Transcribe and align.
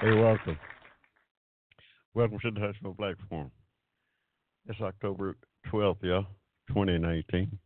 Hey, 0.00 0.14
welcome. 0.14 0.58
Welcome 2.14 2.38
to 2.40 2.50
the 2.50 2.60
Hushmo 2.60 2.96
Black 2.96 3.16
Forum. 3.28 3.50
It's 4.66 4.80
October 4.80 5.36
12th, 5.70 6.02
y'all, 6.02 6.24
2019. 6.68 7.58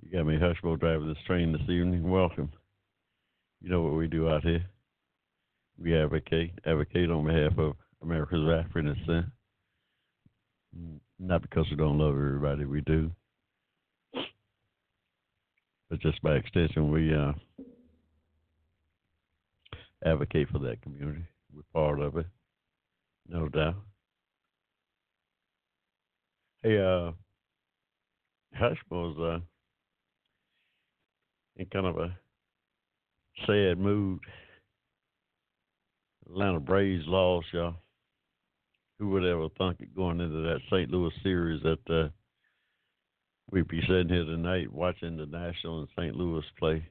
You 0.00 0.10
got 0.10 0.26
me, 0.26 0.36
Hushmo, 0.36 0.80
driving 0.80 1.06
this 1.06 1.22
train 1.24 1.52
this 1.52 1.62
evening. 1.62 2.10
Welcome. 2.10 2.50
You 3.60 3.70
know 3.70 3.82
what 3.82 3.94
we 3.94 4.08
do 4.08 4.28
out 4.28 4.42
here. 4.42 4.64
We 5.80 5.96
advocate, 5.96 6.58
advocate 6.66 7.08
on 7.08 7.24
behalf 7.24 7.56
of 7.56 7.74
America's 8.02 8.48
African 8.58 8.92
descent. 8.92 9.26
Not 11.20 11.42
because 11.42 11.66
we 11.70 11.76
don't 11.76 11.98
love 11.98 12.14
everybody, 12.14 12.64
we 12.64 12.80
do. 12.80 13.12
But 15.88 16.00
just 16.00 16.20
by 16.20 16.34
extension, 16.34 16.90
we 16.90 17.14
uh, 17.14 17.34
advocate 20.04 20.48
for 20.50 20.58
that 20.60 20.82
community. 20.82 21.24
We're 21.54 21.62
part 21.72 22.00
of 22.00 22.16
it, 22.16 22.26
no 23.28 23.48
doubt. 23.48 23.76
Hey, 26.62 26.78
uh, 26.78 27.12
Hushmo's 28.54 29.18
uh, 29.18 29.40
in 31.56 31.66
kind 31.66 31.86
of 31.86 31.98
a 31.98 32.16
sad 33.46 33.78
mood. 33.78 34.20
Atlanta 36.26 36.60
Braves 36.60 37.04
lost, 37.06 37.46
y'all. 37.52 37.74
Who 38.98 39.08
would 39.10 39.24
ever 39.24 39.48
think 39.58 39.80
it 39.80 39.96
going 39.96 40.20
into 40.20 40.42
that 40.42 40.60
St. 40.70 40.90
Louis 40.90 41.12
series 41.22 41.62
that 41.64 41.90
uh, 41.90 42.08
we'd 43.50 43.68
be 43.68 43.80
sitting 43.82 44.08
here 44.08 44.24
tonight 44.24 44.72
watching 44.72 45.16
the 45.16 45.26
National 45.26 45.80
and 45.80 45.88
St. 45.96 46.14
Louis 46.14 46.44
play 46.58 46.84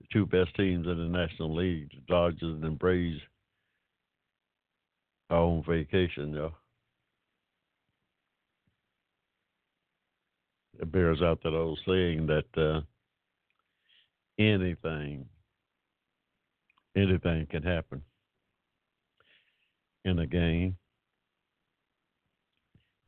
the 0.00 0.06
two 0.12 0.26
best 0.26 0.54
teams 0.56 0.86
in 0.86 0.98
the 0.98 1.18
National 1.18 1.54
League, 1.54 1.90
the 1.90 2.02
Dodgers 2.06 2.62
and 2.62 2.78
Braves, 2.78 3.20
are 5.30 5.38
on 5.38 5.64
vacation, 5.66 6.32
y'all. 6.32 6.54
It 10.80 10.92
bears 10.92 11.22
out 11.22 11.42
that 11.42 11.54
old 11.54 11.78
saying 11.86 12.26
that 12.28 12.44
uh, 12.56 12.80
anything, 14.38 15.26
anything 16.96 17.46
can 17.50 17.64
happen 17.64 18.02
in 20.04 20.20
a 20.20 20.26
game. 20.26 20.76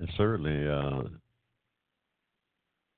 And 0.00 0.10
certainly, 0.16 0.66
uh, 0.66 1.02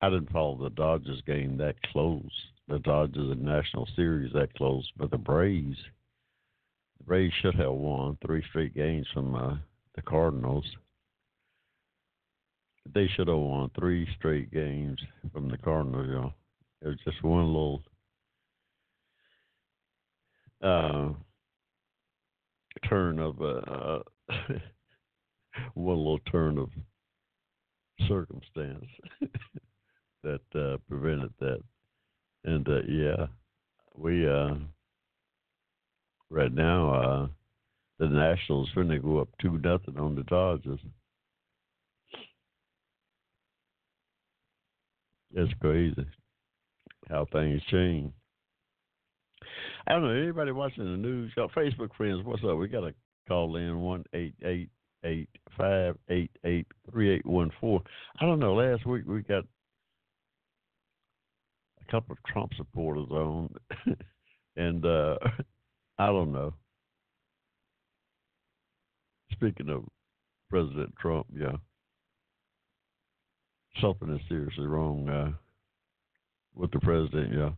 I 0.01 0.09
didn't 0.09 0.31
follow 0.31 0.57
the 0.57 0.69
Dodgers 0.71 1.21
game 1.27 1.57
that 1.57 1.75
close 1.91 2.21
the 2.67 2.79
Dodgers 2.79 3.31
in 3.31 3.43
National 3.43 3.87
Series 3.95 4.33
that 4.33 4.53
close, 4.55 4.89
but 4.97 5.11
the 5.11 5.17
Braves, 5.17 5.77
the 6.97 7.03
Braves 7.03 7.33
should 7.41 7.55
have 7.55 7.73
won 7.73 8.17
three 8.25 8.43
straight 8.49 8.73
games 8.73 9.07
from 9.13 9.35
uh, 9.35 9.55
the 9.95 10.01
Cardinals. 10.01 10.65
They 12.93 13.07
should 13.07 13.27
have 13.27 13.37
won 13.37 13.69
three 13.77 14.07
straight 14.17 14.51
games 14.51 14.99
from 15.31 15.49
the 15.49 15.57
Cardinals, 15.57 16.07
y'all. 16.09 16.33
It 16.81 16.87
was 16.87 16.97
just 17.05 17.23
one 17.23 17.47
little 17.47 17.81
uh, 20.61 21.09
turn 22.87 23.19
of 23.19 23.41
uh 23.41 23.99
one 25.73 25.97
little 25.97 26.19
turn 26.31 26.57
of 26.57 26.69
circumstance 28.07 28.85
that 30.23 30.41
uh, 30.55 30.77
prevented 30.89 31.33
that 31.39 31.61
and 32.45 32.67
uh, 32.67 32.81
yeah, 32.87 33.27
we 33.97 34.27
uh, 34.27 34.55
right 36.29 36.53
now 36.53 36.93
uh, 36.93 37.27
the 37.99 38.07
Nationals 38.07 38.69
finna 38.75 39.01
go 39.01 39.19
up 39.19 39.29
two 39.41 39.59
nothing 39.63 39.97
on 39.97 40.15
the 40.15 40.23
Dodgers. 40.23 40.79
It's 45.35 45.53
crazy 45.61 46.05
how 47.09 47.25
things 47.31 47.61
change. 47.71 48.11
I 49.87 49.93
don't 49.93 50.03
know 50.03 50.09
anybody 50.09 50.51
watching 50.51 50.85
the 50.85 50.97
news. 50.97 51.33
Got 51.35 51.51
Facebook 51.53 51.93
friends. 51.97 52.23
What's 52.23 52.43
up? 52.43 52.57
We 52.57 52.67
got 52.67 52.81
to 52.81 52.93
call 53.27 53.55
in 53.55 53.81
one 53.81 54.03
eight 54.13 54.35
eight 54.45 54.69
eight 55.03 55.29
five 55.57 55.97
eight 56.09 56.31
eight 56.45 56.67
three 56.91 57.13
eight 57.15 57.25
one 57.25 57.51
four. 57.59 57.81
I 58.19 58.25
don't 58.25 58.39
know. 58.39 58.53
Last 58.53 58.85
week 58.85 59.03
we 59.05 59.21
got 59.21 59.43
a 59.43 59.47
couple 61.93 62.13
of 62.13 62.33
Trump 62.33 62.51
supporters 62.57 63.07
on, 63.11 63.53
and 64.55 64.83
uh, 64.83 65.15
I 65.99 66.07
don't 66.07 66.31
know. 66.31 66.55
Speaking 69.33 69.69
of 69.69 69.83
President 70.49 70.91
Trump, 70.99 71.27
yeah, 71.31 71.57
something 73.79 74.09
is 74.09 74.21
seriously 74.27 74.65
wrong 74.65 75.07
uh, 75.07 75.31
with 76.55 76.71
the 76.71 76.79
president. 76.79 77.31
Yeah, 77.31 77.51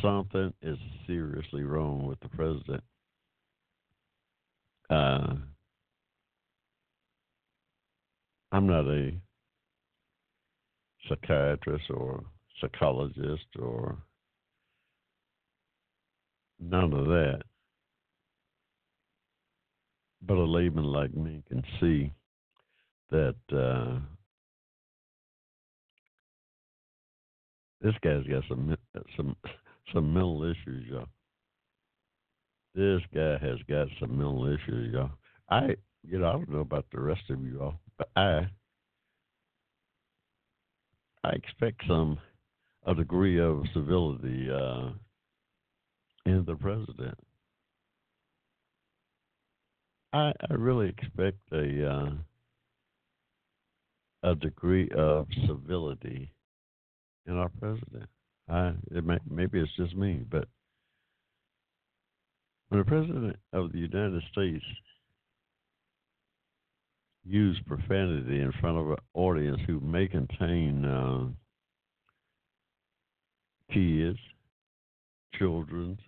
something 0.00 0.52
is 0.62 0.78
seriously 1.08 1.64
wrong 1.64 2.06
with 2.06 2.20
the 2.20 2.28
president. 2.28 2.84
Uh, 4.88 5.34
I'm 8.52 8.68
not 8.68 8.86
a 8.86 9.10
psychiatrist 11.08 11.84
or 11.90 12.24
psychologist 12.60 13.46
or 13.58 13.96
none 16.60 16.92
of 16.92 17.06
that. 17.06 17.42
But 20.22 20.38
a 20.38 20.44
layman 20.44 20.84
like 20.84 21.14
me 21.14 21.42
can 21.48 21.62
see 21.80 22.12
that 23.10 23.36
uh, 23.52 23.98
this 27.82 27.94
guy's 28.02 28.26
got 28.26 28.42
some 28.48 28.76
some 29.16 29.36
some 29.92 30.14
mental 30.14 30.44
issues, 30.44 30.86
y'all. 30.88 31.06
This 32.74 33.02
guy 33.14 33.38
has 33.38 33.58
got 33.68 33.88
some 34.00 34.16
mental 34.16 34.46
issues, 34.46 34.92
y'all. 34.92 35.10
I, 35.50 35.76
you 36.02 36.18
know, 36.18 36.28
I 36.28 36.32
don't 36.32 36.48
know 36.48 36.60
about 36.60 36.86
the 36.90 37.00
rest 37.00 37.22
of 37.30 37.42
you 37.42 37.60
all, 37.60 37.78
but 37.98 38.08
I 38.16 38.48
I 41.24 41.30
expect 41.30 41.80
some 41.88 42.18
a 42.86 42.94
degree 42.94 43.40
of 43.40 43.62
civility 43.72 44.48
uh, 44.50 44.90
in 46.26 46.44
the 46.46 46.54
president. 46.54 47.18
I, 50.12 50.32
I 50.50 50.54
really 50.54 50.90
expect 50.90 51.38
a 51.50 51.90
uh, 51.90 52.10
a 54.22 54.34
degree 54.34 54.90
of 54.96 55.26
civility 55.46 56.30
in 57.26 57.38
our 57.38 57.50
president. 57.58 58.08
I 58.50 58.74
it 58.90 59.04
may, 59.04 59.18
maybe 59.28 59.60
it's 59.60 59.74
just 59.76 59.96
me, 59.96 60.24
but 60.30 60.46
when 62.68 62.80
the 62.80 62.84
president 62.84 63.36
of 63.54 63.72
the 63.72 63.78
United 63.78 64.22
States 64.30 64.64
use 67.24 67.58
profanity 67.66 68.40
in 68.40 68.52
front 68.60 68.78
of 68.78 68.90
an 68.90 68.96
audience 69.14 69.60
who 69.66 69.80
may 69.80 70.06
contain 70.06 70.84
uh, 70.84 71.26
kids, 73.72 74.18
children, 75.38 75.98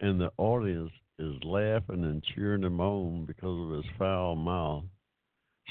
and 0.00 0.20
the 0.20 0.30
audience 0.36 0.90
is 1.18 1.34
laughing 1.44 2.04
and 2.04 2.22
cheering 2.34 2.62
him 2.62 2.80
on 2.80 3.24
because 3.26 3.70
of 3.70 3.76
his 3.76 3.92
foul 3.98 4.34
mouth. 4.36 4.84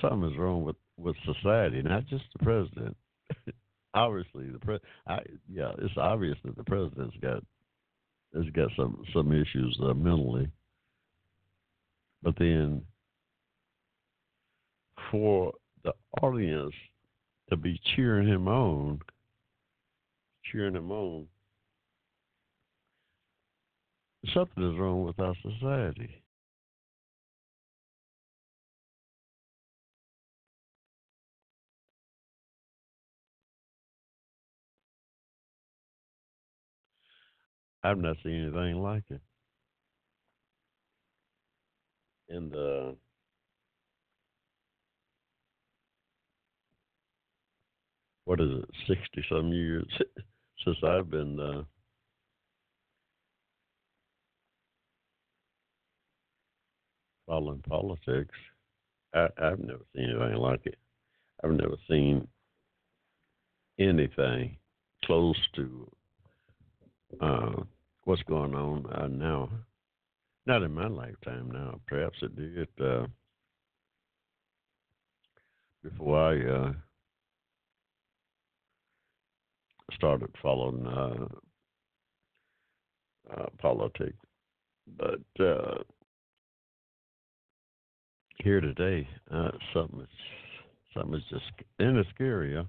Something 0.02 0.32
is 0.32 0.38
wrong 0.38 0.64
with, 0.64 0.76
with 0.98 1.16
society, 1.26 1.82
not 1.82 2.06
just 2.08 2.24
the 2.38 2.44
president. 2.44 2.96
Obviously, 3.94 4.50
the 4.52 4.60
pre- 4.60 4.80
I, 5.08 5.20
yeah, 5.52 5.72
it's 5.80 5.98
obvious 5.98 6.38
that 6.46 6.56
the 6.56 6.64
president's 6.64 7.18
got 7.22 7.44
has 8.36 8.46
got 8.54 8.70
some 8.78 9.04
some 9.12 9.32
issues 9.32 9.76
uh, 9.84 9.96
mentally, 9.96 10.48
but 12.22 12.36
then 12.38 12.84
for 15.12 15.54
the 15.84 15.94
audience 16.22 16.74
to 17.50 17.58
be 17.58 17.80
cheering 17.96 18.28
him 18.28 18.48
on, 18.48 19.00
cheering 20.52 20.76
him 20.76 20.92
on, 20.92 21.28
something 24.34 24.72
is 24.72 24.80
wrong 24.80 25.04
with 25.04 25.20
our 25.20 25.36
society. 25.42 26.24
I've 37.82 37.98
not 37.98 38.18
seen 38.24 38.44
anything 38.44 38.82
like 38.82 39.04
it. 39.10 39.22
In 42.28 42.50
the 42.50 42.96
what 48.30 48.40
is 48.40 48.52
it, 48.52 48.70
sixty 48.88 49.26
some 49.28 49.52
years 49.52 49.88
since 50.64 50.78
I've 50.84 51.10
been 51.10 51.40
uh, 51.40 51.64
following 57.26 57.64
politics. 57.68 58.36
I, 59.16 59.30
I've 59.42 59.58
never 59.58 59.82
seen 59.96 60.12
anything 60.12 60.38
like 60.38 60.64
it. 60.68 60.78
I've 61.44 61.54
never 61.54 61.74
seen 61.90 62.28
anything 63.80 64.58
close 65.06 65.40
to 65.56 65.92
uh, 67.22 67.64
what's 68.04 68.22
going 68.24 68.54
on 68.54 68.86
uh, 68.94 69.08
now. 69.08 69.50
Not 70.46 70.62
in 70.62 70.72
my 70.72 70.86
lifetime 70.88 71.50
now. 71.52 71.80
Perhaps 71.88 72.20
it 72.22 72.36
did 72.36 72.68
uh, 72.80 73.08
before 75.84 76.20
I 76.20 76.48
uh, 76.48 76.74
started 79.96 80.30
following 80.42 80.86
uh, 80.86 81.26
uh, 83.36 83.46
politics. 83.60 84.18
But 84.98 85.44
uh, 85.44 85.84
here 88.44 88.62
today, 88.62 89.08
uh, 89.32 89.52
something 89.74 90.02
is 90.02 91.24
just 91.30 91.46
and 91.80 91.98
it's 91.98 92.10
scary, 92.10 92.54
yeah. 92.54 92.64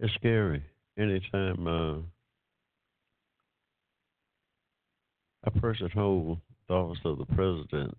It's 0.00 0.14
scary. 0.14 0.64
Anytime 0.98 1.66
uh, 1.66 1.98
a 5.44 5.50
person 5.60 5.90
holds 5.90 6.40
the 6.68 6.74
office 6.74 6.98
of 7.04 7.18
the 7.18 7.26
president 7.26 7.96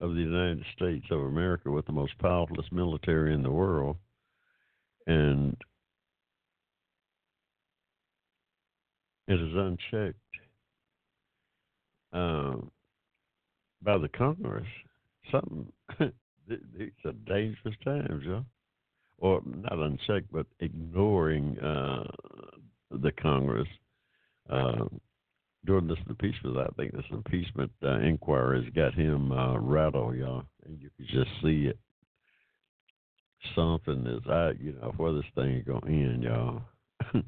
of 0.00 0.14
the 0.14 0.20
United 0.20 0.64
States 0.74 1.06
of 1.10 1.20
America 1.20 1.70
with 1.70 1.86
the 1.86 1.92
most 1.92 2.16
powerful 2.18 2.56
military 2.72 3.34
in 3.34 3.42
the 3.42 3.50
world, 3.50 3.96
and 5.06 5.56
it 9.28 9.40
is 9.40 9.54
unchecked 9.54 10.16
um, 12.12 12.70
by 13.82 13.98
the 13.98 14.08
Congress. 14.08 14.66
Something 15.30 15.72
these 16.48 16.90
are 17.04 17.12
dangerous 17.26 17.76
times, 17.84 18.22
yeah. 18.26 18.40
Or 19.18 19.42
not 19.44 19.78
unchecked, 19.78 20.32
but 20.32 20.46
ignoring 20.60 21.58
uh, 21.58 22.04
the 22.90 23.12
Congress. 23.12 23.68
Uh, 24.48 24.86
during 25.64 25.86
this 25.86 25.98
impeachment, 26.08 26.56
I 26.56 26.68
think 26.76 26.92
this 26.92 27.04
impeachment 27.10 27.70
uh, 27.82 27.98
inquiry 28.00 28.64
has 28.64 28.72
got 28.74 28.94
him 28.94 29.32
uh, 29.32 29.58
rattled, 29.58 30.16
y'all, 30.16 30.44
and 30.64 30.80
you 30.80 30.90
can 30.96 31.06
just 31.06 31.30
see 31.42 31.66
it. 31.66 31.78
Something 33.54 34.06
is, 34.06 34.22
I, 34.28 34.52
you 34.60 34.72
know, 34.80 34.92
where 34.96 35.12
this 35.12 35.24
thing 35.34 35.56
is 35.56 35.64
going 35.64 35.82
to 35.82 35.88
end, 35.88 36.22
y'all. 36.22 36.62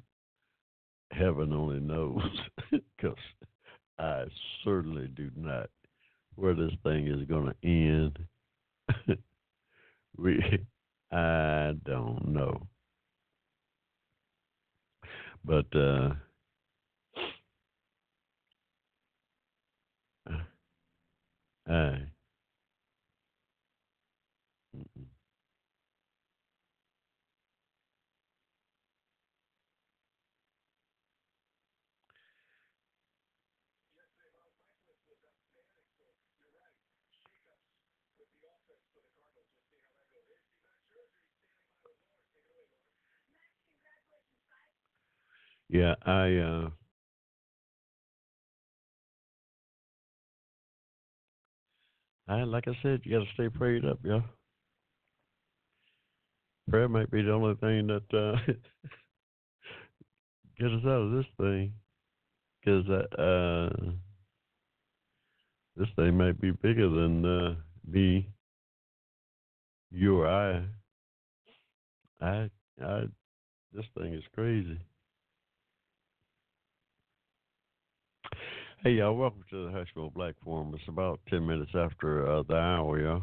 Heaven 1.12 1.52
only 1.52 1.80
knows, 1.80 2.22
because 2.70 3.16
I 3.98 4.24
certainly 4.64 5.08
do 5.08 5.30
not 5.36 5.68
where 6.36 6.54
this 6.54 6.72
thing 6.82 7.08
is 7.08 7.26
going 7.28 7.52
to 7.52 7.68
end. 7.68 8.18
we, 10.16 10.40
I 11.10 11.72
don't 11.84 12.28
know, 12.28 12.66
but 15.44 15.66
uh, 15.76 16.14
Mm-mm. 24.76 25.06
Yeah, 45.68 45.94
I 46.04 46.36
uh 46.36 46.70
I 52.32 52.44
like 52.44 52.66
I 52.66 52.72
said, 52.82 53.02
you 53.04 53.18
gotta 53.18 53.30
stay 53.34 53.50
prayed 53.50 53.84
up, 53.84 53.98
yeah. 54.02 54.20
Prayer 56.70 56.88
might 56.88 57.10
be 57.10 57.20
the 57.20 57.32
only 57.32 57.54
thing 57.56 57.88
that 57.88 58.16
uh 58.16 58.38
get 60.58 60.72
us 60.72 60.84
out 60.84 61.02
of 61.02 61.12
this 61.12 61.26
thing. 61.38 61.74
Because 62.64 62.88
uh, 62.88 63.20
uh 63.20 63.70
this 65.76 65.88
thing 65.96 66.16
might 66.16 66.40
be 66.40 66.52
bigger 66.52 66.88
than 66.88 67.24
uh 67.24 67.54
me, 67.86 68.30
you 69.90 70.20
or 70.20 70.26
I. 70.26 70.64
I 72.24 72.50
I 72.82 73.02
this 73.74 73.84
thing 73.94 74.14
is 74.14 74.24
crazy. 74.34 74.80
Hey, 78.84 78.94
y'all, 78.94 79.14
welcome 79.14 79.44
to 79.48 79.66
the 79.66 79.70
Hushmo 79.70 80.12
Black 80.12 80.34
Forum. 80.42 80.74
It's 80.74 80.88
about 80.88 81.20
10 81.30 81.46
minutes 81.46 81.70
after 81.72 82.28
uh, 82.28 82.42
the 82.42 82.56
hour, 82.56 83.00
y'all. 83.00 83.22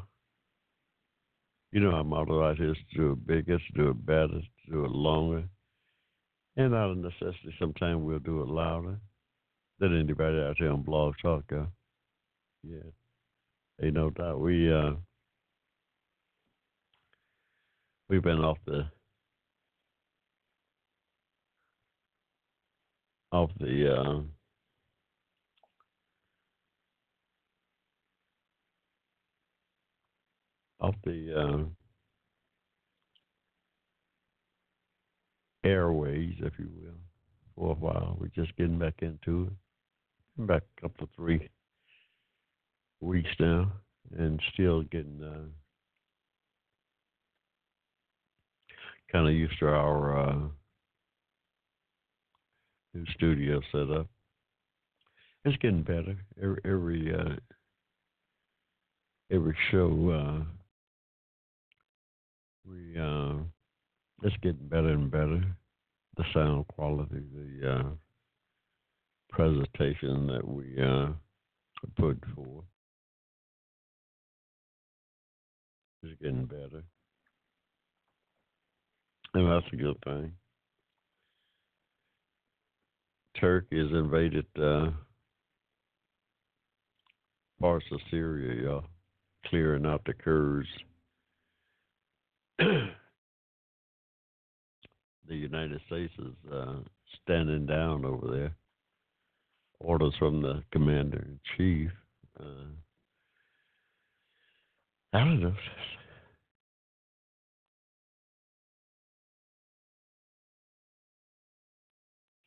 You 1.74 1.82
know, 1.82 2.02
motto 2.02 2.42
out 2.42 2.56
here 2.56 2.72
is 2.72 2.78
to 2.94 2.98
do 2.98 3.12
it 3.12 3.28
bigger, 3.28 3.58
to 3.58 3.74
do 3.76 3.90
it 3.90 4.06
better, 4.06 4.40
do 4.72 4.86
it 4.86 4.92
longer. 4.92 5.44
And 6.56 6.74
out 6.74 6.92
of 6.92 6.98
necessity, 7.00 7.54
sometimes 7.60 8.02
we'll 8.02 8.20
do 8.20 8.42
it 8.42 8.48
louder 8.48 9.02
than 9.80 10.00
anybody 10.00 10.38
out 10.40 10.56
here 10.58 10.72
on 10.72 10.82
Blog 10.82 11.16
Talk, 11.22 11.44
y'all. 11.52 11.68
Yeah. 12.64 12.92
Ain't 13.84 13.96
no 13.96 14.12
doubt. 14.12 14.40
We, 14.40 14.72
uh, 14.72 14.92
we've 18.08 18.24
been 18.24 18.40
off 18.40 18.60
the, 18.66 18.86
off 23.34 23.50
the, 23.60 23.94
uh, 23.94 24.22
off 30.80 30.96
the 31.04 31.36
uh, 31.36 31.64
airways, 35.68 36.36
if 36.40 36.54
you 36.58 36.70
will, 36.82 36.94
for 37.56 37.72
a 37.72 37.76
while. 37.76 38.18
We're 38.20 38.28
just 38.28 38.56
getting 38.58 38.80
back 38.80 38.96
into 39.02 39.48
it. 39.48 39.54
Back 40.48 40.64
a 40.78 40.82
couple 40.82 41.04
of 41.04 41.10
three 41.18 41.50
weeks 43.02 43.30
now, 43.40 43.72
and 44.18 44.42
still 44.54 44.84
getting 44.84 45.22
uh, 45.22 45.50
kind 49.12 49.28
of 49.28 49.34
used 49.34 49.60
to 49.60 49.68
our 49.68 50.30
uh, 50.30 50.40
new 52.94 53.06
studio 53.16 53.60
setup. 53.72 54.08
It's 55.44 55.58
getting 55.58 55.84
better 55.84 56.16
every 56.42 56.62
every 56.64 57.14
uh, 57.14 57.36
every 59.30 59.58
show. 59.72 60.46
We 62.70 63.00
uh, 63.00 63.40
it's 64.24 64.36
getting 64.44 64.68
better 64.68 64.90
and 64.90 65.10
better. 65.10 65.44
The 66.18 66.24
sound 66.34 66.68
quality, 66.68 67.22
the 67.34 67.72
uh, 67.72 67.90
presentation 69.32 70.28
that 70.28 70.48
we 70.48 70.76
uh, 70.80 71.08
put 71.98 72.22
forth 72.36 72.66
is 76.04 76.12
getting 76.22 76.46
better, 76.46 76.84
and 79.34 79.52
that's 79.52 79.74
a 79.74 79.76
good 79.76 79.98
thing. 80.04 80.34
Turkey 83.40 83.80
has 83.80 83.92
invaded 83.92 84.46
uh, 84.62 84.90
parts 87.60 87.86
of 87.92 88.00
Syria, 88.12 88.64
y'all, 88.64 88.84
clearing 89.48 89.86
out 89.86 90.02
the 90.06 90.14
Kurds 90.14 90.68
the 95.28 95.36
United 95.36 95.80
States 95.88 96.12
is 96.20 96.52
uh, 96.52 96.76
standing 97.24 97.66
down 97.66 98.04
over 98.04 98.28
there. 98.36 98.56
Orders 99.80 100.14
from 100.20 100.42
the 100.42 100.62
commander 100.74 101.20
in 101.20 101.40
chief. 101.56 101.90
Uh, 102.38 102.66
I 105.14 105.20
don't 105.20 105.40
know. 105.40 105.56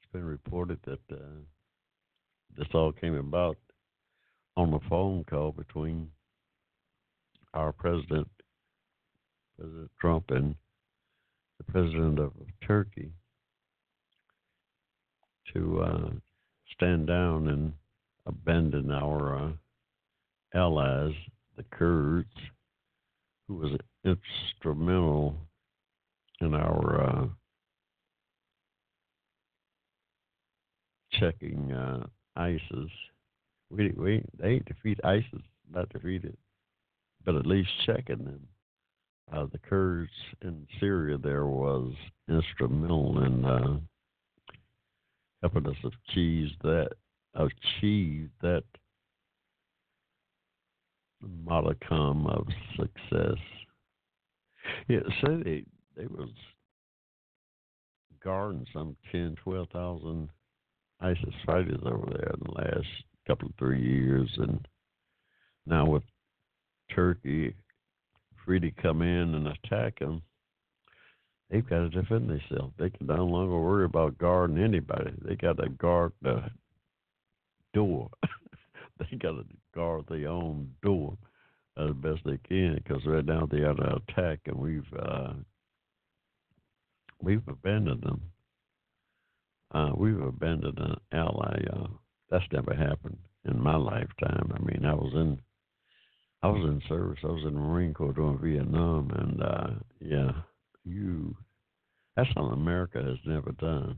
It's 0.02 0.12
been 0.12 0.24
reported 0.24 0.78
that 0.84 1.00
uh, 1.10 1.40
this 2.56 2.68
all 2.74 2.92
came 2.92 3.14
about 3.14 3.56
on 4.58 4.74
a 4.74 4.88
phone 4.90 5.24
call 5.24 5.52
between 5.52 6.08
our 7.54 7.72
president, 7.72 8.28
President 9.58 9.90
Trump, 10.00 10.30
and 10.30 10.54
the 11.58 11.72
president 11.72 12.18
of 12.18 12.32
Turkey 12.66 13.10
to 15.52 15.82
uh, 15.82 16.10
stand 16.74 17.06
down 17.06 17.48
and 17.48 17.72
abandon 18.26 18.90
our 18.90 19.36
uh, 19.36 19.50
allies, 20.54 21.14
the 21.56 21.64
Kurds, 21.70 22.28
who 23.48 23.54
was 23.54 23.78
instrumental 24.04 25.36
in 26.40 26.54
our 26.54 27.00
uh, 27.00 27.26
checking 31.12 31.72
uh, 31.72 32.06
ISIS. 32.36 32.90
We, 33.70 33.92
we 33.96 34.24
they 34.38 34.60
defeat 34.60 35.00
ISIS, 35.04 35.42
not 35.72 35.88
defeated, 35.90 36.36
but 37.24 37.36
at 37.36 37.46
least 37.46 37.70
checking 37.86 38.24
them. 38.24 38.40
Uh, 39.30 39.46
the 39.52 39.58
Kurds 39.58 40.10
in 40.42 40.66
Syria 40.80 41.18
there 41.18 41.46
was 41.46 41.92
instrumental 42.28 43.22
in 43.24 43.44
uh, 43.44 43.78
helping 45.42 45.66
us 45.66 45.76
achieve 46.08 46.48
that 46.62 46.90
achieve 47.34 48.28
that 48.42 48.64
modicum 51.44 52.26
of 52.26 52.46
success. 52.76 53.38
Yeah, 54.88 55.00
so 55.20 55.40
they 55.44 55.64
they 55.96 56.06
was 56.06 56.30
guarding 58.22 58.66
some 58.72 58.96
ten, 59.10 59.36
twelve 59.42 59.68
thousand 59.72 60.28
ISIS 61.00 61.34
fighters 61.44 61.80
over 61.84 62.06
there 62.10 62.32
in 62.34 62.40
the 62.44 62.52
last 62.52 62.88
couple 63.26 63.48
of 63.48 63.54
three 63.58 63.82
years, 63.82 64.30
and 64.36 64.66
now 65.66 65.86
with 65.86 66.02
Turkey 66.94 67.54
free 68.44 68.60
to 68.60 68.70
come 68.70 69.02
in 69.02 69.34
and 69.34 69.48
attack 69.48 69.98
them, 69.98 70.22
they've 71.50 71.68
got 71.68 71.78
to 71.80 71.88
defend 71.90 72.28
themselves. 72.28 72.72
They 72.78 72.90
can 72.90 73.06
no 73.06 73.24
longer 73.24 73.58
worry 73.58 73.84
about 73.84 74.18
guarding 74.18 74.58
anybody. 74.58 75.12
They 75.24 75.36
got 75.36 75.58
to 75.58 75.68
guard 75.70 76.12
the 76.22 76.44
door. 77.74 78.10
they 78.98 79.16
got 79.16 79.32
to 79.32 79.44
guard 79.74 80.04
their 80.08 80.28
own 80.28 80.70
door 80.82 81.16
as 81.76 81.90
best 81.96 82.20
they 82.24 82.38
can 82.48 82.74
because 82.76 83.04
right 83.06 83.24
now 83.24 83.46
they're 83.50 83.70
under 83.70 83.98
attack, 84.08 84.40
and 84.46 84.56
we've 84.56 84.92
uh, 84.98 85.32
we've 87.20 87.46
abandoned 87.48 88.02
them. 88.02 88.22
Uh, 89.74 89.90
we've 89.96 90.20
abandoned 90.20 90.78
an 90.78 90.96
ally. 91.12 91.62
Uh, 91.72 91.86
that's 92.30 92.44
never 92.52 92.74
happened 92.74 93.16
in 93.44 93.58
my 93.58 93.76
lifetime. 93.76 94.52
I 94.54 94.58
mean, 94.60 94.84
I 94.84 94.94
was 94.94 95.12
in 95.14 95.40
I 96.42 96.48
was 96.48 96.64
in 96.64 96.82
service. 96.88 97.20
I 97.22 97.28
was 97.28 97.44
in 97.46 97.54
the 97.54 97.60
Marine 97.60 97.94
Corps 97.94 98.12
during 98.12 98.38
Vietnam, 98.38 99.10
and 99.14 99.42
uh, 99.42 99.70
yeah, 100.00 100.32
you. 100.84 101.36
That's 102.16 102.28
something 102.34 102.52
America 102.52 103.02
has 103.02 103.18
never 103.24 103.52
done. 103.52 103.96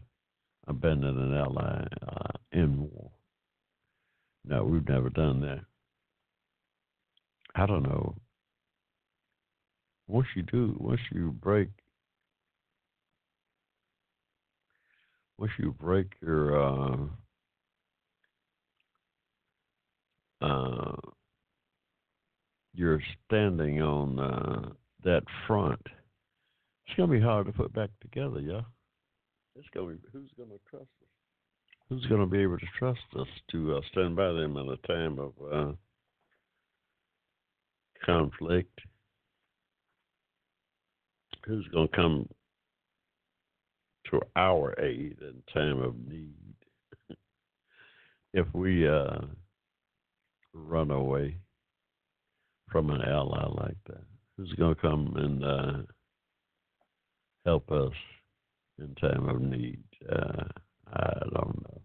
Abandon 0.66 1.18
an 1.18 1.34
ally 1.34 1.84
uh, 2.06 2.38
in 2.52 2.80
war. 2.80 3.10
No, 4.44 4.64
we've 4.64 4.88
never 4.88 5.08
done 5.08 5.40
that. 5.40 5.60
I 7.54 7.66
don't 7.66 7.82
know. 7.82 8.14
Once 10.06 10.28
you 10.36 10.42
do, 10.42 10.76
once 10.78 11.00
you 11.12 11.32
break, 11.32 11.68
once 15.38 15.52
you 15.58 15.74
break 15.80 16.12
your 16.20 16.62
uh, 16.62 16.96
uh, 20.42 20.96
you're 22.75 23.00
standing 23.26 23.81
on 23.81 24.19
uh, 24.19 24.69
that 25.04 25.23
front, 25.47 25.81
it's 26.87 26.97
gonna 26.97 27.12
be 27.12 27.21
hard 27.21 27.47
to 27.47 27.52
put 27.52 27.73
back 27.73 27.90
together, 28.00 28.40
yeah. 28.40 28.62
It's 29.57 29.69
gonna 29.73 29.95
be 29.95 29.99
who's 30.12 30.31
gonna 30.37 30.59
trust 30.69 30.83
us? 30.83 31.09
Who's 31.88 32.07
gonna 32.07 32.26
be 32.26 32.40
able 32.40 32.59
to 32.59 32.66
trust 32.78 33.00
us 33.19 33.28
to 33.52 33.76
uh, 33.76 33.81
stand 33.93 34.16
by 34.16 34.33
them 34.33 34.57
in 34.57 34.69
a 34.69 34.76
time 34.87 35.19
of 35.19 35.33
uh, 35.52 35.73
conflict? 38.04 38.81
Who's 41.47 41.66
gonna 41.73 41.88
come 41.88 42.28
to 44.11 44.21
our 44.35 44.75
aid 44.81 45.19
in 45.21 45.43
time 45.52 45.81
of 45.81 45.95
need? 46.07 46.35
if 48.33 48.47
we 48.52 48.88
uh, 48.88 49.19
run 50.52 50.90
away 50.90 51.38
from 52.71 52.90
an 52.90 53.02
ally 53.02 53.47
like 53.49 53.76
that? 53.87 54.04
Who's 54.37 54.52
going 54.54 54.75
to 54.75 54.80
come 54.80 55.14
and 55.16 55.44
uh, 55.44 55.83
help 57.44 57.71
us 57.73 57.92
in 58.78 58.94
time 58.97 59.28
of 59.28 59.40
need? 59.40 59.83
Uh, 60.11 60.44
I 60.92 61.21
don't 61.33 61.62
know. 61.62 61.83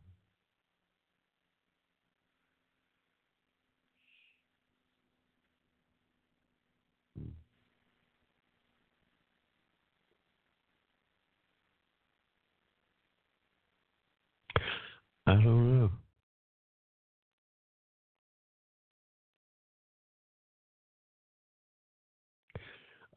I 15.28 15.34
don't 15.34 15.80
know. 15.80 15.92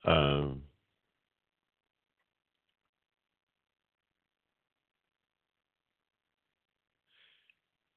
Um, 0.04 0.62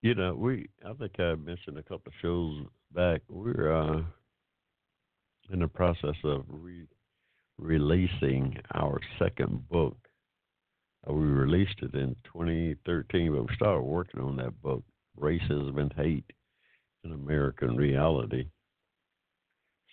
you 0.02 0.14
know, 0.16 0.36
we 0.36 0.70
I 0.86 0.94
think 0.94 1.20
I 1.20 1.36
mentioned 1.36 1.78
a 1.78 1.84
couple 1.84 2.08
of 2.08 2.14
shows 2.22 2.66
back. 2.94 3.22
We're 3.28 3.76
uh, 3.76 4.02
in 5.52 5.60
the 5.60 5.68
process 5.68 6.16
of 6.24 6.46
re- 6.48 6.88
releasing 7.58 8.58
our 8.74 9.00
second 9.20 9.68
book. 9.70 9.98
Uh, 11.10 11.14
we 11.14 11.26
released 11.26 11.80
it 11.82 11.94
in 11.94 12.16
2013, 12.26 13.34
but 13.34 13.48
we 13.48 13.56
started 13.56 13.82
working 13.82 14.22
on 14.22 14.36
that 14.38 14.60
book, 14.62 14.84
Racism 15.20 15.80
and 15.80 15.94
Hate 15.94 16.32
an 17.06 17.14
American 17.14 17.76
Reality 17.76 18.48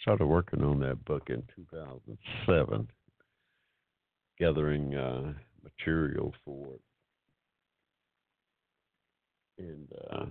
started 0.02 0.26
working 0.26 0.62
on 0.62 0.80
that 0.80 1.04
book 1.04 1.28
in 1.28 1.42
2007, 1.54 2.88
gathering 4.38 4.94
uh, 4.94 5.32
material 5.62 6.34
for 6.44 6.74
it. 6.74 6.80
And 9.58 9.88
uh, 10.10 10.26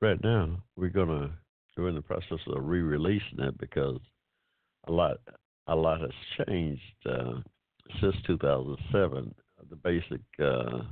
right 0.00 0.22
now, 0.22 0.62
we're 0.76 0.88
gonna 0.88 1.30
go 1.76 1.88
in 1.88 1.96
the 1.96 2.02
process 2.02 2.38
of 2.46 2.64
re-releasing 2.64 3.40
it 3.40 3.58
because 3.58 3.98
a 4.86 4.92
lot, 4.92 5.16
a 5.66 5.74
lot 5.74 6.00
has 6.00 6.46
changed 6.46 6.82
uh, 7.06 7.40
since 8.00 8.14
2007. 8.26 9.34
The 9.68 9.76
basic 9.76 10.20
uh, 10.40 10.82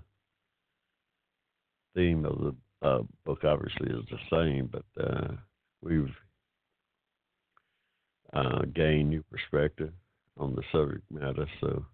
theme 1.94 2.24
of 2.24 2.38
the 2.38 2.54
uh, 2.82 3.02
book 3.24 3.44
obviously 3.44 3.90
is 3.90 4.04
the 4.10 4.18
same, 4.30 4.70
but 4.72 4.84
uh, 5.02 5.34
we've 5.82 6.14
uh, 8.32 8.62
gain 8.74 9.08
new 9.08 9.22
perspective 9.30 9.92
on 10.38 10.54
the 10.54 10.62
subject 10.72 11.04
matter. 11.10 11.46
So 11.60 11.84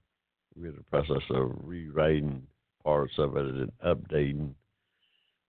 we're 0.54 0.68
in 0.68 0.76
the 0.76 0.82
process 0.84 1.22
of 1.30 1.52
rewriting 1.62 2.42
parts 2.82 3.14
of 3.18 3.36
it 3.36 3.46
and 3.46 3.72
updating 3.84 4.50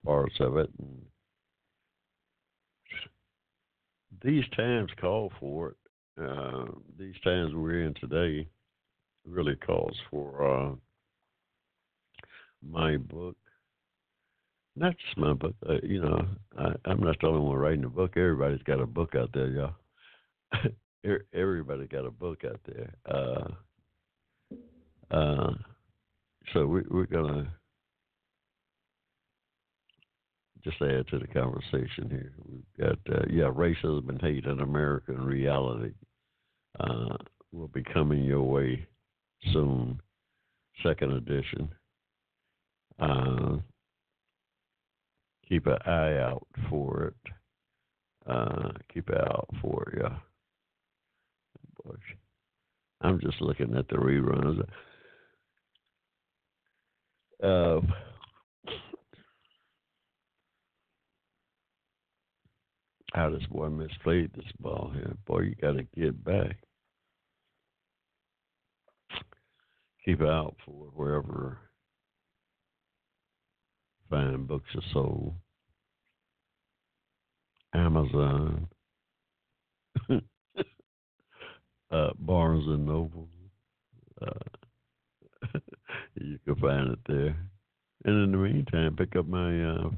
parts 0.06 0.36
of 0.40 0.58
it. 0.58 0.70
And 0.80 1.02
these 4.24 4.46
times 4.56 4.90
call 5.00 5.32
for 5.40 5.70
it. 5.70 5.78
Uh, 6.20 6.66
these 6.98 7.16
times 7.24 7.54
we're 7.54 7.84
in 7.84 7.94
today 7.96 8.48
really 9.26 9.56
calls 9.56 9.96
for 10.10 10.48
uh, 10.48 10.76
my 12.68 12.98
book. 12.98 13.36
Not 14.76 14.96
just 14.98 15.18
my 15.18 15.34
book. 15.34 15.56
Uh, 15.68 15.76
you 15.84 16.02
know, 16.02 16.26
I, 16.58 16.70
I'm 16.86 17.02
not 17.02 17.18
the 17.20 17.28
only 17.28 17.42
one 17.42 17.58
writing 17.58 17.84
a 17.84 17.90
book. 17.90 18.14
Everybody's 18.16 18.64
got 18.64 18.80
a 18.80 18.86
book 18.86 19.16
out 19.16 19.30
there, 19.34 19.50
y'all. 19.50 19.74
everybody 21.34 21.88
got 21.88 22.06
a 22.06 22.12
book 22.12 22.44
out 22.46 22.60
there. 22.66 22.94
Uh, 23.06 23.48
uh, 25.14 25.54
so 26.54 26.66
we, 26.66 26.82
we're 26.90 27.06
gonna 27.06 27.52
just 30.64 30.82
add 30.82 31.08
to 31.08 31.20
the 31.20 31.28
conversation 31.28 32.10
here. 32.10 32.34
We've 32.46 32.88
got 32.88 33.16
uh, 33.16 33.26
yeah, 33.30 33.46
racism 33.46 34.10
and 34.10 34.22
hate 34.22 34.46
an 34.46 34.62
American 34.62 35.24
reality 35.24 35.94
uh, 36.80 37.18
will 37.52 37.70
be 37.70 37.84
coming 37.84 38.24
your 38.24 38.44
way 38.44 38.86
soon. 39.54 40.02
Second 40.84 41.14
edition. 41.14 41.70
Uh, 43.00 43.58
keep 45.48 45.66
an 45.68 45.78
eye 45.86 46.18
out 46.18 46.46
for 46.70 47.06
it. 47.06 47.32
Uh, 48.30 48.72
keep 48.94 49.10
an 49.10 49.16
eye 49.16 49.28
out 49.30 49.50
for 49.62 49.90
it, 49.90 50.00
yeah. 50.02 50.18
I'm 53.02 53.20
just 53.20 53.42
looking 53.42 53.76
at 53.76 53.88
the 53.88 53.96
reruns. 53.96 54.64
Uh, 57.44 57.82
how 63.14 63.30
this 63.30 63.46
boy 63.52 63.68
misplayed 63.68 64.36
this 64.36 64.52
ball 64.60 64.92
here. 64.94 65.16
Boy, 65.26 65.42
you 65.42 65.56
got 65.56 65.74
to 65.74 65.84
get 65.96 66.24
back. 66.24 66.58
Keep 70.06 70.22
out 70.22 70.56
for 70.66 70.90
wherever 70.94 71.60
fine 74.10 74.46
books 74.46 74.70
are 74.76 74.82
sold. 74.94 75.34
Amazon, 77.74 78.68
uh, 81.92 82.10
Barnes 82.20 82.66
and 82.68 82.86
Noble. 82.86 83.28
Uh, 84.22 85.50
you 86.16 86.40
can 86.46 86.56
find 86.56 86.92
it 86.92 87.00
there. 87.08 87.38
And 88.06 88.24
in 88.24 88.32
the 88.32 88.38
meantime, 88.38 88.96
pick 88.96 89.16
up 89.16 89.28
my 89.28 89.64
uh, 89.64 89.90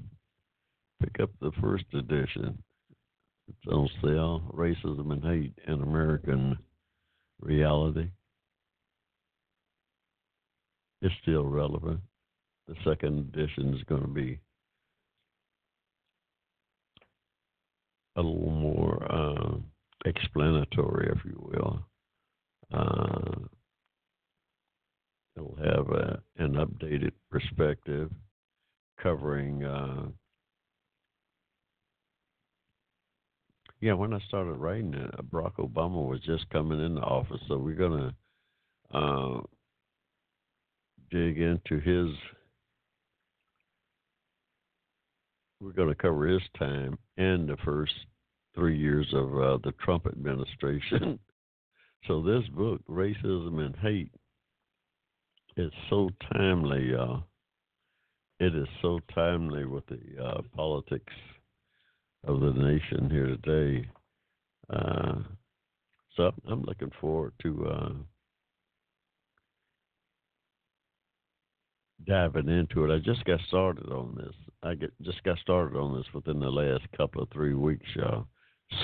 pick 1.02 1.20
up 1.22 1.30
the 1.42 1.52
first 1.62 1.86
edition. 1.94 2.62
It's 3.48 3.74
on 3.74 3.90
sale. 4.02 4.42
Racism 4.54 5.12
and 5.12 5.24
Hate 5.24 5.54
an 5.68 5.82
American 5.82 6.58
Reality. 7.42 8.10
It's 11.02 11.16
still 11.22 11.46
relevant. 11.46 12.02
The 12.68 12.76
second 12.84 13.34
edition 13.34 13.74
is 13.74 13.84
going 13.86 14.02
to 14.02 14.08
be 14.08 14.40
a 18.16 18.22
little 18.22 18.52
more 18.52 19.12
uh, 19.12 19.49
explanatory, 20.06 21.12
if 21.16 21.24
you 21.26 21.38
will. 21.38 21.86
Uh, 22.72 23.48
it'll 25.36 25.58
have 25.58 25.90
a, 25.90 26.22
an 26.38 26.54
updated 26.54 27.12
perspective 27.32 28.12
covering. 29.02 29.64
Uh, 29.64 30.08
yeah, 33.82 33.94
when 33.94 34.14
I 34.14 34.20
started 34.28 34.54
writing 34.54 34.94
it, 34.94 35.14
uh, 35.18 35.22
Barack 35.22 35.56
Obama 35.56 36.08
was 36.08 36.20
just 36.22 36.50
coming 36.50 36.84
into 36.84 37.02
office, 37.02 37.42
so 37.48 37.58
we're 37.58 37.76
gonna 37.76 38.14
uh, 38.94 39.42
dig 41.12 41.40
into 41.40 41.80
his. 41.80 42.16
We're 45.62 45.74
going 45.74 45.90
to 45.90 45.96
cover 45.96 46.26
his 46.26 46.42
time 46.58 46.98
and 47.18 47.50
the 47.50 47.58
first 47.66 47.92
three 48.60 48.78
years 48.78 49.08
of 49.14 49.34
uh, 49.38 49.58
the 49.64 49.74
Trump 49.84 50.06
administration. 50.06 51.18
so 52.08 52.22
this 52.22 52.44
book, 52.50 52.82
Racism 52.90 53.66
and 53.66 53.76
Hate, 53.78 54.12
is 55.56 55.72
so 55.90 56.10
timely. 56.34 56.94
Uh, 56.94 57.20
it 58.42 58.54
is 58.54 58.68
so 58.82 59.00
timely 59.16 59.66
with 59.66 59.86
the 59.88 60.00
uh, 60.22 60.42
politics 60.56 61.14
of 62.28 62.42
the 62.42 62.52
nation 62.52 63.10
here 63.10 63.38
today. 63.38 63.88
Uh, 64.70 65.20
so 66.18 66.32
I'm 66.50 66.64
looking 66.64 66.92
forward 67.00 67.32
to 67.44 67.66
uh, 67.66 67.90
diving 72.06 72.50
into 72.50 72.84
it. 72.84 72.94
I 72.94 73.00
just 73.00 73.24
got 73.24 73.40
started 73.48 73.90
on 73.90 74.16
this. 74.18 74.36
I 74.64 74.76
get 74.76 74.92
just 75.02 75.24
got 75.24 75.38
started 75.40 75.78
on 75.78 75.96
this 75.96 76.08
within 76.14 76.42
the 76.42 76.50
last 76.50 76.84
couple 76.98 77.24
of 77.24 77.30
three 77.30 77.54
weeks, 77.54 77.88
y'all. 77.96 78.28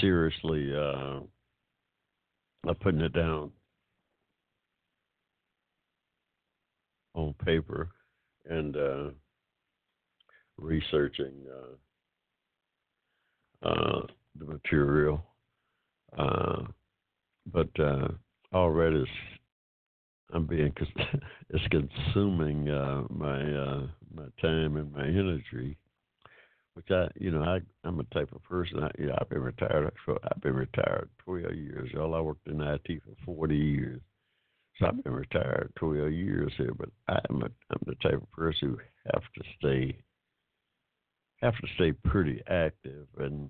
Seriously, 0.02 0.74
uh, 0.76 1.20
putting 2.82 3.02
it 3.02 3.14
down 3.14 3.52
on 7.14 7.34
paper 7.46 7.90
and 8.50 8.76
uh, 8.76 9.10
researching 10.58 11.34
uh, 13.64 13.68
uh, 13.68 14.02
the 14.38 14.46
material. 14.46 15.24
Uh, 16.18 16.64
but 17.52 17.70
uh, 17.80 18.08
already 18.54 19.06
I'm 20.34 20.46
being 20.46 20.74
it's 21.50 21.68
consuming 21.70 22.70
uh, 22.70 23.04
my 23.10 23.42
uh, 23.42 23.88
my 24.14 24.26
time 24.42 24.78
and 24.78 24.92
my 24.92 25.06
energy, 25.06 25.78
which 26.76 26.92
I 26.92 27.08
you 27.16 27.32
know 27.32 27.42
I 27.42 27.60
I'm 27.84 28.00
a 28.00 28.04
type 28.14 28.32
of 28.34 28.44
person. 28.44 28.84
I, 28.84 28.92
you 29.00 29.08
know, 29.08 29.18
I've 29.20 29.30
been 29.30 29.42
retired. 29.42 29.92
I've 30.08 30.42
been 30.42 30.56
retired 30.56 31.10
12 31.24 31.56
years. 31.56 31.90
All 31.98 32.14
I 32.14 32.22
worked 32.22 32.48
in 32.48 32.62
IT 32.62 33.02
for 33.04 33.16
40 33.26 33.56
years, 33.56 34.02
so 34.78 34.88
I've 34.88 35.04
been 35.04 35.14
retired 35.14 35.72
12 35.78 36.12
years 36.12 36.54
here. 36.58 36.74
But 36.78 36.90
I'm 37.08 37.42
a 37.42 37.46
I'm 37.46 37.82
the 37.86 37.96
type 38.04 38.22
of 38.22 38.32
person 38.32 38.70
who 38.70 38.78
have 39.14 39.24
to 39.24 39.44
stay 39.58 39.98
have 41.42 41.56
to 41.56 41.68
stay 41.76 41.94
pretty 41.94 42.42
active, 42.48 43.08
and 43.18 43.50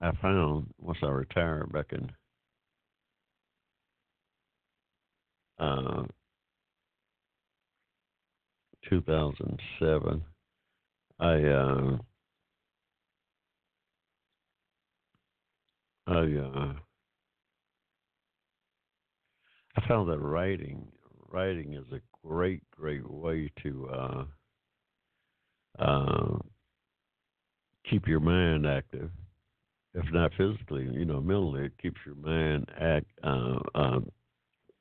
I 0.00 0.10
found 0.20 0.66
once 0.78 0.98
I 1.02 1.06
retired 1.06 1.72
back 1.72 1.92
in 1.92 2.10
uh, 5.58 6.04
2007, 8.90 10.22
I 11.18 11.42
uh, 11.44 11.98
I 16.06 16.12
uh, 16.12 16.72
I 19.76 19.88
found 19.88 20.10
that 20.10 20.18
writing 20.18 20.86
writing 21.30 21.74
is 21.74 21.90
a 21.92 22.00
great 22.26 22.62
great 22.70 23.08
way 23.10 23.50
to 23.62 23.88
uh, 23.88 24.24
uh, 25.78 26.38
keep 27.88 28.06
your 28.06 28.20
mind 28.20 28.66
active, 28.66 29.10
if 29.94 30.04
not 30.12 30.32
physically, 30.36 30.84
you 30.92 31.06
know, 31.06 31.20
mentally. 31.20 31.64
It 31.64 31.78
keeps 31.80 32.00
your 32.04 32.16
mind 32.16 32.68
act 32.78 33.06
uh, 33.24 33.58
um, 33.74 34.10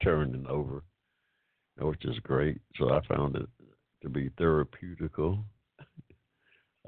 turning 0.04 0.45
over, 0.48 0.84
which 1.80 2.04
is 2.04 2.19
great. 2.19 2.60
So 2.78 2.89
I 2.91 3.00
found 3.08 3.38
it 3.38 3.48
to 4.04 4.10
be 4.10 4.30
therapeutical 4.32 5.43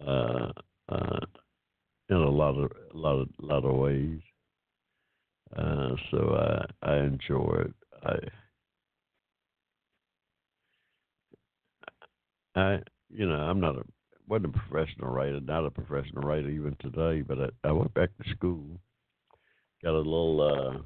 uh, 0.08 0.52
uh, 0.90 1.20
in 2.10 2.16
a 2.16 2.30
lot 2.30 2.56
of 2.58 2.72
lot 2.94 3.20
of 3.20 3.28
lot 3.40 3.66
of 3.66 3.76
ways. 3.76 4.22
Uh, 5.56 5.90
so 6.12 6.36
I 6.36 6.66
I 6.90 6.98
enjoy 6.98 7.66
it. 7.66 7.74
I 8.04 8.16
I 12.60 12.80
you 13.10 13.28
know 13.28 13.36
I'm 13.36 13.60
not 13.60 13.78
a 13.78 13.84
wasn't 14.28 14.56
a 14.56 14.60
professional 14.60 15.10
writer, 15.10 15.40
not 15.40 15.66
a 15.66 15.72
professional 15.72 16.24
writer 16.24 16.50
even 16.50 16.76
today, 16.80 17.22
but 17.22 17.40
I, 17.40 17.70
I 17.70 17.72
went 17.72 17.94
back 17.94 18.10
to 18.18 18.30
school, 18.32 18.80
got 19.84 19.94
a 19.94 19.98
little 19.98 20.42
uh, 20.42 20.80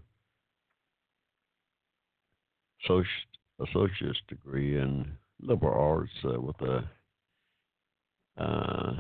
associate's 3.60 4.22
degree 4.28 4.80
in 4.80 5.12
liberal 5.42 5.74
arts 5.74 6.12
uh, 6.24 6.40
with 6.40 6.60
a 6.62 6.84
uh, 8.38 8.94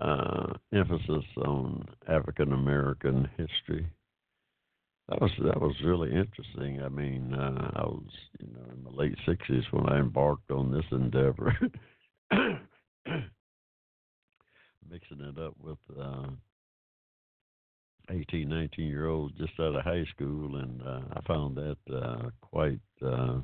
uh, 0.00 0.52
emphasis 0.72 1.24
on 1.44 1.86
African 2.08 2.52
American 2.52 3.28
history. 3.36 3.86
That 5.08 5.20
was 5.20 5.30
that 5.42 5.60
was 5.60 5.74
really 5.82 6.10
interesting. 6.10 6.82
I 6.82 6.88
mean, 6.88 7.34
uh, 7.34 7.70
I 7.76 7.82
was 7.82 8.10
you 8.40 8.48
know 8.52 8.70
in 8.74 8.84
the 8.84 8.90
late 8.90 9.16
'60s 9.26 9.64
when 9.70 9.88
I 9.88 9.98
embarked 9.98 10.50
on 10.50 10.70
this 10.70 10.84
endeavor, 10.92 11.56
mixing 14.90 15.20
it 15.20 15.38
up 15.38 15.54
with 15.60 15.78
uh, 15.98 16.28
18, 18.10 18.48
19 18.48 18.86
year 18.86 19.08
old 19.08 19.36
just 19.36 19.52
out 19.60 19.74
of 19.74 19.84
high 19.84 20.04
school, 20.14 20.56
and 20.56 20.82
uh, 20.82 21.00
I 21.14 21.20
found 21.26 21.56
that 21.56 21.78
uh, 21.94 22.30
quite 22.40 22.80
uh, 23.04 23.38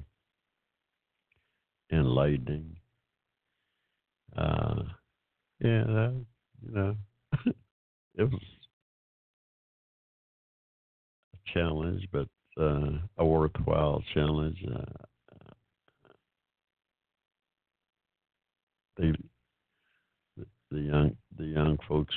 enlightening. 1.93 2.77
Uh, 4.37 4.83
yeah, 5.61 5.85
that, 5.85 6.25
you 6.63 6.75
know, 6.75 6.97
it 8.17 8.25
was 8.25 8.41
a 11.35 11.53
challenge, 11.53 12.09
but 12.13 12.29
uh, 12.61 12.91
a 13.19 13.25
worthwhile 13.25 14.03
challenge. 14.15 14.59
Uh, 14.71 15.05
they, 18.97 19.13
the 20.71 20.81
young, 20.81 21.17
the 21.39 21.45
young 21.45 21.79
folks, 21.89 22.15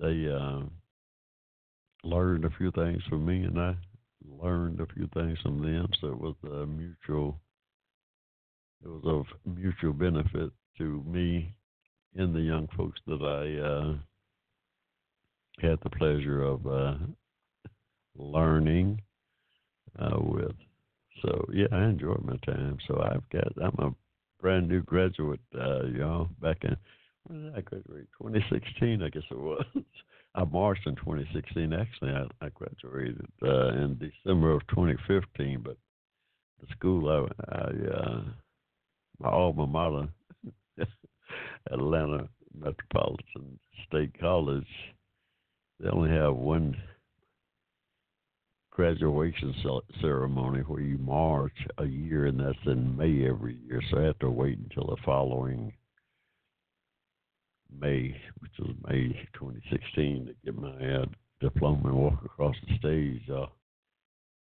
they 0.00 0.28
uh, 0.28 0.60
learned 2.04 2.44
a 2.44 2.50
few 2.50 2.70
things 2.72 3.02
from 3.08 3.26
me, 3.26 3.44
and 3.44 3.58
I 3.58 3.74
learned 4.24 4.80
a 4.80 4.86
few 4.94 5.08
things 5.14 5.38
from 5.42 5.62
them. 5.62 5.88
So 6.00 6.08
it 6.08 6.20
was 6.20 6.34
a 6.44 6.66
mutual. 6.66 7.40
It 8.84 8.88
was 8.88 9.02
of 9.06 9.54
mutual 9.56 9.92
benefit 9.92 10.52
to 10.78 11.02
me 11.06 11.54
and 12.14 12.34
the 12.34 12.40
young 12.40 12.68
folks 12.76 13.00
that 13.06 13.22
I 13.22 13.60
uh, 13.60 13.94
had 15.60 15.78
the 15.82 15.90
pleasure 15.90 16.42
of 16.42 16.66
uh, 16.66 16.94
learning 18.16 19.00
uh, 19.98 20.18
with. 20.20 20.54
So 21.22 21.44
yeah, 21.52 21.66
I 21.72 21.84
enjoyed 21.84 22.24
my 22.24 22.36
time. 22.46 22.78
So 22.86 23.00
I've 23.02 23.28
got 23.30 23.52
I'm 23.62 23.78
a 23.78 23.94
brand 24.40 24.68
new 24.68 24.82
graduate, 24.82 25.40
uh, 25.58 25.86
y'all. 25.86 26.28
Back 26.40 26.58
in 26.62 26.76
when 27.24 27.44
did 27.44 27.56
I 27.56 27.60
graduate? 27.60 28.08
2016, 28.22 29.02
I 29.02 29.08
guess 29.08 29.22
it 29.30 29.38
was. 29.38 29.64
I 30.34 30.44
marched 30.44 30.86
in 30.86 30.94
2016. 30.96 31.72
Actually, 31.72 32.12
I, 32.12 32.46
I 32.46 32.48
graduated 32.50 33.26
uh, 33.42 33.68
in 33.70 33.98
December 33.98 34.52
of 34.52 34.66
2015, 34.68 35.60
but 35.64 35.76
the 36.60 36.66
school 36.76 37.08
I, 37.08 37.54
I 37.54 37.94
uh, 37.94 38.22
my 39.20 39.28
alma 39.28 39.66
mater, 39.66 40.08
Atlanta 41.72 42.28
Metropolitan 42.54 43.58
State 43.86 44.18
College, 44.20 44.66
they 45.80 45.88
only 45.88 46.10
have 46.10 46.34
one 46.34 46.76
graduation 48.70 49.52
ceremony 50.00 50.60
where 50.60 50.80
you 50.80 50.98
march 50.98 51.66
a 51.78 51.84
year, 51.84 52.26
and 52.26 52.38
that's 52.38 52.58
in 52.66 52.96
May 52.96 53.28
every 53.28 53.56
year. 53.66 53.82
So 53.90 53.98
I 53.98 54.02
have 54.02 54.18
to 54.20 54.30
wait 54.30 54.58
until 54.58 54.86
the 54.86 55.02
following 55.04 55.72
May, 57.76 58.16
which 58.38 58.52
was 58.60 58.76
May 58.88 59.08
2016, 59.34 60.26
to 60.26 60.34
get 60.44 60.56
my 60.56 60.94
uh, 60.94 61.06
diploma 61.40 61.88
and 61.88 61.96
walk 61.96 62.24
across 62.24 62.54
the 62.66 62.76
stage. 62.78 63.28
Uh, 63.28 63.46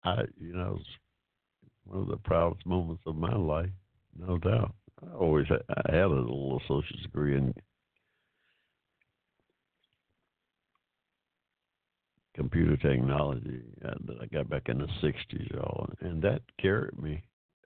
I, 0.03 0.21
you 0.39 0.53
know, 0.53 0.67
it 0.67 0.73
was 0.73 0.85
one 1.85 2.01
of 2.03 2.07
the 2.07 2.17
proudest 2.17 2.65
moments 2.65 3.03
of 3.05 3.15
my 3.15 3.35
life, 3.35 3.69
no 4.17 4.37
doubt. 4.37 4.75
I 5.01 5.15
always 5.15 5.45
I 5.51 5.91
had 5.91 6.05
a 6.05 6.07
little 6.07 6.62
associate's 6.65 7.03
degree 7.03 7.38
in 7.38 7.53
computer 12.35 12.77
technology 12.77 13.62
uh, 13.85 13.95
that 14.05 14.17
I 14.21 14.25
got 14.27 14.49
back 14.49 14.69
in 14.69 14.79
the 14.79 14.88
'60s, 15.01 15.51
y'all, 15.51 15.89
and 16.01 16.21
that 16.21 16.41
carried 16.59 16.97
me. 17.01 17.21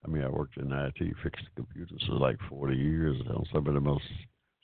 I 0.06 0.08
mean, 0.10 0.24
I 0.24 0.30
worked 0.30 0.58
in 0.58 0.72
IT, 0.72 1.16
fixed 1.24 1.46
computers 1.56 2.04
for 2.08 2.16
like 2.16 2.38
40 2.50 2.76
years 2.76 3.22
on 3.30 3.46
some 3.54 3.68
of 3.68 3.74
the 3.74 3.80
most 3.80 4.04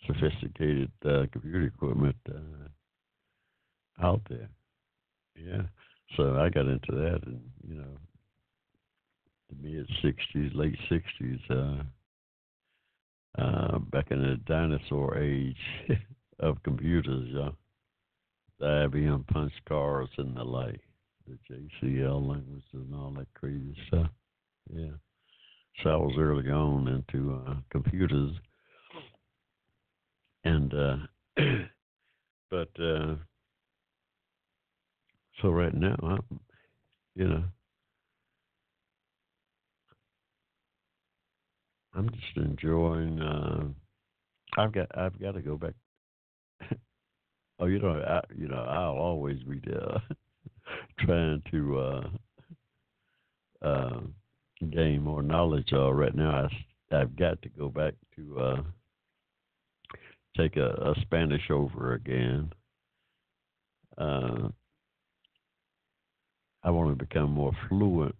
sophisticated 0.06 0.92
uh, 1.06 1.26
computer 1.32 1.64
equipment 1.64 2.16
uh, 2.30 2.68
out 4.06 4.22
there. 4.30 4.50
Yeah, 5.36 5.62
so 6.18 6.38
I 6.38 6.50
got 6.50 6.68
into 6.68 6.92
that, 6.92 7.22
and 7.26 7.42
you 7.68 7.76
know, 7.76 7.98
the 9.50 9.56
mid 9.62 9.88
'60s, 10.04 10.56
late 10.56 10.78
'60s, 10.92 11.40
uh, 11.50 11.84
uh, 13.38 13.80
back 13.80 14.12
in 14.12 14.22
the 14.22 14.38
dinosaur 14.46 15.18
age 15.18 15.56
of 16.40 16.62
computers, 16.64 17.30
y'all 17.30 17.56
the 18.60 18.66
IBM 18.66 19.26
punch 19.28 19.54
cards 19.68 20.12
and 20.18 20.36
the 20.36 20.44
like, 20.44 20.82
the 21.28 21.38
JCL 21.50 22.28
language 22.28 22.64
and 22.74 22.94
all 22.94 23.14
that 23.18 23.28
crazy 23.34 23.76
stuff. 23.88 24.08
Yeah. 24.74 24.92
So 25.84 25.90
I 25.90 25.96
was 25.96 26.16
early 26.20 26.50
on 26.50 26.88
into 26.88 27.42
uh, 27.48 27.56
computers, 27.70 28.34
and 30.44 30.74
uh, 30.74 30.98
but 32.52 32.70
uh, 32.82 33.16
so 35.42 35.50
right 35.50 35.74
now 35.74 35.96
I'm, 36.02 36.40
you 37.16 37.30
know, 37.30 37.44
I'm 41.94 42.10
just 42.10 42.38
enjoying. 42.38 43.22
Uh, 43.22 43.66
I've 44.58 44.72
got 44.72 44.88
I've 44.98 45.20
got 45.20 45.34
to 45.34 45.42
go 45.42 45.58
back 45.58 45.74
Oh, 47.60 47.66
you 47.66 47.80
know, 47.80 48.02
I, 48.02 48.22
you 48.38 48.48
know, 48.48 48.64
I'll 48.70 48.98
always 48.98 49.40
be 49.44 49.62
there, 49.66 50.02
trying 51.00 51.44
to 51.52 51.80
uh, 51.80 52.10
uh, 53.62 54.00
gain 54.70 55.04
more 55.04 55.22
knowledge. 55.22 55.70
Uh, 55.74 55.92
right 55.92 56.16
now, 56.16 56.48
I, 56.92 56.96
I've 56.96 57.16
got 57.18 57.42
to 57.42 57.50
go 57.50 57.68
back 57.70 57.96
to 58.16 58.40
uh, 58.40 58.62
take 60.38 60.56
a, 60.56 60.68
a 60.68 60.96
Spanish 61.02 61.52
over 61.52 61.94
again. 61.94 62.54
Uh, 63.98 64.48
I 66.64 66.72
want 66.72 66.98
to 66.98 67.06
become 67.06 67.32
more 67.32 67.52
fluent 67.68 68.16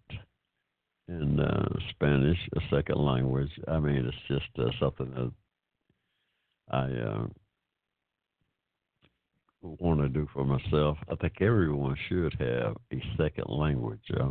in 1.10 1.40
uh, 1.40 1.68
Spanish, 1.90 2.38
a 2.56 2.60
second 2.74 2.96
language. 2.96 3.50
I 3.66 3.80
mean, 3.80 4.06
it's 4.06 4.16
just 4.28 4.58
uh, 4.58 4.70
something 4.78 5.10
that 5.10 5.32
I 6.70 6.84
uh, 6.84 7.26
want 9.62 10.00
to 10.00 10.08
do 10.08 10.28
for 10.32 10.44
myself. 10.44 10.98
I 11.10 11.16
think 11.16 11.34
everyone 11.40 11.96
should 12.08 12.34
have 12.38 12.76
a 12.92 13.02
second 13.16 13.46
language. 13.48 14.04
Uh, 14.18 14.30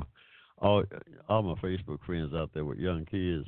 all 0.58 0.84
all 1.28 1.44
my 1.44 1.56
Facebook 1.62 2.00
friends 2.06 2.34
out 2.34 2.52
there 2.54 2.66
with 2.66 2.80
young 2.80 3.06
kids, 3.06 3.48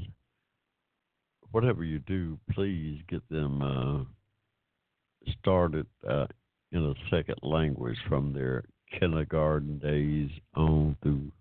whatever 1.52 1.84
you 1.84 2.00
do, 2.00 2.38
please 2.52 3.02
get 3.08 3.28
them 3.30 3.62
uh, 3.62 5.32
started 5.40 5.88
uh, 6.08 6.28
in 6.72 6.84
a 6.84 6.94
second 7.10 7.38
language 7.44 7.98
from 8.10 8.34
their 8.34 8.64
kindergarten 9.00 9.80
days 9.80 10.30
on 10.56 10.98
through 11.02 11.32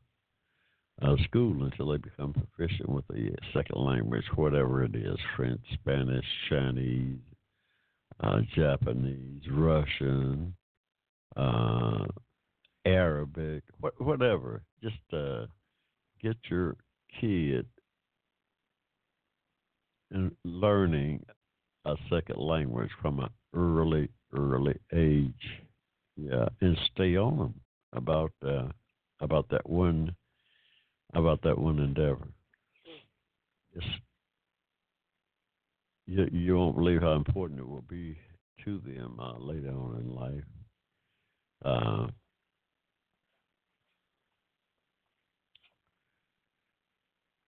uh, 1.02 1.16
school 1.24 1.64
until 1.64 1.88
they 1.88 1.96
become 1.96 2.32
proficient 2.32 2.88
with 2.88 3.06
the 3.08 3.34
second 3.54 3.80
language, 3.80 4.24
whatever 4.34 4.84
it 4.84 4.94
is 4.94 5.16
French, 5.36 5.60
Spanish, 5.74 6.24
Chinese, 6.48 7.18
uh, 8.20 8.40
Japanese, 8.54 9.42
Russian, 9.50 10.54
uh, 11.36 12.06
Arabic, 12.84 13.62
wh- 13.82 14.00
whatever. 14.00 14.62
Just 14.82 14.96
uh, 15.12 15.46
get 16.22 16.36
your 16.48 16.76
kid 17.20 17.66
in 20.10 20.30
learning 20.44 21.24
a 21.84 21.94
second 22.10 22.38
language 22.38 22.90
from 23.00 23.20
an 23.20 23.30
early, 23.54 24.08
early 24.34 24.78
age. 24.92 25.62
Yeah, 26.16 26.48
and 26.60 26.76
stay 26.92 27.16
on 27.16 27.38
them 27.38 27.54
about 27.94 28.32
uh, 28.46 28.68
about 29.20 29.48
that 29.50 29.68
one 29.68 30.14
about 31.14 31.42
that 31.42 31.58
one 31.58 31.78
endeavor. 31.78 32.28
It's 33.74 33.86
you 36.06 36.28
you 36.32 36.56
won't 36.56 36.76
believe 36.76 37.02
how 37.02 37.12
important 37.12 37.60
it 37.60 37.68
will 37.68 37.84
be 37.88 38.16
to 38.64 38.80
them 38.80 39.18
uh, 39.20 39.38
later 39.38 39.70
on 39.70 40.00
in 40.00 40.14
life. 40.14 40.44
Uh, 41.64 42.06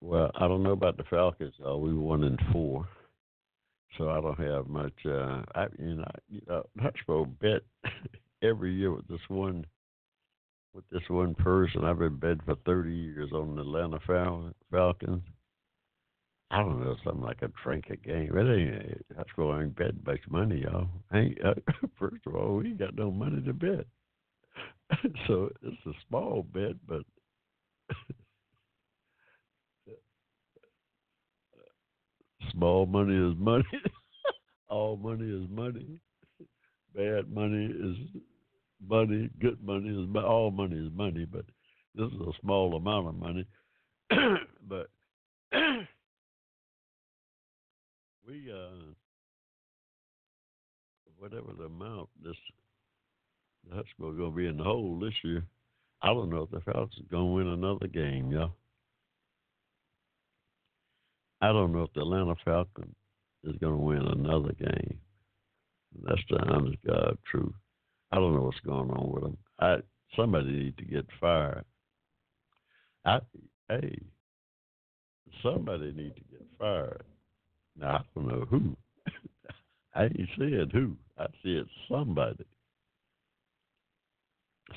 well, 0.01 0.31
I 0.35 0.47
don't 0.47 0.63
know 0.63 0.71
about 0.71 0.97
the 0.97 1.03
Falcons. 1.03 1.53
We 1.59 1.93
won 1.93 2.23
in 2.23 2.37
four, 2.51 2.87
so 3.97 4.09
I 4.09 4.21
don't 4.21 4.39
have 4.39 4.67
much. 4.67 4.93
Uh, 5.05 5.41
I 5.55 5.67
you 5.77 5.95
know, 5.95 6.11
you 6.29 6.41
know 6.47 6.63
Hushmo 6.79 7.27
bet 7.41 7.63
every 8.41 8.73
year 8.73 8.91
with 8.91 9.07
this 9.07 9.19
one 9.27 9.65
with 10.73 10.85
this 10.91 11.07
one 11.09 11.35
person. 11.35 11.83
I've 11.83 11.99
been 11.99 12.17
betting 12.17 12.41
for 12.45 12.55
thirty 12.65 12.93
years 12.93 13.31
on 13.33 13.55
the 13.55 13.61
Atlanta 13.61 13.99
Fal- 14.05 14.53
Falcons 14.71 15.23
I 16.53 16.57
don't 16.59 16.79
know, 16.83 16.95
something 17.03 17.23
like 17.23 17.41
a 17.41 17.47
drink 17.63 17.85
a 17.89 17.95
game. 17.95 18.37
It 18.37 18.47
ain't 18.47 19.05
that's 19.17 19.31
going 19.35 19.69
to 19.69 19.73
bet 19.73 20.05
much 20.05 20.19
money, 20.29 20.61
y'all. 20.61 20.87
Ain't 21.11 21.43
uh, 21.43 21.55
first 21.99 22.27
of 22.27 22.35
all, 22.35 22.57
we 22.57 22.67
ain't 22.67 22.77
got 22.77 22.93
no 22.95 23.09
money 23.09 23.41
to 23.41 23.53
bet, 23.53 23.87
so 25.27 25.49
it's 25.63 25.85
a 25.87 25.93
small 26.07 26.45
bet, 26.53 26.73
but 26.87 27.01
small 32.51 32.85
money 32.85 33.15
is 33.15 33.35
money. 33.35 33.65
all 34.69 34.95
money 34.95 35.25
is 35.25 35.49
money. 35.49 35.99
Bad 36.95 37.31
money 37.33 37.65
is 37.65 37.97
money. 38.87 39.29
Good 39.39 39.63
money 39.63 39.89
is 39.89 40.07
all 40.23 40.51
money 40.51 40.77
is 40.77 40.91
money, 40.93 41.25
but 41.25 41.45
this 41.95 42.07
is 42.07 42.19
a 42.19 42.31
small 42.41 42.75
amount 42.75 43.07
of 43.07 43.15
money. 43.15 43.45
but 44.67 44.89
we 48.27 48.51
uh 48.51 48.93
whatever 51.17 51.53
the 51.57 51.65
amount 51.65 52.09
this 52.21 52.35
the 53.69 53.75
to 54.31 54.35
be 54.35 54.47
in 54.47 54.57
the 54.57 54.63
hole 54.63 54.99
this 54.99 55.13
year. 55.23 55.43
I 56.01 56.07
don't 56.07 56.29
know 56.29 56.41
if 56.43 56.51
the 56.51 56.59
Falcons 56.59 57.07
to 57.27 57.33
win 57.33 57.47
another 57.47 57.87
game, 57.87 58.29
y'all. 58.29 58.51
I 61.41 61.47
don't 61.47 61.71
know 61.71 61.83
if 61.83 61.93
the 61.93 62.01
Atlanta 62.01 62.35
Falcons 62.43 62.95
is 63.43 63.55
going 63.57 63.73
to 63.73 63.79
win 63.79 64.01
another 64.01 64.53
game. 64.53 64.99
That's 66.03 66.21
the 66.29 66.39
honest 66.39 66.77
God 66.85 67.17
truth. 67.29 67.53
I 68.13 68.17
don't 68.17 68.35
know 68.35 68.41
what's 68.43 68.59
going 68.59 68.91
on 68.91 69.11
with 69.11 69.23
them. 69.23 69.37
I 69.59 69.77
somebody 70.15 70.51
need 70.51 70.77
to 70.77 70.85
get 70.85 71.07
fired. 71.19 71.65
I 73.05 73.19
hey, 73.69 73.97
somebody 75.41 75.91
need 75.93 76.15
to 76.15 76.21
get 76.29 76.45
fired. 76.59 77.01
Now 77.75 77.95
I 77.95 78.01
don't 78.13 78.27
know 78.27 78.45
who. 78.47 78.77
I 79.95 80.03
ain't 80.03 80.29
said 80.37 80.69
who. 80.71 80.95
I 81.17 81.25
said 81.41 81.65
somebody. 81.89 82.45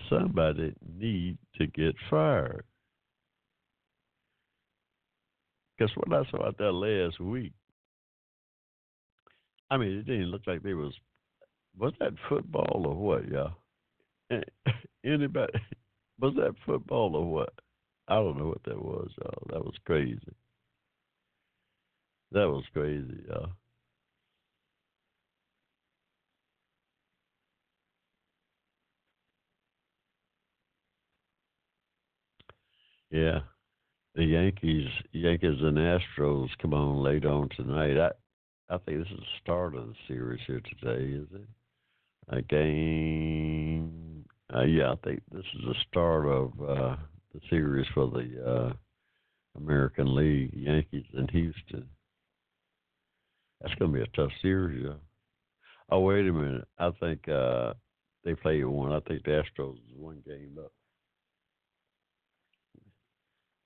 Somebody 0.08 0.74
need 0.98 1.36
to 1.58 1.66
get 1.66 1.94
fired. 2.08 2.64
Because 5.76 5.94
what 5.94 6.26
I 6.26 6.30
saw 6.30 6.46
out 6.46 6.56
there 6.56 6.72
last 6.72 7.20
week, 7.20 7.52
I 9.70 9.76
mean, 9.76 9.98
it 9.98 10.06
didn't 10.06 10.30
look 10.30 10.46
like 10.46 10.62
there 10.62 10.78
was. 10.78 10.94
Was 11.78 11.92
that 12.00 12.14
football 12.28 12.86
or 12.86 12.94
what, 12.96 13.28
y'all? 13.28 13.54
Eh, 14.30 14.40
anybody? 15.04 15.54
Was 16.20 16.34
that 16.36 16.54
football 16.66 17.16
or 17.16 17.30
what? 17.30 17.54
I 18.08 18.16
don't 18.16 18.38
know 18.38 18.48
what 18.48 18.62
that 18.64 18.82
was, 18.82 19.10
y'all. 19.18 19.46
That 19.50 19.64
was 19.64 19.74
crazy. 19.84 20.34
That 22.30 22.48
was 22.48 22.64
crazy, 22.72 23.24
y'all. 23.28 23.50
Yeah. 33.10 33.40
The 34.14 34.24
Yankees 34.24 34.88
Yankees 35.12 35.60
and 35.62 35.78
Astros 35.78 36.48
come 36.60 36.74
on 36.74 37.02
late 37.02 37.24
on 37.26 37.48
tonight. 37.50 37.98
I 37.98 38.12
I 38.74 38.78
think 38.78 38.98
this 39.00 39.12
is 39.12 39.18
the 39.20 39.40
start 39.42 39.76
of 39.76 39.88
the 39.88 39.94
series 40.08 40.40
here 40.46 40.60
today, 40.62 41.12
is 41.14 41.28
it? 41.34 41.48
A 42.28 42.42
game 42.42 44.06
uh, 44.54 44.62
yeah, 44.62 44.92
I 44.92 44.96
think 45.04 45.22
this 45.32 45.44
is 45.58 45.64
the 45.64 45.74
start 45.88 46.26
of 46.26 46.52
uh, 46.60 46.96
the 47.34 47.40
series 47.50 47.86
for 47.92 48.08
the 48.08 48.46
uh, 48.46 48.72
American 49.58 50.14
League, 50.14 50.52
Yankees 50.54 51.06
in 51.14 51.26
Houston. 51.28 51.88
That's 53.60 53.74
going 53.74 53.92
to 53.92 53.98
be 53.98 54.04
a 54.04 54.16
tough 54.16 54.30
series. 54.42 54.84
Yeah. 54.84 54.94
Oh, 55.90 56.00
wait 56.00 56.28
a 56.28 56.32
minute. 56.32 56.68
I 56.78 56.90
think 57.00 57.28
uh, 57.28 57.72
they 58.24 58.34
play 58.34 58.62
one. 58.64 58.92
I 58.92 59.00
think 59.00 59.24
the 59.24 59.42
Astros 59.42 59.74
is 59.74 59.96
one 59.96 60.22
game 60.26 60.56
up. 60.58 60.72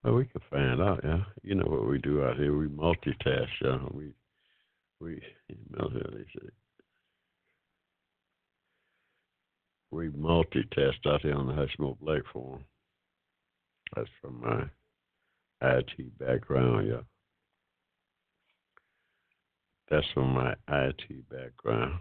Well, 0.03 0.14
we 0.14 0.25
can 0.25 0.40
find 0.51 0.81
out, 0.81 1.01
yeah. 1.05 1.25
You 1.42 1.57
know 1.57 1.66
what 1.66 1.87
we 1.87 1.99
do 1.99 2.25
out 2.25 2.37
here? 2.37 2.57
We 2.57 2.68
multitask, 2.68 3.49
yeah. 3.62 3.79
We 3.92 4.12
we 4.99 5.20
say 5.49 6.49
we 9.90 10.09
multitask 10.09 11.07
out 11.07 11.22
here 11.22 11.35
on 11.35 11.46
the 11.46 11.53
Hushmo 11.53 11.96
Black 12.00 12.22
Forum. 12.33 12.64
That's 13.94 14.09
from 14.20 14.40
my 14.40 14.64
IT 15.62 16.18
background, 16.18 16.88
yeah. 16.88 17.00
That's 19.90 20.07
from 20.14 20.33
my 20.33 20.55
IT 20.68 21.29
background. 21.29 22.00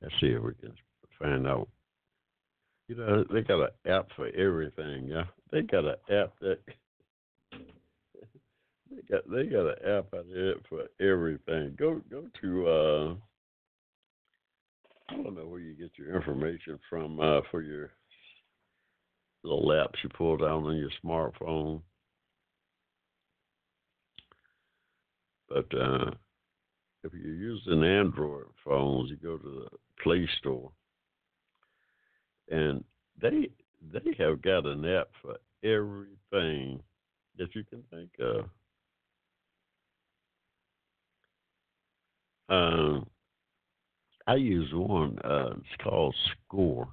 Let's 0.00 0.14
see 0.20 0.28
if 0.28 0.42
we 0.42 0.54
can 0.54 0.72
find 1.18 1.48
out 1.48 1.68
you 2.88 2.94
know, 2.94 3.24
they 3.30 3.42
got 3.42 3.60
an 3.60 3.68
app 3.86 4.08
for 4.16 4.28
everything. 4.28 5.08
Yeah, 5.08 5.24
they 5.52 5.60
got 5.60 5.84
an 5.84 5.96
app 6.10 6.32
that 6.40 6.58
they 7.52 9.02
got. 9.10 9.30
They 9.30 9.44
got 9.44 9.66
an 9.66 9.74
app 9.84 10.14
out 10.14 10.24
there 10.32 10.54
for 10.70 10.84
everything. 10.98 11.76
Go 11.78 12.00
go 12.10 12.24
to. 12.40 12.68
uh 12.68 13.14
I 15.08 15.14
don't 15.14 15.34
know 15.34 15.46
where 15.46 15.60
you 15.60 15.74
get 15.74 15.92
your 15.96 16.14
information 16.14 16.78
from 16.90 17.18
uh, 17.20 17.40
for 17.50 17.62
your 17.62 17.90
little 19.42 19.68
apps 19.68 20.02
you 20.02 20.10
pull 20.10 20.36
down 20.36 20.64
on 20.64 20.76
your 20.76 20.90
smartphone. 21.04 21.80
But 25.48 25.66
uh, 25.74 26.10
if 27.04 27.12
you're 27.14 27.34
using 27.34 27.82
Android 27.82 28.46
phones, 28.64 29.10
you 29.10 29.16
go 29.16 29.38
to 29.38 29.44
the 29.44 29.68
Play 30.02 30.28
Store 30.38 30.70
and 32.50 32.84
they 33.20 33.50
they 33.92 34.14
have 34.18 34.42
got 34.42 34.66
an 34.66 34.84
app 34.84 35.08
for 35.22 35.36
everything 35.62 36.80
that 37.38 37.54
you 37.54 37.64
can 37.64 37.82
think 37.90 38.10
of. 38.20 38.44
Um, 42.48 43.06
I 44.28 44.34
use 44.34 44.68
one. 44.74 45.18
Uh, 45.24 45.54
it's 45.56 45.82
called 45.82 46.14
Score. 46.46 46.86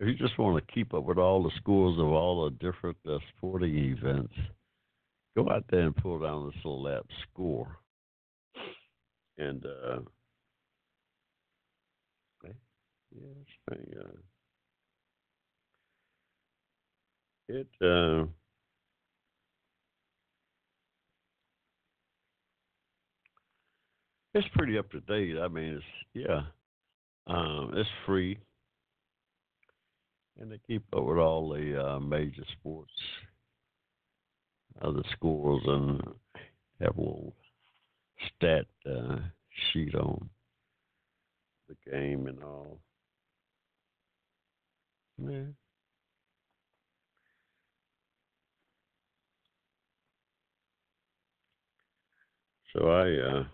If 0.00 0.08
you 0.08 0.14
just 0.14 0.36
want 0.36 0.56
to 0.56 0.74
keep 0.74 0.92
up 0.92 1.04
with 1.04 1.16
all 1.16 1.44
the 1.44 1.52
scores 1.58 1.96
of 1.96 2.06
all 2.06 2.44
the 2.44 2.50
different 2.56 2.96
uh, 3.08 3.18
sporting 3.36 3.76
events, 3.76 4.34
go 5.36 5.48
out 5.48 5.64
there 5.70 5.82
and 5.82 5.94
pull 5.94 6.18
down 6.18 6.46
this 6.46 6.64
little 6.64 6.88
app, 6.88 7.06
Score. 7.30 7.78
And 9.38 9.64
uh, 9.64 10.00
yeah, 12.44 12.50
uh, 13.70 13.74
it 17.48 17.68
uh, 17.80 18.24
it's 24.34 24.48
pretty 24.54 24.78
up 24.78 24.90
to 24.90 25.00
date. 25.00 25.38
I 25.38 25.48
mean, 25.48 25.74
it's 25.74 25.84
yeah, 26.28 26.42
um, 27.26 27.72
it's 27.74 27.88
free, 28.04 28.38
and 30.40 30.50
they 30.50 30.60
keep 30.66 30.82
up 30.94 31.04
with 31.04 31.18
all 31.18 31.48
the 31.50 31.82
uh, 31.82 32.00
major 32.00 32.44
sports, 32.58 32.92
other 34.82 34.98
the 34.98 35.04
scores, 35.12 35.62
and 35.66 36.02
have 36.80 36.96
a 36.96 37.00
little 37.00 37.34
stat 38.36 38.66
uh, 38.86 39.18
sheet 39.72 39.94
on 39.94 40.28
the 41.68 41.90
game 41.90 42.26
and 42.26 42.42
all. 42.42 42.78
Yeah. 45.18 45.44
So 52.72 52.88
I, 52.88 53.38
uh, 53.38 53.44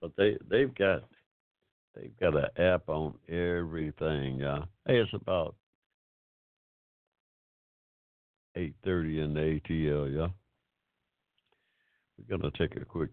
but 0.00 0.12
they 0.16 0.36
they've 0.48 0.74
got 0.74 1.02
they've 1.94 2.16
got 2.20 2.36
an 2.36 2.46
app 2.56 2.88
on 2.88 3.14
everything. 3.28 4.40
Hey, 4.86 4.98
it's 4.98 5.12
about 5.12 5.54
eight 8.56 8.74
thirty 8.84 9.20
in 9.20 9.34
the 9.34 9.60
ATL. 9.60 10.14
Yeah, 10.14 10.28
we're 12.18 12.36
gonna 12.36 12.50
take 12.58 12.76
a 12.76 12.84
quick 12.84 13.10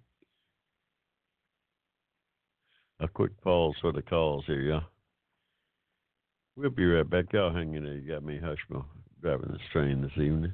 a 3.00 3.08
quick 3.08 3.40
pause 3.42 3.76
for 3.82 3.92
the 3.92 4.02
calls 4.02 4.46
here. 4.46 4.62
Yeah, 4.62 4.82
we'll 6.56 6.70
be 6.70 6.86
right 6.86 7.10
back. 7.10 7.34
Y'all 7.34 7.54
hanging 7.54 7.84
there. 7.84 7.94
You 7.94 8.14
got 8.14 8.24
me, 8.24 8.40
Hushmo, 8.40 8.86
driving 9.22 9.52
this 9.52 9.62
train 9.72 10.02
this 10.02 10.12
evening. 10.18 10.54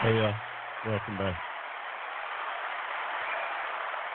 Hey, 0.00 0.20
uh, 0.20 0.34
welcome 0.84 1.16
back. 1.16 1.38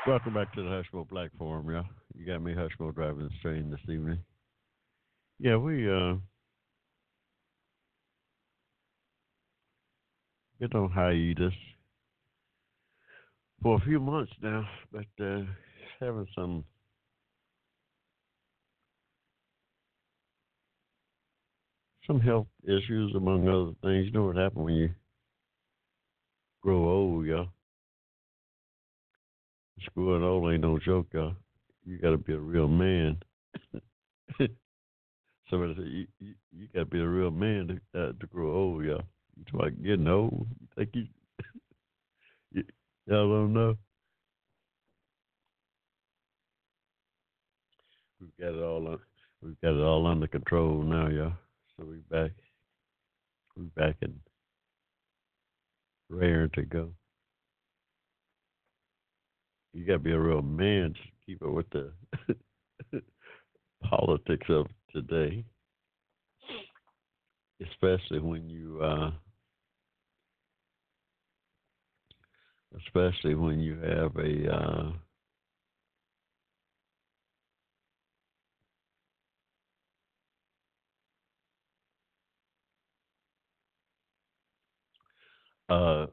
Welcome 0.05 0.33
back 0.33 0.51
to 0.53 0.63
the 0.63 0.69
Hushmo 0.69 1.07
Black 1.09 1.31
Forum, 1.37 1.69
y'all. 1.69 1.85
You 2.15 2.25
got 2.25 2.41
me 2.41 2.53
Hushmo 2.53 2.95
driving 2.95 3.23
the 3.25 3.31
train 3.41 3.69
this 3.69 3.81
evening. 3.83 4.19
Yeah, 5.39 5.57
we 5.57 5.89
uh 5.89 6.15
been 10.59 10.73
on 10.73 10.91
hiatus 10.91 11.53
for 13.61 13.77
a 13.77 13.85
few 13.85 13.99
months 13.99 14.31
now, 14.41 14.65
but 14.91 15.05
uh 15.21 15.41
having 15.99 16.27
some 16.35 16.63
some 22.07 22.19
health 22.21 22.47
issues 22.63 23.13
among 23.15 23.47
other 23.49 23.73
things. 23.83 24.05
You 24.07 24.11
know 24.11 24.25
what 24.25 24.37
happens 24.37 24.65
when 24.65 24.75
you 24.75 24.89
grow 26.63 26.89
old, 26.89 27.25
y'all. 27.25 27.49
Growing 29.95 30.23
old 30.23 30.51
ain't 30.51 30.61
no 30.61 30.79
joke, 30.79 31.07
y'all. 31.13 31.35
You 31.85 31.97
got 31.97 32.11
to 32.11 32.17
be 32.17 32.33
a 32.33 32.39
real 32.39 32.69
man. 32.69 33.17
Somebody 35.49 35.75
said 35.75 35.85
you, 35.85 36.07
you, 36.19 36.33
you 36.51 36.67
got 36.73 36.79
to 36.79 36.85
be 36.85 37.01
a 37.01 37.07
real 37.07 37.31
man 37.31 37.81
to 37.93 37.99
uh, 37.99 38.13
to 38.19 38.27
grow 38.27 38.55
old, 38.55 38.85
y'all. 38.85 39.03
You 39.35 39.43
talk 39.45 39.61
about 39.61 39.83
getting 39.83 40.07
old. 40.07 40.47
You 40.61 40.67
think 40.75 40.89
you, 40.93 41.05
y'all 43.07 43.29
don't 43.29 43.53
know. 43.53 43.75
We've 48.21 48.37
got 48.39 48.55
it 48.57 48.63
all. 48.63 48.87
Un, 48.87 48.99
we've 49.41 49.61
got 49.61 49.73
it 49.73 49.83
all 49.83 50.07
under 50.07 50.27
control 50.27 50.81
now, 50.81 51.09
y'all. 51.09 51.33
So 51.77 51.85
we 51.85 51.97
back. 52.09 52.31
We 53.57 53.65
back 53.75 53.97
and 54.01 54.17
raring 56.13 56.51
to 56.51 56.61
go. 56.63 56.89
You 59.73 59.85
got 59.85 59.93
to 59.93 59.99
be 59.99 60.11
a 60.11 60.19
real 60.19 60.41
man 60.41 60.93
to 60.93 60.99
keep 61.25 61.41
up 61.41 61.49
with 61.49 61.69
the 61.71 61.91
politics 63.83 64.45
of 64.49 64.67
today, 64.93 65.43
especially 67.61 68.19
when 68.19 68.47
you, 68.47 68.79
uh, 68.83 69.11
especially 72.85 73.33
when 73.35 73.59
you 73.59 73.79
have 73.79 74.15
a. 74.17 74.55
Uh, 74.55 74.91
uh, 85.69 86.07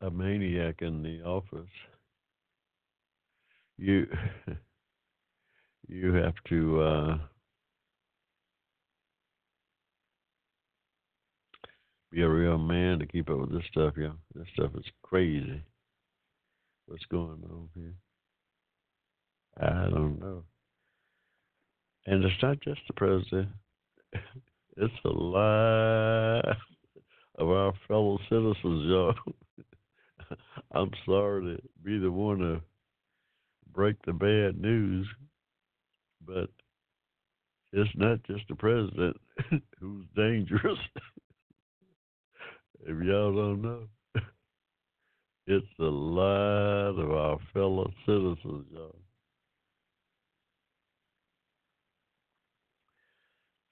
a 0.00 0.10
maniac 0.10 0.82
in 0.82 1.02
the 1.02 1.22
office, 1.22 1.70
you 3.78 4.06
you 5.88 6.12
have 6.14 6.34
to 6.48 6.80
uh, 6.80 7.18
be 12.10 12.22
a 12.22 12.28
real 12.28 12.58
man 12.58 12.98
to 12.98 13.06
keep 13.06 13.28
up 13.28 13.40
with 13.40 13.52
this 13.52 13.64
stuff, 13.70 13.94
yeah. 13.98 14.12
This 14.34 14.46
stuff 14.54 14.70
is 14.76 14.84
crazy. 15.02 15.62
What's 16.86 17.04
going 17.06 17.42
on 17.50 17.68
here? 17.74 17.94
I 19.58 19.88
don't 19.88 20.20
know. 20.20 20.44
And 22.06 22.22
it's 22.24 22.42
not 22.42 22.60
just 22.60 22.80
the 22.86 22.94
president. 22.94 23.48
It's 24.76 24.92
a 25.04 25.08
lot 25.08 26.56
of 27.36 27.48
our 27.48 27.72
fellow 27.88 28.18
citizens, 28.28 28.84
y'all. 28.86 29.14
I'm 30.72 30.90
sorry 31.04 31.56
to 31.56 31.62
be 31.84 31.98
the 31.98 32.10
one 32.10 32.38
to 32.38 32.60
break 33.72 33.96
the 34.04 34.12
bad 34.12 34.60
news, 34.60 35.06
but 36.26 36.48
it's 37.72 37.90
not 37.96 38.22
just 38.24 38.44
the 38.48 38.54
president 38.54 39.16
who's 39.80 40.06
dangerous. 40.16 40.78
if 42.86 43.04
y'all 43.04 43.34
don't 43.34 43.62
know, 43.62 43.86
it's 45.46 45.66
a 45.78 45.82
lot 45.82 46.98
of 46.98 47.10
our 47.10 47.38
fellow 47.52 47.90
citizens, 48.06 48.66
y'all. 48.72 48.96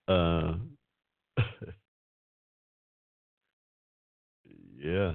Uh, 0.08 0.54
yeah. 4.82 5.14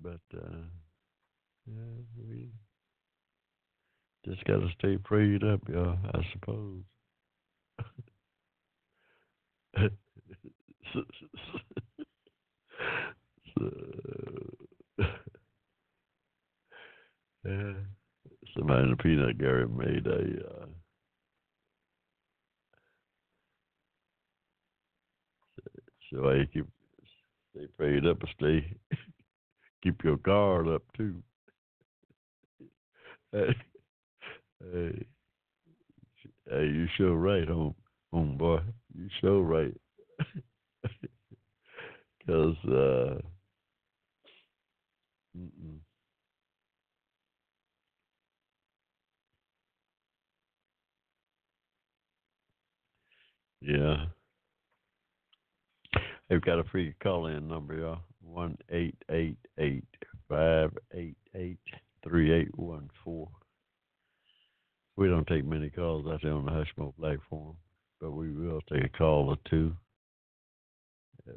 But 0.00 0.20
uh, 0.36 0.66
yeah, 1.66 2.02
we 2.18 2.50
just 4.26 4.44
got 4.44 4.58
to 4.60 4.68
stay 4.78 4.98
prayed 4.98 5.44
up, 5.44 5.60
y'all. 5.68 5.98
I 6.14 6.20
suppose. 6.32 6.82
so, 10.94 11.02
yeah, 17.44 17.72
somebody 18.56 18.82
in 18.84 18.90
the 18.90 18.96
peanut 19.02 19.38
gallery 19.38 19.68
made 19.68 20.06
a. 20.06 20.62
Uh, 20.62 20.71
so 26.12 26.28
I 26.30 26.44
keep 26.52 26.66
stay 27.52 27.66
prayed 27.76 28.06
up 28.06 28.20
and 28.22 28.30
stay 28.38 28.76
keep 29.82 30.02
your 30.04 30.16
guard 30.16 30.68
up 30.68 30.82
too. 30.96 31.22
hey, 33.32 33.54
hey, 34.72 35.06
hey, 36.48 36.66
you 36.66 36.86
sure 36.96 37.16
right, 37.16 37.48
home, 37.48 37.74
home 38.12 38.36
boy. 38.36 38.60
You 38.96 39.08
sure 39.20 39.42
right. 39.42 39.74
Cause 42.26 42.56
uh, 42.66 43.20
mm-mm. 45.36 45.80
yeah. 53.60 54.06
They've 56.32 56.40
got 56.40 56.60
a 56.60 56.64
free 56.64 56.94
call 57.02 57.26
in 57.26 57.46
number, 57.46 57.74
y'all. 57.74 57.98
One 58.22 58.56
eight 58.70 58.96
eight 59.10 59.36
eight 59.58 59.84
five 60.30 60.70
eight 60.94 61.18
eight 61.34 61.58
three 62.02 62.32
eight 62.32 62.58
one 62.58 62.88
four. 63.04 63.28
We 64.96 65.08
don't 65.08 65.26
take 65.26 65.44
many 65.44 65.68
calls 65.68 66.06
out 66.06 66.20
there 66.22 66.32
on 66.32 66.46
the 66.46 66.52
Hushmo 66.52 66.94
Black 66.98 67.18
Forum, 67.28 67.56
but 68.00 68.12
we 68.12 68.32
will 68.32 68.62
take 68.72 68.82
a 68.82 68.88
call 68.88 69.28
or 69.28 69.36
two. 69.50 69.76
Uh, 71.28 71.32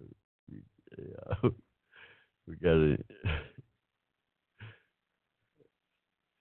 yeah, 0.97 1.49
we 2.47 2.55
got 2.55 2.75
to. 2.75 2.97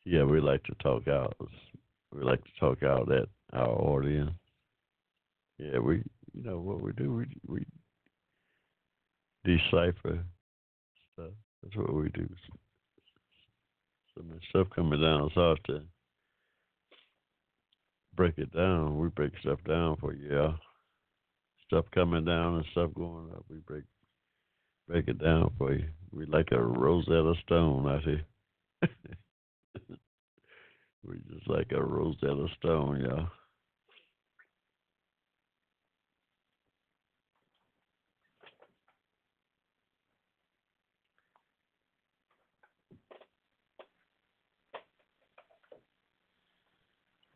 Yeah, 0.07 0.24
we 0.24 0.38
like 0.38 0.62
to 0.64 0.74
talk 0.82 1.09
out. 1.09 1.34
We 2.12 2.22
like 2.22 2.44
to 2.44 2.61
talk 2.61 2.82
out 2.82 3.11
at 3.11 3.26
our 3.55 3.70
audience. 3.70 4.32
Yeah, 5.57 5.78
we, 5.78 6.02
you 6.34 6.42
know 6.44 6.59
what 6.61 6.82
we 6.82 6.92
do. 6.92 7.14
We 7.14 7.24
we 7.46 7.64
decipher 9.45 10.24
stuff. 11.12 11.32
That's 11.62 11.76
what 11.76 11.95
we 11.95 12.09
do. 12.11 12.28
So 14.14 14.22
when 14.26 14.40
stuff 14.49 14.68
coming 14.74 15.01
down, 15.01 15.24
it's 15.24 15.34
hard 15.34 15.61
to 15.66 15.82
break 18.14 18.38
it 18.38 18.53
down. 18.55 18.99
We 18.99 19.09
break 19.09 19.32
stuff 19.40 19.59
down 19.66 19.97
for 20.01 20.12
you. 20.12 20.28
Yeah. 20.30 20.53
Stuff 21.66 21.86
coming 21.95 22.24
down 22.24 22.57
and 22.57 22.64
stuff 22.72 22.90
going 22.95 23.30
up. 23.32 23.45
We 23.49 23.59
break 23.59 23.84
break 24.86 25.09
it 25.09 25.18
down 25.18 25.51
for 25.59 25.72
you. 25.72 25.86
We 26.12 26.26
like 26.26 26.49
a 26.53 26.62
Rosetta 26.62 27.34
Stone 27.47 27.88
out 27.88 28.03
here. 28.03 28.24
we 31.05 31.16
just 31.32 31.49
like 31.49 31.72
a 31.72 31.82
Rosetta 31.82 32.47
Stone, 32.59 33.01
y'all. 33.01 33.28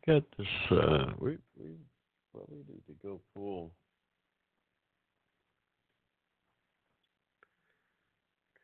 Got 0.09 0.23
this. 0.39 0.47
Uh, 0.71 1.11
we 1.19 1.37
we 1.55 1.69
probably 2.33 2.63
need 2.67 2.81
to 2.87 2.95
go 3.03 3.21
full. 3.31 3.71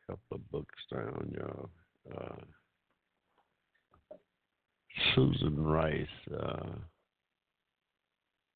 Couple 0.08 0.38
of 0.38 0.50
books 0.50 0.74
down, 0.92 1.32
y'all. 1.38 1.70
Uh, 2.12 2.42
Susan 5.14 5.62
Rice, 5.62 6.06
uh, 6.36 6.72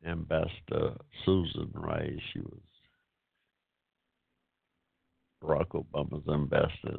Ambassador 0.04 0.96
Susan 1.24 1.70
Rice. 1.74 2.18
She 2.32 2.40
was 2.40 2.60
Barack 5.44 5.68
Obama's 5.80 6.26
ambassador 6.28 6.98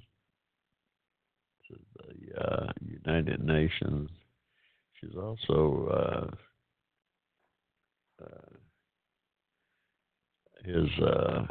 to 1.68 1.76
the 1.98 2.42
uh, 2.42 2.72
United 2.80 3.44
Nations. 3.44 4.10
She's 5.02 5.16
also 5.16 6.30
uh, 8.22 8.24
uh, 8.24 8.52
his 10.64 10.90
uh, 11.04 11.48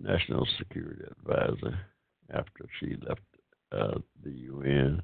national 0.00 0.46
security 0.58 1.02
advisor 1.18 1.78
after 2.34 2.64
she 2.80 2.96
left 3.06 3.20
uh, 3.70 3.98
the 4.24 4.30
UN. 4.30 5.02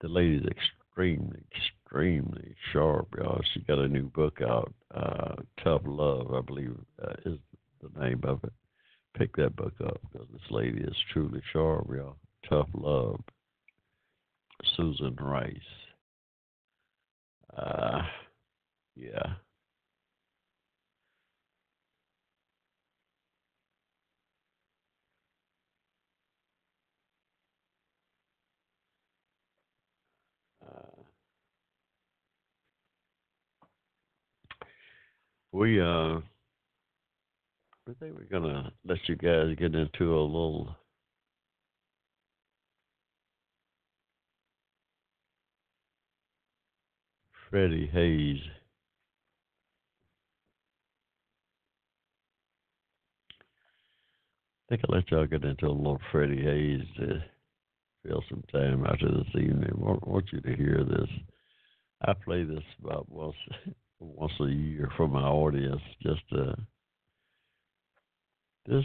The 0.00 0.08
lady's 0.08 0.46
extremely, 0.46 1.42
extremely 1.54 2.54
sharp, 2.72 3.08
y'all. 3.18 3.42
She 3.52 3.60
got 3.60 3.78
a 3.78 3.88
new 3.88 4.08
book 4.08 4.40
out, 4.42 4.72
uh, 4.94 5.34
Tough 5.62 5.82
Love, 5.84 6.32
I 6.32 6.40
believe 6.40 6.74
uh, 7.02 7.14
is 7.26 7.38
the 7.82 8.00
name 8.00 8.22
of 8.24 8.42
it. 8.44 8.52
Pick 9.16 9.36
that 9.36 9.56
book 9.56 9.74
up 9.84 10.00
because 10.10 10.26
this 10.32 10.50
lady 10.50 10.80
is 10.80 10.96
truly 11.12 11.42
sharp, 11.52 11.86
y'all. 11.94 12.16
Tough 12.48 12.68
Love. 12.74 13.20
Susan 14.76 15.16
Rice. 15.20 15.56
Uh, 17.56 18.02
yeah. 18.96 19.34
we 35.52 35.80
uh 35.80 36.20
I 37.88 37.92
think 37.98 38.14
we're 38.16 38.24
gonna 38.30 38.72
let 38.84 38.98
you 39.08 39.16
guys 39.16 39.56
get 39.58 39.74
into 39.74 40.14
a 40.14 40.22
little 40.22 40.76
Freddie 47.50 47.90
Haynes. 47.92 48.40
I 54.68 54.76
think 54.76 54.82
I'll 54.88 54.94
let 54.94 55.10
y'all 55.10 55.26
get 55.26 55.44
into 55.44 55.66
a 55.66 55.68
little 55.68 56.00
Freddie 56.12 56.42
Haynes 56.42 56.86
to 56.98 57.20
fill 58.06 58.22
some 58.28 58.44
time 58.52 58.86
after 58.86 59.08
this 59.08 59.34
evening. 59.34 59.68
I 59.74 60.08
want, 60.08 60.26
you 60.32 60.40
to 60.40 60.56
hear 60.56 60.84
this. 60.88 61.08
I 62.06 62.12
play 62.24 62.44
this 62.44 62.62
about 62.82 63.10
once 63.10 63.34
once 63.98 64.32
a 64.40 64.44
year 64.44 64.88
for 64.96 65.08
my 65.08 65.22
audience. 65.22 65.82
Just 66.02 66.22
uh, 66.32 66.54
this 68.66 68.84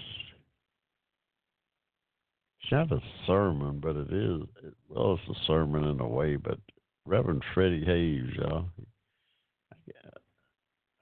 it's 2.63 2.72
not 2.72 2.91
a 2.91 2.99
sermon, 3.28 3.80
but 3.80 3.95
it 3.95 4.11
is. 4.11 4.41
Well, 4.89 5.20
it's 5.20 5.38
a 5.38 5.45
sermon 5.45 5.84
in 5.84 5.99
a 5.99 6.07
way. 6.07 6.36
But 6.36 6.57
Reverend 7.05 7.43
Freddie 7.53 7.85
Haynes, 7.85 8.33
y'all. 8.35 8.65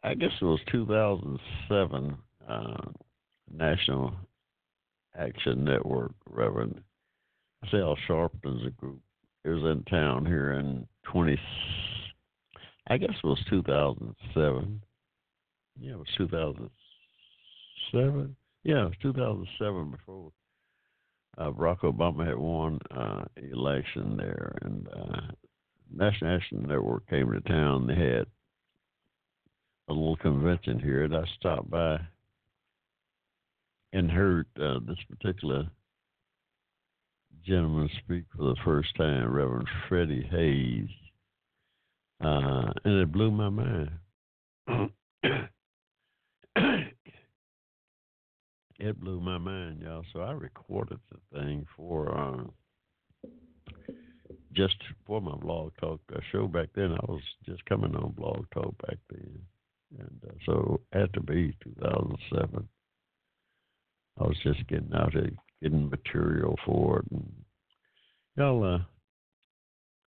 I 0.03 0.13
guess 0.15 0.31
it 0.41 0.45
was 0.45 0.59
2007 0.69 2.17
uh, 2.49 2.73
National 3.49 4.13
Action 5.17 5.63
Network. 5.63 6.11
Reverend 6.29 6.81
Al 7.73 7.95
Sharpton's 8.05 8.65
a 8.67 8.71
group. 8.71 8.99
It 9.45 9.49
was 9.49 9.63
in 9.63 9.83
town 9.85 10.25
here 10.25 10.51
in 10.53 10.85
20. 11.05 11.39
I 12.87 12.97
guess 12.97 13.11
it 13.11 13.25
was 13.25 13.39
2007. 13.49 14.81
Yeah, 15.79 15.93
it 15.93 15.97
was 15.97 16.07
2007. 16.17 18.35
Yeah, 18.65 18.81
it 18.81 18.85
was 18.85 18.93
2007 19.01 19.91
before 19.91 20.31
uh, 21.37 21.51
Barack 21.51 21.81
Obama 21.81 22.25
had 22.27 22.37
won 22.37 22.79
uh, 22.95 23.25
election 23.37 24.17
there, 24.17 24.55
and 24.61 24.87
uh, 24.89 25.21
National 25.93 26.35
Action 26.35 26.65
Network 26.67 27.07
came 27.09 27.31
to 27.31 27.41
town. 27.41 27.87
They 27.87 27.95
had 27.95 28.25
a 29.87 29.93
little 29.93 30.17
convention 30.17 30.79
here, 30.79 31.03
and 31.03 31.15
I 31.15 31.23
stopped 31.39 31.69
by 31.69 31.99
and 33.91 34.09
heard 34.09 34.47
uh, 34.59 34.79
this 34.87 34.97
particular 35.09 35.67
gentleman 37.45 37.89
speak 38.03 38.23
for 38.35 38.43
the 38.43 38.55
first 38.65 38.95
time, 38.95 39.31
Reverend 39.31 39.67
Freddie 39.87 40.27
Haynes 40.31 40.89
uh, 42.23 42.71
and 42.85 43.01
it 43.01 43.11
blew 43.11 43.31
my 43.31 43.49
mind. 43.49 43.91
it 48.79 48.99
blew 48.99 49.19
my 49.19 49.37
mind, 49.37 49.81
y'all. 49.81 50.05
So 50.13 50.21
I 50.21 50.31
recorded 50.31 50.99
the 51.11 51.17
thing 51.37 51.67
for 51.75 52.17
uh, 52.17 52.43
just 54.53 54.75
for 55.05 55.21
my 55.21 55.35
blog 55.35 55.71
talk 55.79 55.99
show 56.31 56.47
back 56.47 56.69
then. 56.75 56.91
I 56.91 57.11
was 57.11 57.21
just 57.45 57.65
coming 57.65 57.95
on 57.95 58.11
blog 58.11 58.45
talk 58.53 58.75
back 58.87 58.97
then, 59.09 59.39
and 59.99 60.21
uh, 60.27 60.33
so 60.45 60.81
had 60.91 61.13
to 61.13 61.21
be 61.21 61.55
2007. 61.63 62.67
I 64.19 64.23
was 64.23 64.37
just 64.43 64.67
getting 64.67 64.93
out 64.93 65.13
there, 65.13 65.29
getting 65.61 65.89
material 65.89 66.57
for 66.65 66.99
it, 66.99 67.05
and 67.11 67.33
y'all. 68.37 68.75
Uh, 68.75 68.79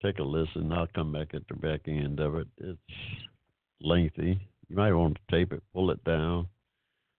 take 0.05 0.19
a 0.19 0.23
listen. 0.23 0.71
I'll 0.73 0.89
come 0.95 1.13
back 1.13 1.35
at 1.35 1.47
the 1.49 1.55
back 1.55 1.83
end 1.87 2.21
of 2.21 2.35
it. 2.37 2.47
It's 2.59 2.79
lengthy. 3.81 4.39
You 4.69 4.77
might 4.77 4.93
want 4.93 5.17
to 5.17 5.37
tape 5.37 5.53
it, 5.53 5.63
pull 5.73 5.91
it 5.91 6.03
down. 6.05 6.49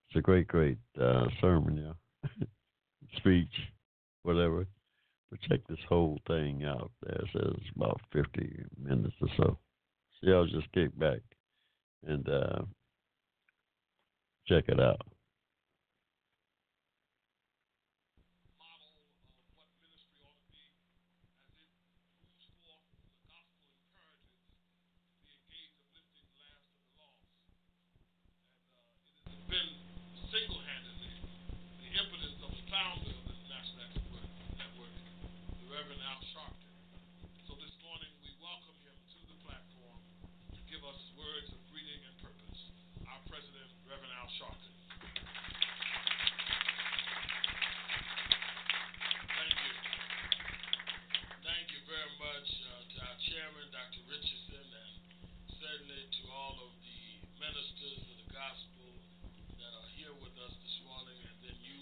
It's 0.09 0.17
a 0.17 0.21
great, 0.21 0.47
great 0.47 0.77
uh, 0.99 1.25
sermon, 1.41 1.77
yeah. 1.77 2.29
Speech, 3.17 3.53
whatever. 4.23 4.67
But 5.35 5.49
check 5.49 5.67
this 5.67 5.79
whole 5.89 6.19
thing 6.27 6.63
out. 6.65 6.91
There 7.01 7.21
says 7.33 7.55
about 7.75 7.99
50 8.13 8.65
minutes 8.81 9.15
or 9.21 9.27
so. 9.37 9.57
See, 10.21 10.31
I'll 10.31 10.45
just 10.45 10.71
kick 10.73 10.97
back 10.97 11.19
and 12.05 12.27
uh, 12.29 12.61
check 14.47 14.65
it 14.67 14.79
out. 14.79 15.01
ministers 57.45 58.01
of 58.09 58.17
the 58.25 58.29
gospel 58.33 58.89
that 59.61 59.69
are 59.69 59.89
here 59.93 60.09
with 60.17 60.33
us 60.41 60.53
this 60.65 60.77
morning, 60.81 61.13
and 61.29 61.37
then 61.45 61.53
you, 61.61 61.77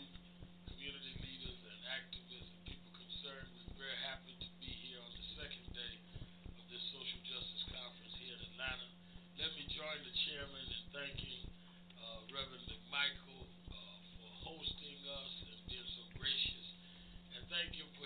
community 0.67 1.15
leaders 1.23 1.55
and 1.63 1.79
activists 1.87 2.51
and 2.51 2.67
people 2.67 2.91
concerned. 2.91 3.47
We're 3.71 3.87
very 3.87 3.99
happy 4.03 4.35
to 4.43 4.49
be 4.59 4.67
here 4.67 4.99
on 4.99 5.07
the 5.15 5.23
second 5.39 5.63
day 5.71 5.95
of 6.59 6.67
this 6.67 6.83
social 6.91 7.21
justice 7.23 7.63
conference 7.71 8.11
here 8.19 8.35
in 8.35 8.43
Atlanta. 8.43 8.87
Let 9.39 9.55
me 9.55 9.63
join 9.71 10.03
the 10.03 10.11
chairman 10.27 10.67
in 10.67 10.83
thanking 10.91 11.47
uh, 11.95 12.27
Reverend 12.27 12.67
Michael 12.91 13.47
uh, 13.71 13.97
for 14.19 14.29
hosting 14.43 14.99
us 15.15 15.31
and 15.47 15.59
being 15.71 15.89
so 15.95 16.03
gracious, 16.19 16.67
and 17.39 17.41
thank 17.47 17.79
you 17.79 17.87
for 17.95 18.02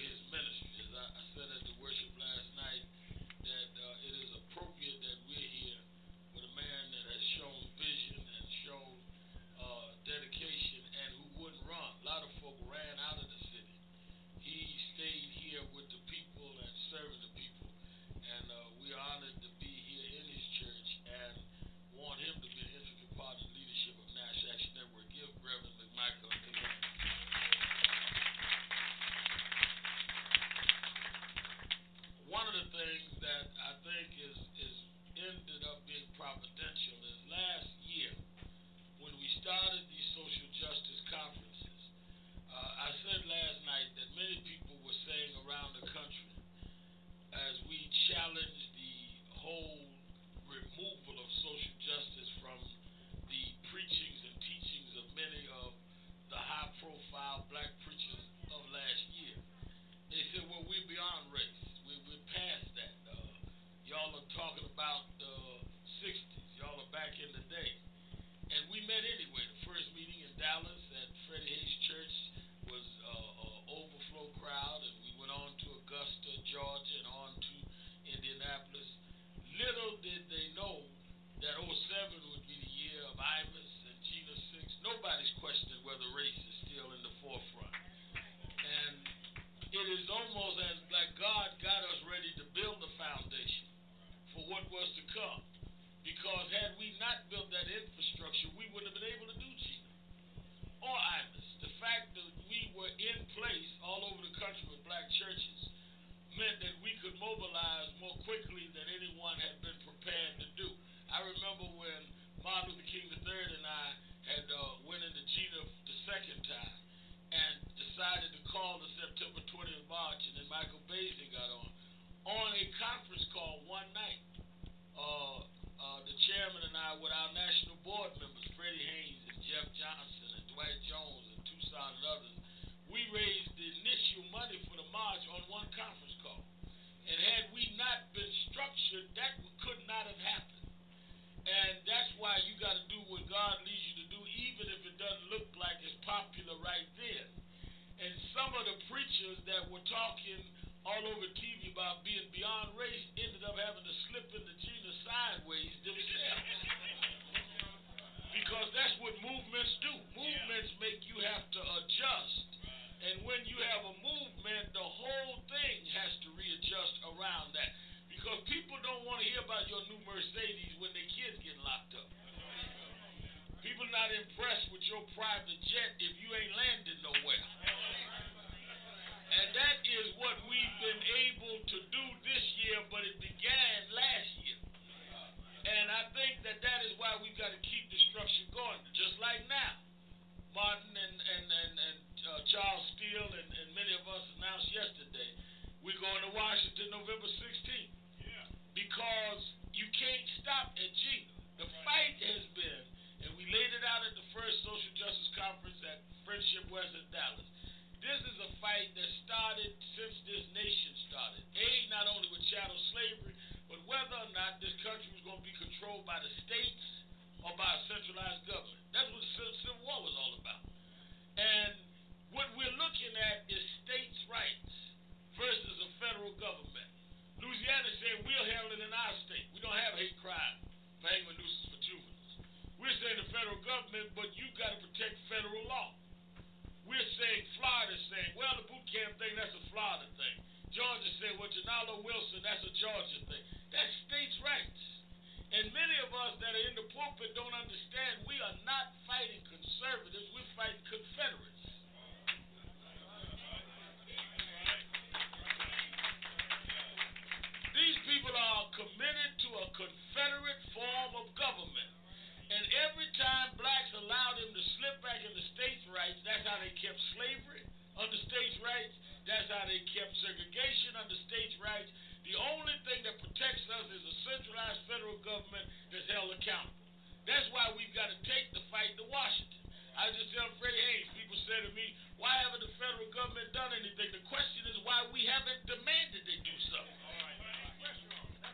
time 263.27 263.51
blacks 263.59 263.91
allowed 263.99 264.39
them 264.39 264.51
to 264.55 264.63
slip 264.79 265.03
back 265.03 265.19
into 265.19 265.43
states' 265.51 265.83
rights, 265.91 266.15
that's 266.23 266.47
how 266.47 266.55
they 266.63 266.71
kept 266.79 266.95
slavery 267.19 267.63
under 267.99 268.15
states' 268.31 268.59
rights. 268.63 268.95
That's 269.27 269.51
how 269.51 269.67
they 269.67 269.83
kept 269.91 270.15
segregation 270.23 270.95
under 270.95 271.17
states' 271.27 271.59
rights. 271.59 271.91
The 272.23 272.39
only 272.39 272.79
thing 272.87 273.03
that 273.03 273.19
protects 273.19 273.67
us 273.67 273.87
is 273.91 273.99
a 273.99 274.15
centralized 274.23 274.79
federal 274.87 275.19
government 275.27 275.67
that's 275.91 276.07
held 276.07 276.31
accountable. 276.31 276.79
That's 277.27 277.43
why 277.51 277.67
we've 277.75 277.91
got 277.91 278.07
to 278.07 278.19
take 278.23 278.55
the 278.55 278.63
fight 278.71 278.95
to 278.95 279.03
Washington. 279.11 279.67
I 279.99 280.15
just 280.15 280.31
tell 280.31 280.47
Freddie 280.63 280.79
Haynes, 280.79 281.11
people 281.19 281.35
say 281.43 281.59
to 281.59 281.71
me, 281.75 281.91
why 282.15 282.31
haven't 282.39 282.63
the 282.63 282.71
federal 282.79 283.11
government 283.11 283.51
done 283.51 283.75
anything? 283.75 284.15
The 284.15 284.23
question 284.31 284.63
is 284.71 284.79
why 284.87 285.03
we 285.11 285.27
haven't 285.27 285.67
demanded 285.67 286.23
they 286.23 286.39
do 286.39 286.55
something. 286.71 286.99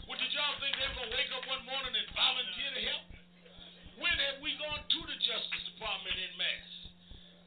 Well, 0.09 0.17
did 0.17 0.33
y'all 0.33 0.57
think 0.57 0.73
they 0.81 0.89
were 0.89 0.97
going 1.05 1.11
to 1.13 1.17
wake 1.19 1.29
up 1.37 1.45
one 1.45 1.61
morning 1.69 1.93
and 1.93 2.07
volunteer 2.17 2.71
to 2.73 2.81
help? 2.89 3.12
When 4.01 4.15
have 4.17 4.41
we 4.41 4.57
gone 4.57 4.81
to 4.81 4.99
the 5.05 5.17
Justice 5.21 5.63
Department 5.69 6.17
in 6.17 6.33
mass? 6.39 6.69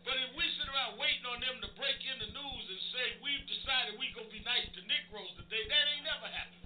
But 0.06 0.14
if 0.22 0.30
we 0.38 0.46
sit 0.54 0.70
around 0.70 1.02
waiting 1.02 1.26
on 1.26 1.42
them 1.42 1.58
to 1.66 1.68
break 1.74 1.98
in 2.06 2.22
the 2.22 2.30
news 2.30 2.64
and 2.70 2.80
say 2.94 3.04
we've 3.18 3.42
decided 3.50 3.98
we're 3.98 4.14
to 4.14 4.30
be 4.30 4.38
nice 4.46 4.70
to 4.78 4.80
Negroes 4.86 5.34
today, 5.34 5.66
that 5.66 5.84
ain't 5.90 6.06
never 6.06 6.30
happened. 6.30 6.62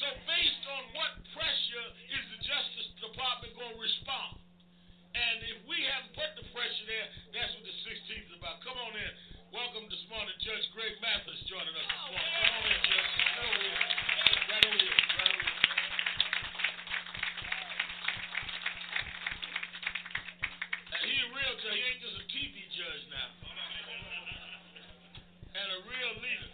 So 0.00 0.08
based 0.24 0.64
on 0.72 0.82
what 0.96 1.12
pressure 1.36 1.86
is 2.08 2.24
the 2.32 2.40
Justice 2.40 2.88
Department 3.04 3.52
to 3.52 3.66
respond? 3.76 4.40
And 5.12 5.36
if 5.44 5.60
we 5.68 5.76
haven't 5.84 6.16
put 6.16 6.32
the 6.40 6.48
pressure 6.56 6.86
there, 6.88 7.06
that's 7.36 7.52
what 7.54 7.68
the 7.68 7.76
16th 7.84 8.32
is 8.32 8.34
about. 8.40 8.64
Come 8.64 8.80
on 8.80 8.96
in. 8.96 9.12
Welcome 9.52 9.86
this 9.92 10.02
morning, 10.08 10.34
Judge 10.40 10.66
Greg 10.72 10.96
Mathis 11.04 11.38
joining 11.46 11.76
us 11.76 11.86
this 11.86 12.02
morning. 12.10 12.32
Come 12.32 12.48
on 12.48 12.64
in, 12.64 12.80
Judge. 12.88 13.12
Right 13.12 13.44
over 13.44 13.60
here. 13.60 13.78
Right 14.50 14.64
over 14.66 14.80
here. 14.80 15.04
he 21.04 21.20
a 21.20 21.33
real 21.44 21.60
judge. 21.60 21.76
He 21.76 21.84
ain't 21.84 22.00
just 22.00 22.16
a 22.16 22.26
TV 22.32 22.56
judge 22.72 23.04
now. 23.12 23.28
And 25.54 25.70
a 25.70 25.80
real 25.86 26.14
leader. 26.18 26.50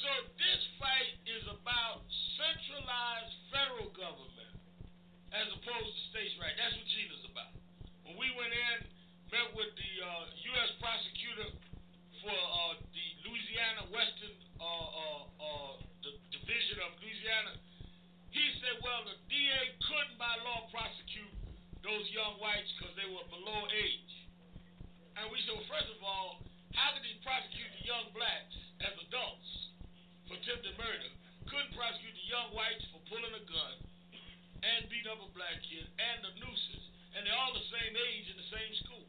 So 0.00 0.10
this 0.40 0.60
fight 0.80 1.12
is 1.28 1.44
about 1.44 2.00
centralized 2.40 3.36
federal 3.52 3.92
government 3.92 4.56
as 5.28 5.44
opposed 5.52 5.92
to 5.92 6.00
states' 6.08 6.32
right. 6.40 6.56
That's 6.56 6.72
what 6.72 6.88
Jena's 6.88 7.20
about. 7.28 7.52
When 8.08 8.16
we 8.16 8.32
went 8.32 8.48
in, 8.48 8.76
met 9.28 9.52
with 9.52 9.76
the 9.76 9.92
uh, 10.00 10.24
U.S. 10.56 10.70
prosecutor 10.80 11.52
for 12.24 12.32
uh, 12.32 12.80
the 12.80 13.06
Louisiana 13.28 13.92
Western 13.92 14.32
uh, 14.56 14.64
uh, 14.64 15.22
uh, 15.36 15.72
the 16.00 16.16
division 16.32 16.80
of 16.80 16.96
Louisiana, 16.96 17.60
he 18.32 18.44
said, 18.64 18.80
well, 18.80 19.04
the 19.04 19.20
DA 19.28 19.60
couldn't 19.84 20.16
by 20.16 20.32
law 20.48 20.64
prosecute 20.72 21.31
those 21.82 22.06
young 22.14 22.38
whites 22.38 22.70
because 22.78 22.94
they 22.94 23.08
were 23.10 23.26
below 23.30 23.66
age. 23.74 24.14
And 25.18 25.28
we 25.28 25.38
said, 25.44 25.58
well, 25.58 25.68
first 25.68 25.90
of 25.90 26.00
all, 26.02 26.40
how 26.72 26.94
could 26.96 27.04
he 27.04 27.18
prosecute 27.20 27.68
the 27.78 27.84
young 27.84 28.08
blacks 28.16 28.56
as 28.80 28.94
adults 29.06 29.50
for 30.26 30.38
attempted 30.38 30.72
murder? 30.78 31.10
Couldn't 31.50 31.74
prosecute 31.76 32.16
the 32.16 32.28
young 32.30 32.54
whites 32.54 32.86
for 32.94 33.02
pulling 33.12 33.34
a 33.34 33.44
gun 33.44 33.76
and 34.62 34.86
beating 34.88 35.10
up 35.10 35.20
a 35.20 35.30
black 35.34 35.58
kid 35.66 35.84
and 35.84 36.22
the 36.22 36.32
nooses. 36.38 36.84
And 37.12 37.28
they're 37.28 37.36
all 37.36 37.52
the 37.52 37.68
same 37.68 37.92
age 37.92 38.26
in 38.32 38.38
the 38.40 38.48
same 38.48 38.72
school. 38.86 39.04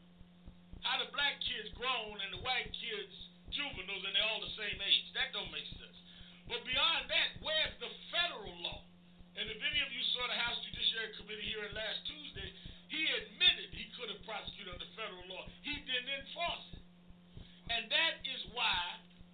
How 0.84 1.00
the 1.00 1.08
black 1.14 1.40
kids 1.40 1.72
grown 1.78 2.20
and 2.20 2.36
the 2.36 2.42
white 2.44 2.68
kids 2.68 3.14
juveniles 3.48 4.04
and 4.04 4.12
they're 4.12 4.28
all 4.28 4.44
the 4.44 4.56
same 4.60 4.76
age? 4.76 5.06
That 5.16 5.32
don't 5.32 5.48
make 5.48 5.64
sense. 5.78 5.96
But 6.50 6.60
beyond 6.68 7.08
that, 7.08 7.40
where's 7.40 7.74
the 7.80 7.88
federal 8.12 8.52
law? 8.60 8.84
And 9.34 9.50
if 9.50 9.58
any 9.58 9.80
of 9.82 9.90
you 9.90 10.02
saw 10.14 10.30
the 10.30 10.38
House 10.38 10.58
Judiciary 10.62 11.10
Committee 11.18 11.48
hearing 11.50 11.74
last 11.74 12.06
Tuesday, 12.06 12.50
he 12.86 13.02
admitted 13.18 13.74
he 13.74 13.90
could 13.98 14.06
have 14.14 14.22
prosecuted 14.22 14.70
under 14.70 14.86
federal 14.94 15.26
law. 15.26 15.42
He 15.66 15.74
didn't 15.82 16.10
enforce 16.22 16.66
it. 16.78 16.82
And 17.74 17.90
that 17.90 18.22
is 18.22 18.40
why 18.54 18.78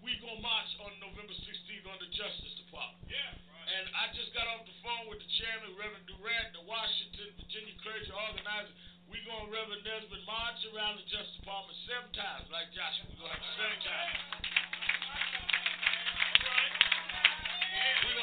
we 0.01 0.17
going 0.25 0.41
to 0.41 0.45
march 0.45 0.73
on 0.81 0.97
November 1.05 1.37
16th 1.37 1.85
on 1.85 2.01
the 2.01 2.09
Justice 2.17 2.55
Department. 2.65 3.13
Yeah, 3.13 3.37
right. 3.53 3.69
And 3.77 3.85
I 3.93 4.09
just 4.17 4.33
got 4.33 4.49
off 4.49 4.65
the 4.65 4.77
phone 4.81 5.13
with 5.13 5.21
the 5.21 5.31
chairman, 5.37 5.77
Reverend 5.77 6.09
Durant, 6.09 6.57
the 6.57 6.65
Washington, 6.65 7.37
Virginia 7.37 7.77
clergy 7.85 8.09
organizer. 8.09 8.73
We 9.13 9.21
going 9.29 9.45
to 9.45 9.53
Reverend 9.53 9.85
Desmond 9.85 10.25
march 10.25 10.65
around 10.73 10.97
the 10.97 11.07
Justice 11.13 11.37
Department 11.45 11.77
seven 11.85 12.09
times, 12.17 12.49
like 12.49 12.73
Joshua. 12.73 13.13
We're 13.13 13.29
going 13.29 13.37
to 13.37 13.43
have 13.43 13.59
seven 13.61 13.79
times. 13.85 14.17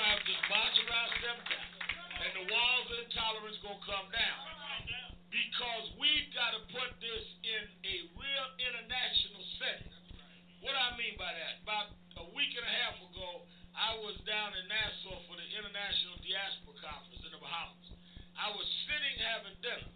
Just 0.08 0.40
march 0.48 0.78
around 0.88 1.12
them 1.20 1.40
down. 1.52 1.72
And 2.24 2.32
the 2.40 2.46
walls 2.48 2.88
of 2.96 2.98
intolerance 3.04 3.60
going 3.60 3.76
to 3.76 3.88
come 3.92 4.08
down. 4.16 4.40
Because 5.28 5.86
we've 6.00 6.32
got 6.32 6.56
to 6.56 6.64
put 6.72 6.96
this 7.04 7.26
in 7.44 7.64
a 7.84 7.96
real 8.16 8.48
international 8.56 9.44
setting. 9.60 9.92
What 10.64 10.80
I 10.80 10.96
mean 10.96 11.20
by 11.20 11.28
that? 11.28 11.60
About 11.60 11.92
a 12.24 12.26
week 12.32 12.56
and 12.56 12.64
a 12.64 12.74
half 12.88 12.96
ago, 13.04 13.44
I 13.76 14.00
was 14.00 14.16
down 14.24 14.56
in 14.56 14.64
Nassau 14.72 15.28
for 15.28 15.36
the 15.36 15.48
International 15.52 16.16
Diaspora 16.24 16.80
Conference 16.88 17.24
in 17.28 17.32
the 17.36 17.44
Bahamas. 17.44 17.88
I 18.40 18.48
was 18.56 18.68
sitting 18.88 19.16
having 19.20 19.60
dinner 19.60 19.92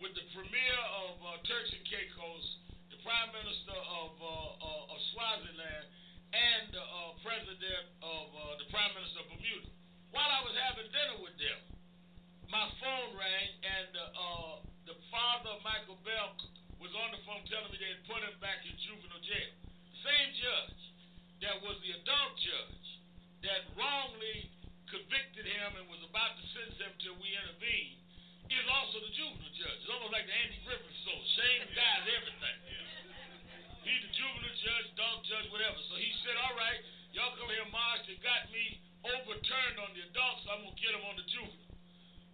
with 0.00 0.16
the 0.16 0.24
premier 0.32 0.80
of 1.04 1.20
uh, 1.20 1.36
Turks 1.44 1.68
and 1.76 1.84
Caicos, 1.84 2.46
the 2.88 2.98
prime 3.04 3.28
minister 3.36 3.76
of, 3.76 4.16
uh, 4.24 4.56
uh, 4.56 4.92
of 4.96 4.98
Swaziland, 5.12 5.84
and 6.30 6.70
the 6.70 6.82
uh, 6.82 7.12
president 7.26 7.84
of 8.02 8.24
uh, 8.30 8.54
the 8.62 8.66
prime 8.70 8.92
minister 8.94 9.22
of 9.22 9.28
Bermuda. 9.30 9.70
While 10.14 10.30
I 10.30 10.40
was 10.46 10.54
having 10.54 10.86
dinner 10.90 11.18
with 11.22 11.34
them, 11.38 11.60
my 12.50 12.66
phone 12.82 13.14
rang, 13.14 13.50
and 13.62 13.90
uh, 13.94 14.62
the 14.86 14.96
father 15.10 15.54
of 15.54 15.62
Mychal 15.62 15.98
Bell 16.02 16.34
was 16.82 16.90
on 16.98 17.14
the 17.14 17.22
phone 17.26 17.42
telling 17.46 17.70
me 17.70 17.78
they 17.78 17.94
had 17.94 18.02
put 18.10 18.22
him 18.22 18.34
back 18.42 18.62
in 18.66 18.74
juvenile 18.82 19.22
jail. 19.22 19.52
Same 20.02 20.30
judge 20.38 20.82
that 21.46 21.56
was 21.62 21.78
the 21.86 21.94
adult 21.94 22.34
judge 22.40 22.86
that 23.46 23.70
wrongly 23.78 24.50
convicted 24.90 25.46
him 25.46 25.70
and 25.78 25.86
was 25.86 26.02
about 26.08 26.34
to 26.40 26.44
sentence 26.50 26.78
him 26.82 26.92
till 26.98 27.16
we 27.22 27.30
intervened 27.30 28.00
is 28.50 28.66
also 28.66 28.98
the 28.98 29.12
juvenile 29.14 29.54
judge. 29.54 29.78
It's 29.78 29.92
almost 29.94 30.10
like 30.10 30.26
the 30.26 30.34
Andy 30.34 30.58
Griffith 30.66 30.98
show. 31.06 31.18
Shame 31.38 31.70
dies 31.78 32.06
everything. 32.18 32.58
He's 33.90 34.06
the 34.06 34.14
juvenile 34.14 34.54
judge, 34.62 34.86
adult 34.94 35.20
judge, 35.26 35.46
whatever. 35.50 35.74
So 35.90 35.98
he 35.98 36.14
said, 36.22 36.38
all 36.38 36.54
right, 36.54 36.78
y'all 37.10 37.34
come 37.34 37.50
here, 37.50 37.66
Marge, 37.74 38.06
they 38.06 38.14
got 38.22 38.46
me 38.54 38.78
overturned 39.02 39.82
on 39.82 39.90
the 39.98 40.06
adults, 40.06 40.46
so 40.46 40.54
I'm 40.54 40.62
going 40.62 40.78
to 40.78 40.78
get 40.78 40.94
them 40.94 41.02
on 41.10 41.18
the 41.18 41.26
juvenile. 41.26 41.74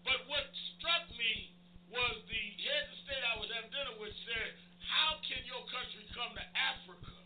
But 0.05 0.21
what 0.29 0.45
struck 0.77 1.09
me 1.17 1.57
was 1.89 2.13
the 2.29 2.43
head 2.61 2.85
of 2.93 2.97
state 3.09 3.25
I 3.25 3.41
was 3.41 3.49
having 3.57 3.73
dinner 3.73 3.97
with 3.97 4.13
said, 4.29 4.53
how 4.85 5.17
can 5.25 5.41
your 5.49 5.65
country 5.73 6.05
come 6.13 6.37
to 6.37 6.45
Africa 6.53 7.17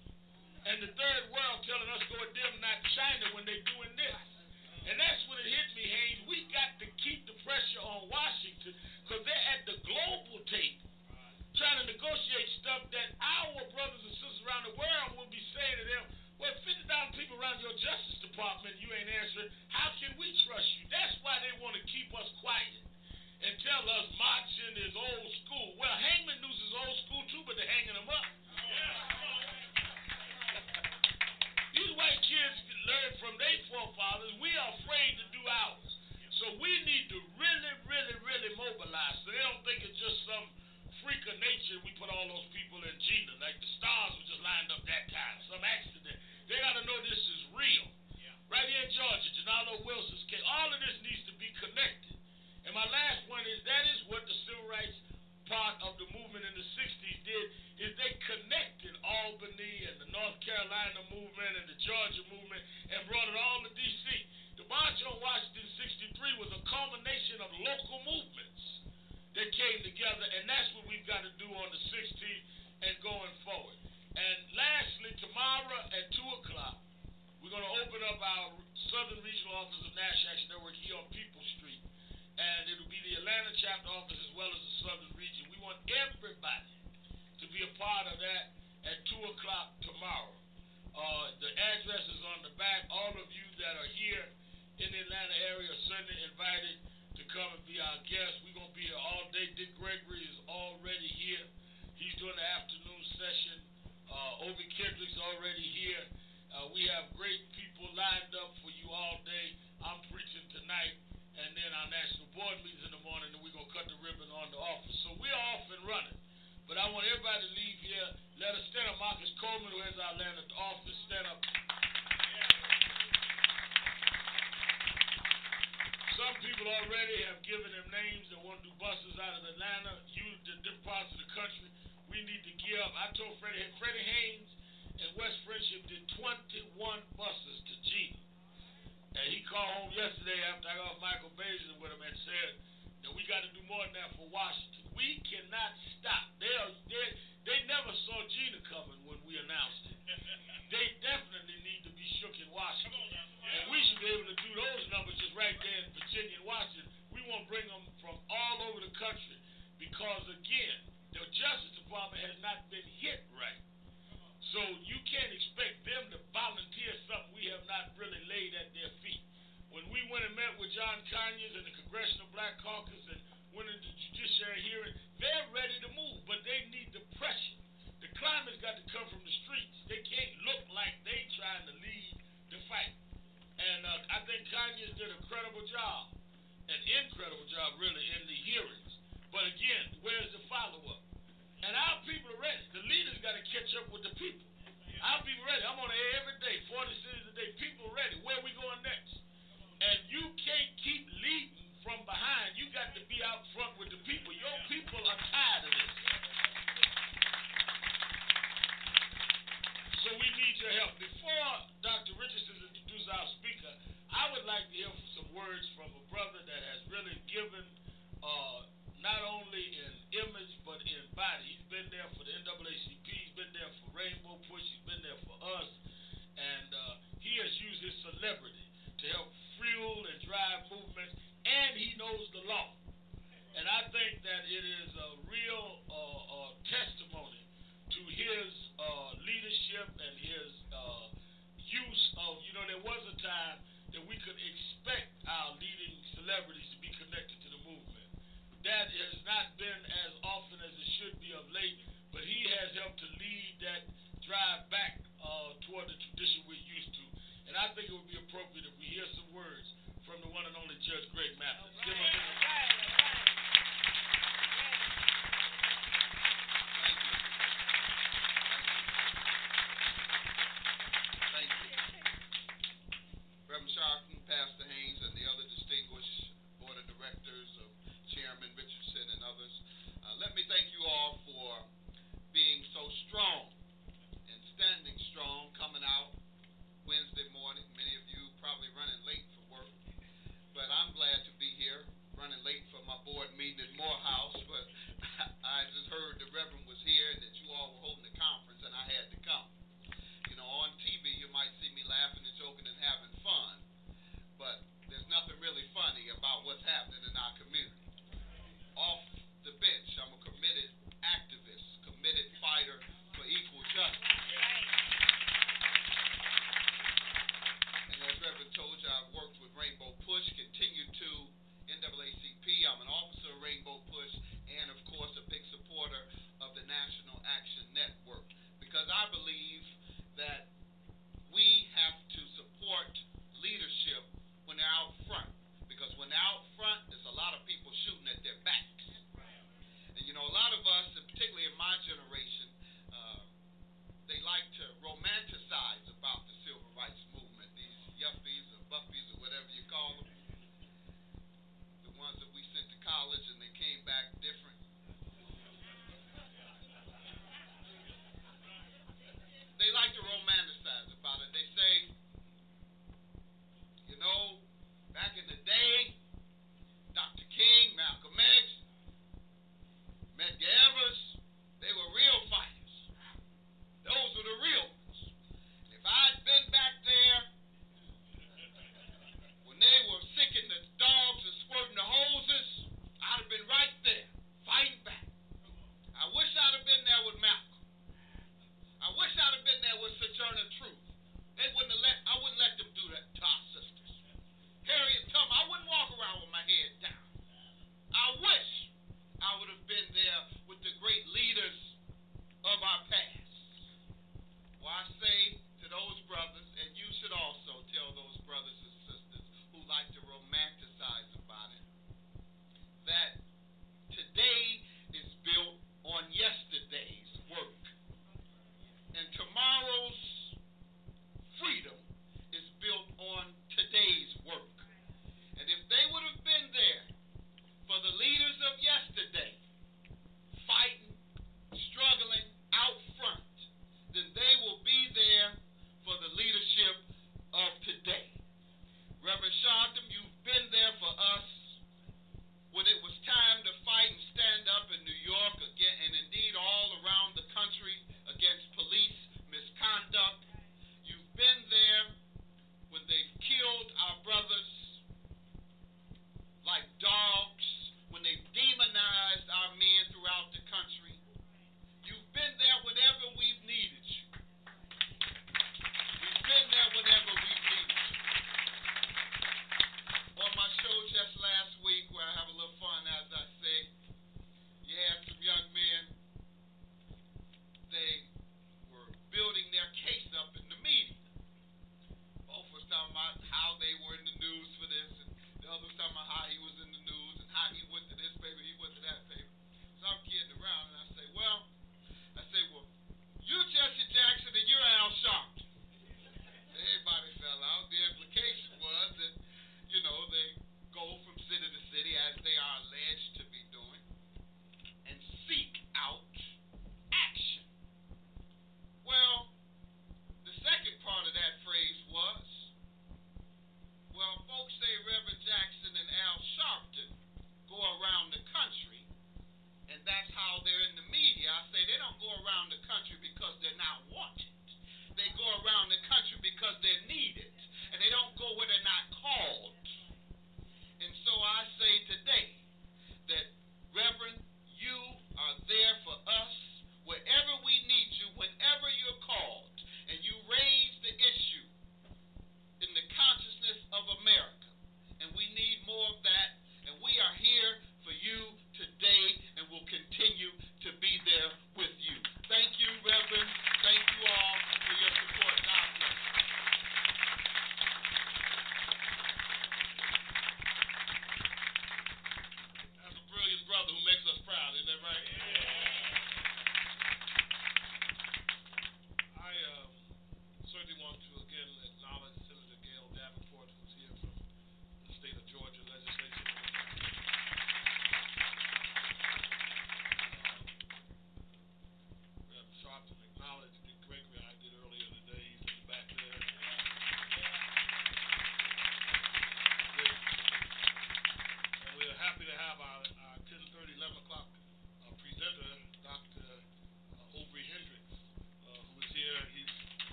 and 0.70 0.78
the 0.78 0.94
third 0.94 1.22
world 1.34 1.58
telling 1.66 1.90
us 1.90 2.02
to 2.06 2.14
them, 2.14 2.52
not 2.62 2.78
China 2.94 3.34
when 3.34 3.42
they're 3.42 3.66
doing 3.66 3.92
this? 3.98 4.29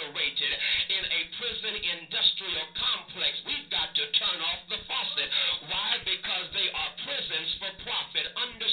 incarcerated 0.00 0.52
in 0.88 1.02
a 1.04 1.20
prison 1.36 1.74
industrial 1.76 2.66
complex. 2.76 3.36
We've 3.44 3.68
got 3.68 3.92
to 3.94 4.04
turn 4.16 4.38
off 4.40 4.60
the 4.68 4.80
faucet. 4.88 5.28
Why? 5.68 6.00
Because 6.04 6.46
they 6.56 6.68
are 6.72 6.90
prisons 7.04 7.50
for 7.60 7.70
profit. 7.84 8.26
Under 8.36 8.69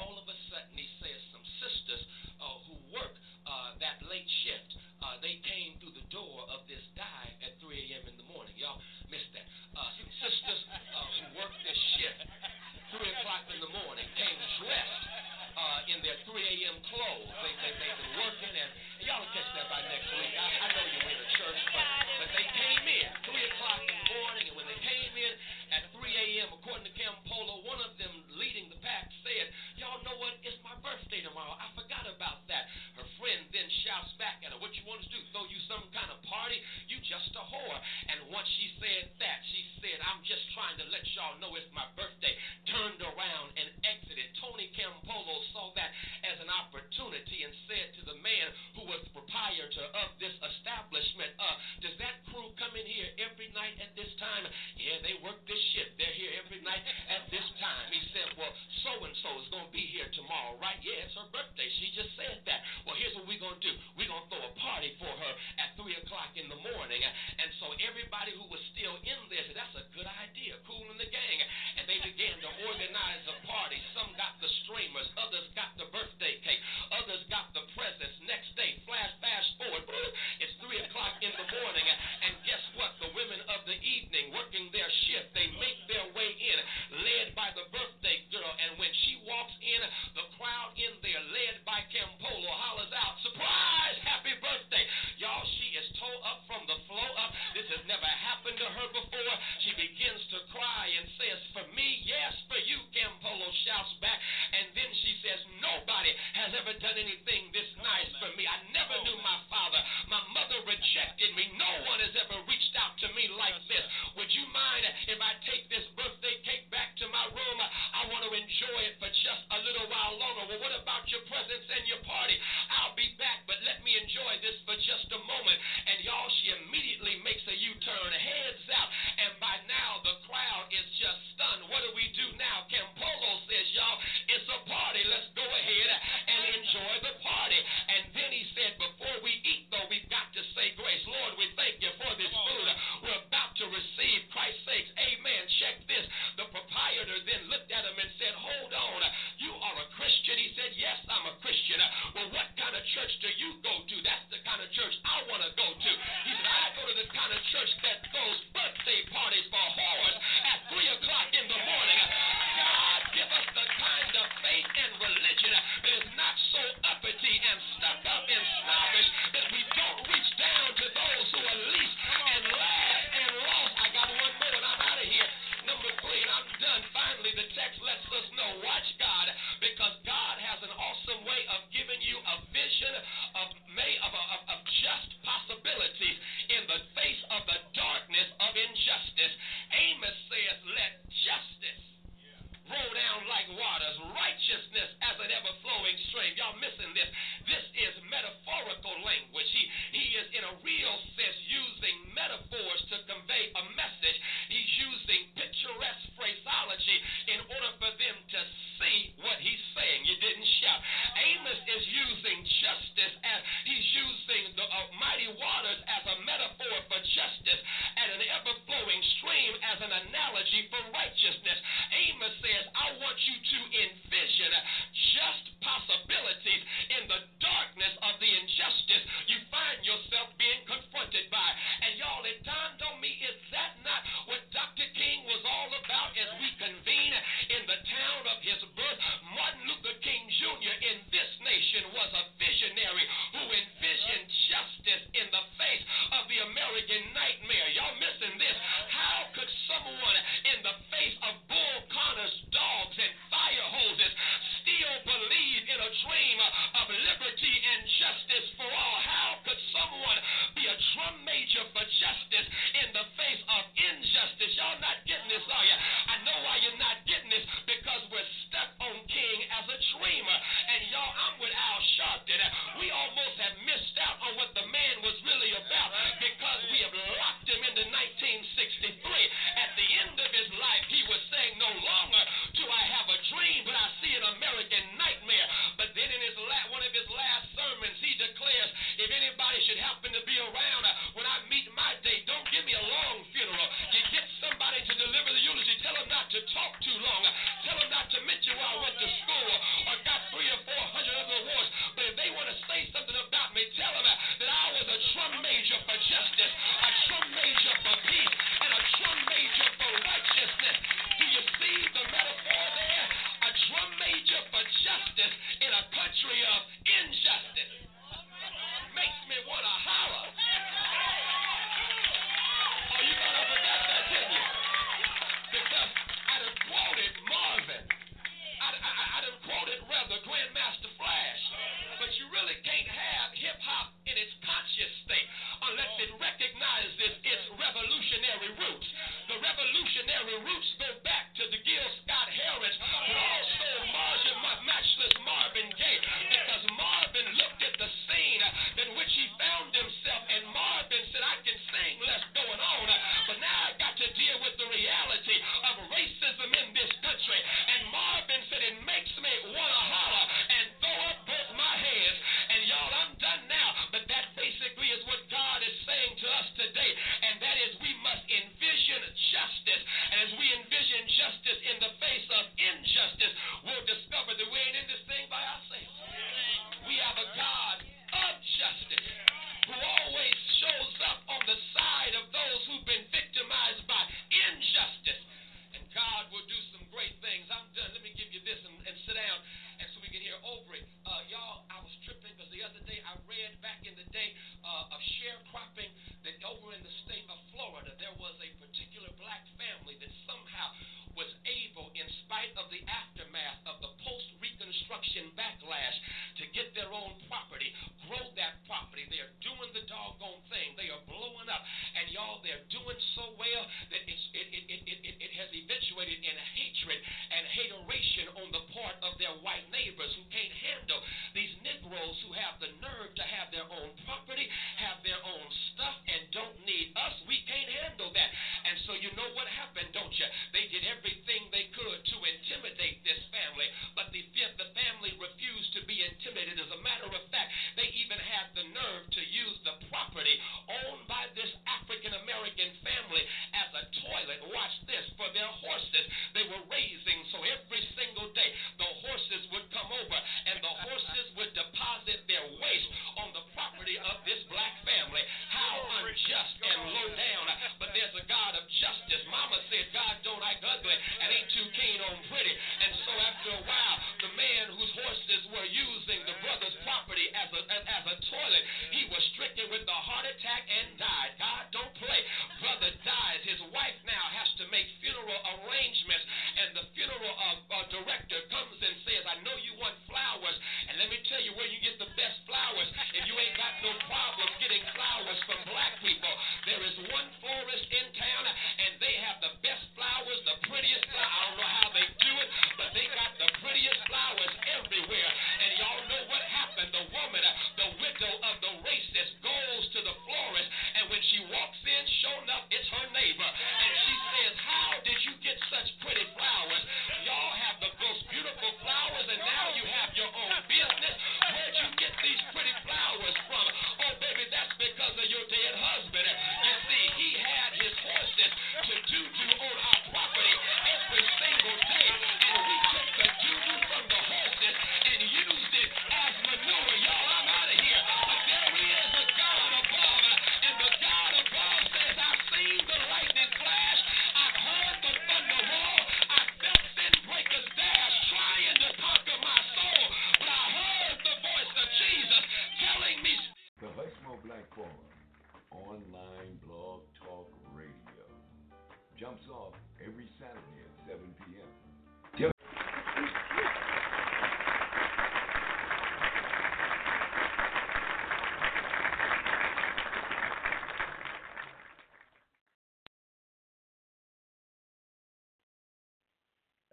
all 0.00 0.16
of 0.18 0.29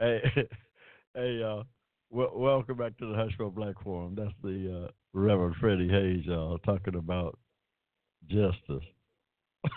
hey, 0.07 0.21
hey, 1.15 1.43
uh, 1.43 1.63
w- 2.11 2.31
welcome 2.35 2.77
back 2.77 2.97
to 2.97 3.05
the 3.07 3.13
Hushmo 3.13 3.53
Black 3.53 3.75
Forum. 3.83 4.15
That's 4.15 4.33
the 4.43 4.85
uh, 4.85 4.91
Reverend 5.13 5.55
Freddie 5.59 5.89
Haynes, 5.89 6.25
y'all, 6.25 6.57
talking 6.59 6.95
about 6.95 7.37
justice. 8.29 8.83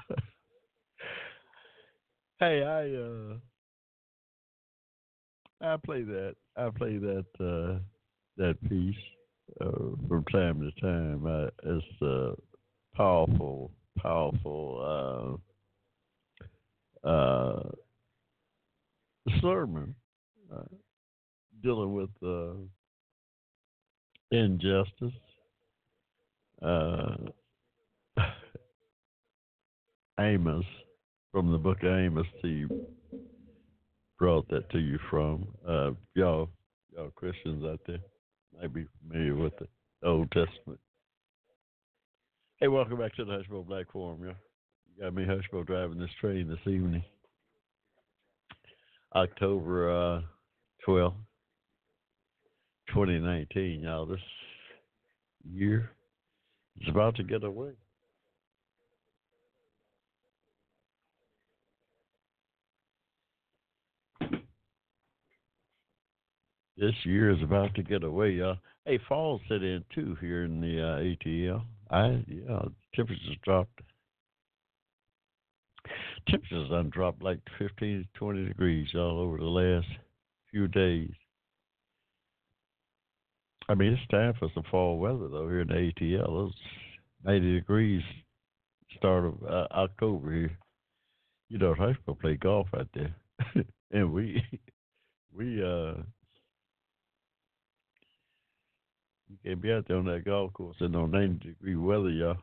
hey, 2.39 2.63
I 2.63 2.95
uh, 2.95 3.37
I 5.73 5.77
play 5.77 6.03
that. 6.03 6.37
I 6.57 6.71
play 6.71 6.99
that 6.99 7.27
uh, 7.41 7.79
that 8.37 8.57
piece 8.69 8.95
uh, 9.61 9.97
from 10.09 10.25
time 10.33 10.61
to 10.61 10.81
time. 10.81 11.27
I, 11.27 11.49
it's 11.69 12.03
uh, 12.03 12.35
powerful 12.95 13.70
how 57.11 57.17
to 57.17 57.23
get 57.25 57.45
away. 57.45 57.71
This 66.77 66.95
year 67.05 67.31
is 67.31 67.43
about 67.43 67.75
to 67.75 67.83
get 67.83 68.05
away, 68.05 68.31
y'all. 68.31 68.57
Hey, 68.87 68.99
fall 69.07 69.41
set 69.49 69.63
in 69.63 69.85
too 69.95 70.17
here 70.21 70.45
in 70.45 70.61
the 70.61 70.81
uh, 70.81 70.99
ATL. 70.99 71.63
I 71.91 72.25
yeah, 72.27 72.63
temperatures 72.95 73.37
dropped. 73.45 73.81
Temperatures 76.29 76.71
done 76.71 76.91
dropped 76.91 77.23
like 77.23 77.41
15 77.59 78.07
to 78.15 78.19
20 78.19 78.47
degrees 78.47 78.89
all 78.95 79.21
over 79.21 79.37
the 79.37 79.45
last 79.45 79.89
few 80.51 80.69
days. 80.69 81.11
I 83.69 83.75
mean, 83.75 83.93
it's 83.93 84.11
time 84.11 84.35
for 84.39 84.49
some 84.55 84.65
fall 84.71 84.99
weather 84.99 85.29
though 85.29 85.49
here 85.49 85.61
in 85.61 85.69
the 85.69 85.75
ATL. 85.75 86.27
Those 86.27 86.55
80 87.29 87.55
degrees 87.55 88.03
start 88.97 89.25
of 89.25 89.35
uh, 89.49 89.67
October 89.73 90.33
here. 90.33 90.59
You 91.49 91.59
know, 91.59 91.75
high 91.75 91.95
school 91.95 92.15
play 92.15 92.37
golf 92.37 92.69
out 92.77 92.89
there, 92.95 93.15
and 93.91 94.13
we 94.13 94.43
we 95.37 95.63
uh 95.63 95.95
you 99.29 99.37
can't 99.45 99.61
be 99.61 99.73
out 99.73 99.87
there 99.89 99.97
on 99.97 100.07
that 100.07 100.25
golf 100.25 100.53
course 100.53 100.77
in 100.81 100.93
no 100.93 101.07
90 101.07 101.49
degree 101.49 101.77
weather, 101.77 102.11
y'all. 102.11 102.37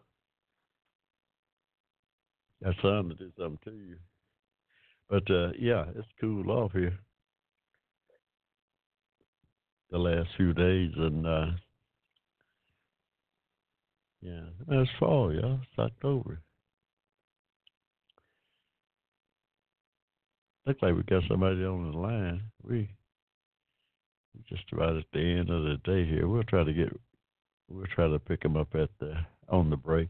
That 2.62 2.74
sun 2.82 3.10
to 3.10 3.16
do 3.16 3.32
something 3.38 3.60
to 3.66 3.72
you. 3.72 3.98
But 5.10 5.30
uh, 5.32 5.52
yeah, 5.58 5.86
it's 5.96 6.08
cool 6.20 6.50
off 6.52 6.74
here 6.74 6.98
the 9.90 9.98
last 9.98 10.30
few 10.36 10.54
days, 10.54 10.92
and 10.98 11.26
uh, 11.26 11.46
yeah, 14.22 14.42
that's 14.68 14.90
fall, 15.00 15.34
y'all. 15.34 15.60
It's 15.62 15.80
October. 15.80 16.42
Looks 20.66 20.82
like 20.82 20.96
we 20.96 21.04
got 21.04 21.24
somebody 21.30 21.64
on 21.64 21.92
the 21.92 21.98
line. 21.98 22.42
We 22.62 22.90
just 24.50 24.64
about 24.74 24.98
at 24.98 25.06
the 25.14 25.20
end 25.20 25.50
of 25.50 25.64
the 25.64 25.78
day 25.86 26.06
here. 26.06 26.28
We'll 26.28 26.44
try 26.44 26.64
to 26.64 26.74
get, 26.74 26.90
we'll 27.70 27.86
try 27.88 28.08
to 28.08 28.20
pick 28.20 28.42
them 28.42 28.58
up 28.58 28.76
at 28.76 28.90
the 29.00 29.16
on 29.50 29.70
the 29.70 29.78
break. 29.78 30.10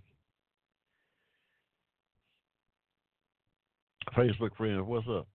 Facebook 4.16 4.56
friends, 4.58 4.82
what's 4.84 5.08
up? 5.08 5.28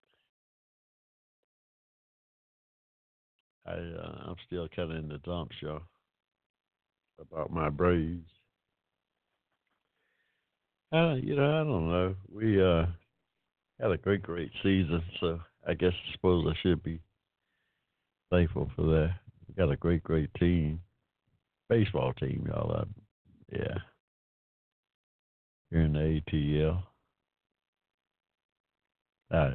I 3.66 3.72
uh, 3.72 4.18
I'm 4.26 4.36
still 4.46 4.66
kind 4.74 4.90
of 4.90 4.98
in 4.98 5.08
the 5.08 5.18
dumps, 5.18 5.54
y'all, 5.60 5.82
about 7.20 7.52
my 7.52 7.68
Braves. 7.68 8.28
Uh, 10.92 11.14
you 11.14 11.34
know, 11.34 11.60
I 11.60 11.64
don't 11.64 11.88
know. 11.88 12.14
We 12.30 12.62
uh 12.62 12.86
had 13.80 13.90
a 13.92 13.96
great, 13.96 14.22
great 14.22 14.50
season, 14.62 15.02
so 15.20 15.40
I 15.66 15.74
guess 15.74 15.92
I 15.92 16.12
suppose 16.12 16.46
I 16.48 16.56
should 16.62 16.82
be 16.82 17.00
thankful 18.30 18.70
for 18.76 18.82
that. 18.82 19.10
We 19.48 19.54
got 19.54 19.72
a 19.72 19.76
great, 19.76 20.02
great 20.04 20.32
team, 20.34 20.80
baseball 21.68 22.12
team, 22.14 22.46
y'all. 22.48 22.76
Uh, 22.80 22.84
yeah, 23.52 23.78
here 25.70 25.80
in 25.82 25.94
the 25.94 26.20
ATL. 26.30 26.82
I, 29.30 29.54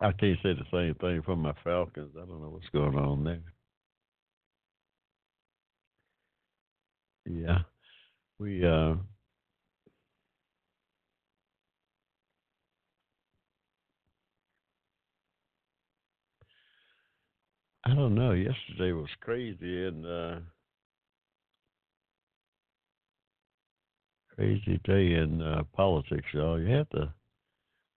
I 0.00 0.12
can't 0.12 0.38
say 0.42 0.54
the 0.54 0.64
same 0.72 0.94
thing 0.96 1.22
for 1.22 1.34
my 1.36 1.52
Falcons. 1.64 2.14
I 2.16 2.20
don't 2.20 2.40
know 2.40 2.50
what's 2.50 2.68
going 2.72 2.96
on 2.96 3.24
there. 3.24 3.55
Yeah, 7.28 7.58
we 8.38 8.64
uh, 8.64 8.94
I 17.84 17.94
don't 17.94 18.14
know. 18.14 18.32
Yesterday 18.32 18.92
was 18.92 19.08
crazy 19.20 19.86
and 19.86 20.06
uh, 20.06 20.38
crazy 24.36 24.80
day 24.84 25.14
in 25.14 25.42
uh, 25.42 25.62
politics, 25.72 26.26
y'all. 26.32 26.60
You 26.60 26.68
have 26.74 26.88
to 26.90 27.12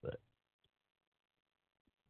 the, 0.03 0.11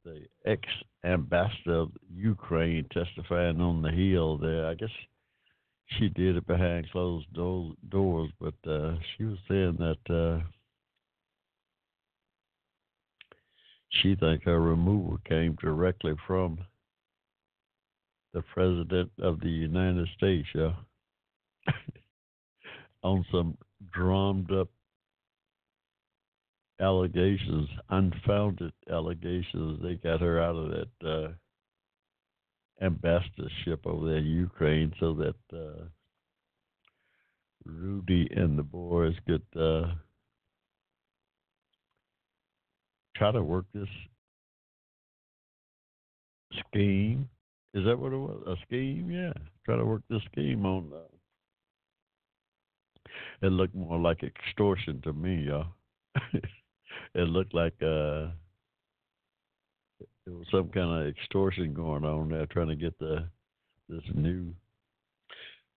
the 0.05 0.21
ex 0.45 0.61
ambassador 1.03 1.75
of 1.79 1.91
Ukraine 2.13 2.85
testifying 2.93 3.59
on 3.59 3.81
the 3.81 3.91
Hill 3.91 4.37
there. 4.37 4.67
I 4.67 4.75
guess 4.75 4.89
she 5.97 6.09
did 6.09 6.35
it 6.37 6.47
behind 6.47 6.89
closed 6.91 7.25
do- 7.33 7.75
doors, 7.89 8.29
but 8.39 8.53
uh, 8.69 8.95
she 9.17 9.23
was 9.23 9.37
saying 9.47 9.77
that 9.79 10.13
uh, 10.13 10.43
she 13.89 14.15
think 14.15 14.43
her 14.43 14.59
removal 14.59 15.17
came 15.27 15.57
directly 15.61 16.13
from 16.27 16.59
the 18.33 18.43
president 18.53 19.11
of 19.19 19.39
the 19.39 19.49
United 19.49 20.07
States, 20.15 20.47
yeah, 20.53 20.73
on 23.03 23.25
some 23.31 23.57
drummed 23.91 24.51
up 24.51 24.69
allegations, 26.79 27.67
unfounded 27.89 28.71
allegations. 28.91 29.81
They 29.81 29.95
got 29.95 30.21
her 30.21 30.39
out 30.39 30.55
of 30.55 30.69
that 30.69 31.09
uh, 31.09 31.27
ambassadorship 32.81 33.85
over 33.85 34.07
there 34.07 34.17
in 34.17 34.25
Ukraine 34.25 34.93
so 34.99 35.13
that 35.15 35.35
uh, 35.53 35.85
Rudy 37.65 38.27
and 38.35 38.57
the 38.57 38.63
boys 38.63 39.15
could 39.27 39.45
uh, 39.55 39.93
try 43.15 43.31
to 43.31 43.43
work 43.43 43.65
this 43.73 43.89
scheme. 46.67 47.29
Is 47.73 47.85
that 47.85 47.99
what 47.99 48.13
it 48.13 48.17
was? 48.17 48.41
A 48.47 48.55
scheme? 48.65 49.11
Yeah. 49.11 49.33
Try 49.65 49.77
to 49.77 49.85
work 49.85 50.01
this 50.09 50.21
scheme 50.31 50.65
on. 50.65 50.91
Uh, 50.93 51.15
it 53.41 53.51
looked 53.51 53.75
more 53.75 53.99
like 53.99 54.23
extortion 54.23 55.01
to 55.01 55.13
me, 55.13 55.47
y'all. 55.47 55.67
it 56.33 57.27
looked 57.27 57.53
like 57.53 57.75
uh, 57.81 58.27
there 60.29 60.37
was 60.37 60.47
some 60.51 60.69
kind 60.69 61.01
of 61.01 61.07
extortion 61.07 61.73
going 61.73 62.03
on 62.03 62.29
there, 62.29 62.45
trying 62.45 62.67
to 62.67 62.75
get 62.75 62.97
the 62.99 63.27
this 63.87 64.03
new 64.13 64.53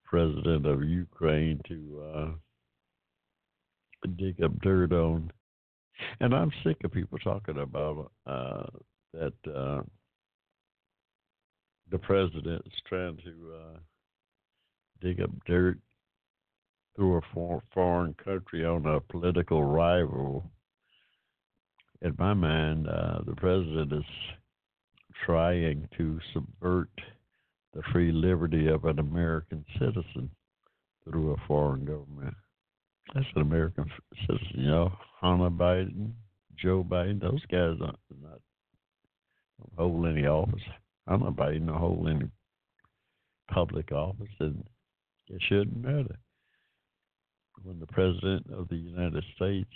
president 0.04 0.66
of 0.66 0.84
Ukraine 0.84 1.58
to 1.66 2.02
uh, 2.14 4.08
dig 4.18 4.42
up 4.42 4.52
dirt 4.60 4.92
on. 4.92 5.32
And 6.20 6.34
I'm 6.34 6.52
sick 6.64 6.76
of 6.84 6.92
people 6.92 7.18
talking 7.18 7.58
about 7.58 8.12
uh, 8.26 8.66
that 9.14 9.32
uh, 9.46 9.82
the 11.90 11.98
president 11.98 12.62
is 12.66 12.82
trying 12.86 13.16
to 13.24 13.54
uh, 13.54 13.78
dig 15.00 15.22
up 15.22 15.30
dirt 15.46 15.78
through 16.94 17.16
a 17.16 17.20
for- 17.32 17.62
foreign 17.72 18.14
country 18.22 18.66
on 18.66 18.84
a 18.84 19.00
political 19.00 19.64
rival. 19.64 20.44
In 22.02 22.14
my 22.18 22.34
mind, 22.34 22.86
uh, 22.86 23.20
the 23.24 23.36
president 23.36 23.92
is 23.94 24.04
trying 25.24 25.88
to 25.96 26.18
subvert 26.32 26.90
the 27.74 27.82
free 27.92 28.12
liberty 28.12 28.68
of 28.68 28.84
an 28.84 28.98
American 28.98 29.64
citizen 29.78 30.30
through 31.04 31.32
a 31.32 31.46
foreign 31.46 31.84
government. 31.84 32.34
That's 33.14 33.26
an 33.34 33.42
American 33.42 33.90
citizen, 34.26 34.54
you 34.54 34.70
know. 34.70 34.92
Hunter 35.20 35.50
Biden, 35.50 36.12
Joe 36.56 36.84
Biden, 36.88 37.20
those 37.20 37.44
guys 37.46 37.76
aren't 37.80 37.98
not 38.22 38.40
don't 39.58 39.72
hold 39.76 40.06
any 40.06 40.26
office. 40.26 40.62
Hunter 41.08 41.30
Biden 41.30 41.66
don't 41.66 41.78
hold 41.78 42.08
any 42.08 42.28
public 43.50 43.92
office, 43.92 44.28
and 44.40 44.64
it 45.28 45.42
shouldn't 45.48 45.82
matter. 45.82 46.18
When 47.62 47.78
the 47.78 47.86
president 47.86 48.46
of 48.52 48.68
the 48.68 48.76
United 48.76 49.24
States 49.36 49.70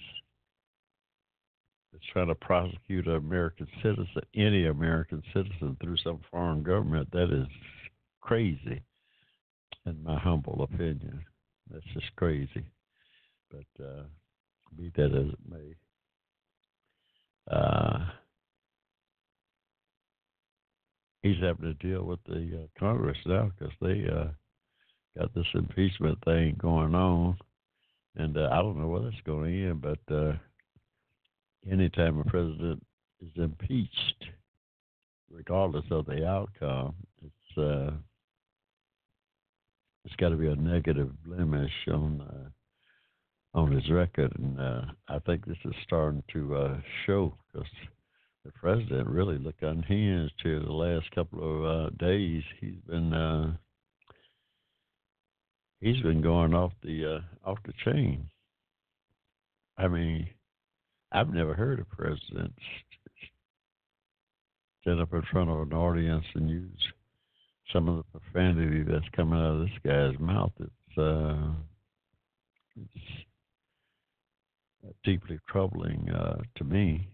is 1.94 2.00
trying 2.12 2.28
to 2.28 2.34
prosecute 2.34 3.06
an 3.06 3.16
American 3.16 3.66
citizen, 3.82 4.22
any 4.34 4.66
American 4.66 5.22
citizen, 5.32 5.76
through 5.80 5.96
some 5.98 6.20
foreign 6.30 6.62
government, 6.62 7.10
that 7.12 7.32
is 7.32 7.46
crazy, 8.20 8.82
in 9.86 10.02
my 10.02 10.18
humble 10.18 10.62
opinion. 10.62 11.24
That's 11.70 11.84
just 11.94 12.14
crazy. 12.16 12.64
But 13.50 13.84
uh, 13.84 14.02
be 14.76 14.92
that 14.96 15.14
as 15.14 15.32
it 15.32 15.38
may, 15.48 15.74
uh, 17.50 18.06
he's 21.22 21.40
having 21.40 21.64
to 21.64 21.74
deal 21.74 22.04
with 22.04 22.20
the 22.26 22.64
uh, 22.64 22.78
Congress 22.80 23.18
now 23.26 23.50
because 23.58 23.74
they 23.80 24.04
uh, 24.12 24.28
got 25.18 25.34
this 25.34 25.46
impeachment 25.54 26.18
thing 26.24 26.56
going 26.60 26.94
on, 26.94 27.36
and 28.16 28.36
uh, 28.36 28.48
I 28.52 28.56
don't 28.56 28.78
know 28.78 28.88
where 28.88 29.02
that's 29.02 29.16
going 29.24 29.50
to 29.50 29.70
end. 29.70 29.80
But 29.82 30.14
uh, 30.14 30.32
anytime 31.70 32.18
a 32.18 32.24
president 32.24 32.84
is 33.20 33.30
impeached, 33.36 34.24
regardless 35.30 35.84
of 35.90 36.06
the 36.06 36.26
outcome, 36.26 36.94
it's 37.24 37.59
uh, 37.59 37.90
it's 40.05 40.16
got 40.16 40.28
to 40.28 40.36
be 40.36 40.48
a 40.48 40.56
negative 40.56 41.10
blemish 41.24 41.72
on 41.88 42.20
uh, 42.20 43.59
on 43.59 43.72
his 43.72 43.90
record, 43.90 44.32
and 44.38 44.60
uh, 44.60 44.82
I 45.09 45.18
think 45.20 45.47
this 45.47 45.56
is 45.64 45.74
starting 45.84 46.22
to 46.32 46.56
uh, 46.56 46.80
show 47.06 47.34
because 47.52 47.68
the 48.44 48.52
president 48.52 49.09
really 49.09 49.38
looked 49.38 49.62
unhinged 49.62 50.34
here 50.43 50.60
the 50.60 50.72
last 50.72 51.10
couple 51.12 51.40
of 51.43 51.64
uh, 51.64 51.90
days. 51.98 52.43
He's 52.60 52.80
been 52.86 53.12
uh, 53.12 53.56
he's 55.80 56.02
been 56.02 56.22
going 56.22 56.55
off 56.55 56.72
the 56.82 57.22
off 57.44 57.59
the 57.64 57.72
chain. 57.84 58.28
I 59.78 59.88
mean, 59.88 60.28
I've 61.12 61.32
never 61.32 61.54
heard 61.54 61.80
a 61.80 61.84
president 61.84 62.52
stand 64.82 65.00
up 65.00 65.12
in 65.12 65.22
front 65.32 65.50
of 65.50 65.60
an 65.60 65.72
audience 65.72 66.24
and 66.34 66.48
use 66.48 66.92
some 67.72 67.88
of 67.88 67.96
the 67.96 68.20
profanity 68.20 68.82
that's 68.82 69.08
coming 69.14 69.38
out 69.38 69.54
of 69.54 69.60
this 69.60 69.78
guy's 69.84 70.18
mouth. 70.20 70.52
It's 70.60 70.98
uh, 70.98 71.52
it's 72.76 73.04
deeply 75.04 75.38
troubling 75.48 76.08
uh, 76.10 76.38
to 76.56 76.64
me. 76.64 77.08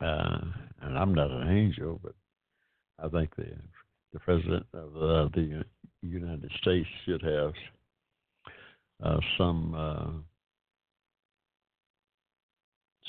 Uh, 0.00 0.38
and 0.82 0.98
I'm 0.98 1.14
not 1.14 1.30
an 1.30 1.48
angel, 1.48 2.00
but 2.02 2.14
I 3.02 3.08
think 3.08 3.34
the 3.36 3.46
the 4.12 4.20
president 4.20 4.66
of 4.72 4.96
uh, 4.96 5.28
the 5.34 5.64
United 6.02 6.50
States 6.62 6.88
should 7.04 7.22
have 7.22 7.52
uh, 9.02 9.18
some 9.36 9.74
uh, 9.74 10.10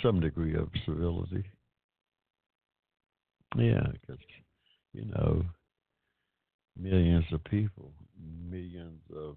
some 0.02 0.20
degree 0.20 0.56
of 0.56 0.70
civility. 0.86 1.44
Yeah, 3.58 3.88
because 3.92 4.22
you 4.94 5.06
know 5.06 5.44
millions 6.80 7.26
of 7.32 7.44
people, 7.46 7.92
millions 8.50 9.02
of 9.16 9.36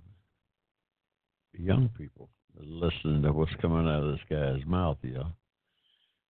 young 1.52 1.88
people 1.96 2.28
listening 2.58 3.22
to 3.22 3.32
what's 3.32 3.52
coming 3.60 3.86
out 3.86 4.02
of 4.02 4.12
this 4.12 4.20
guy's 4.28 4.64
mouth, 4.66 4.98
you 5.02 5.14
know. 5.14 5.32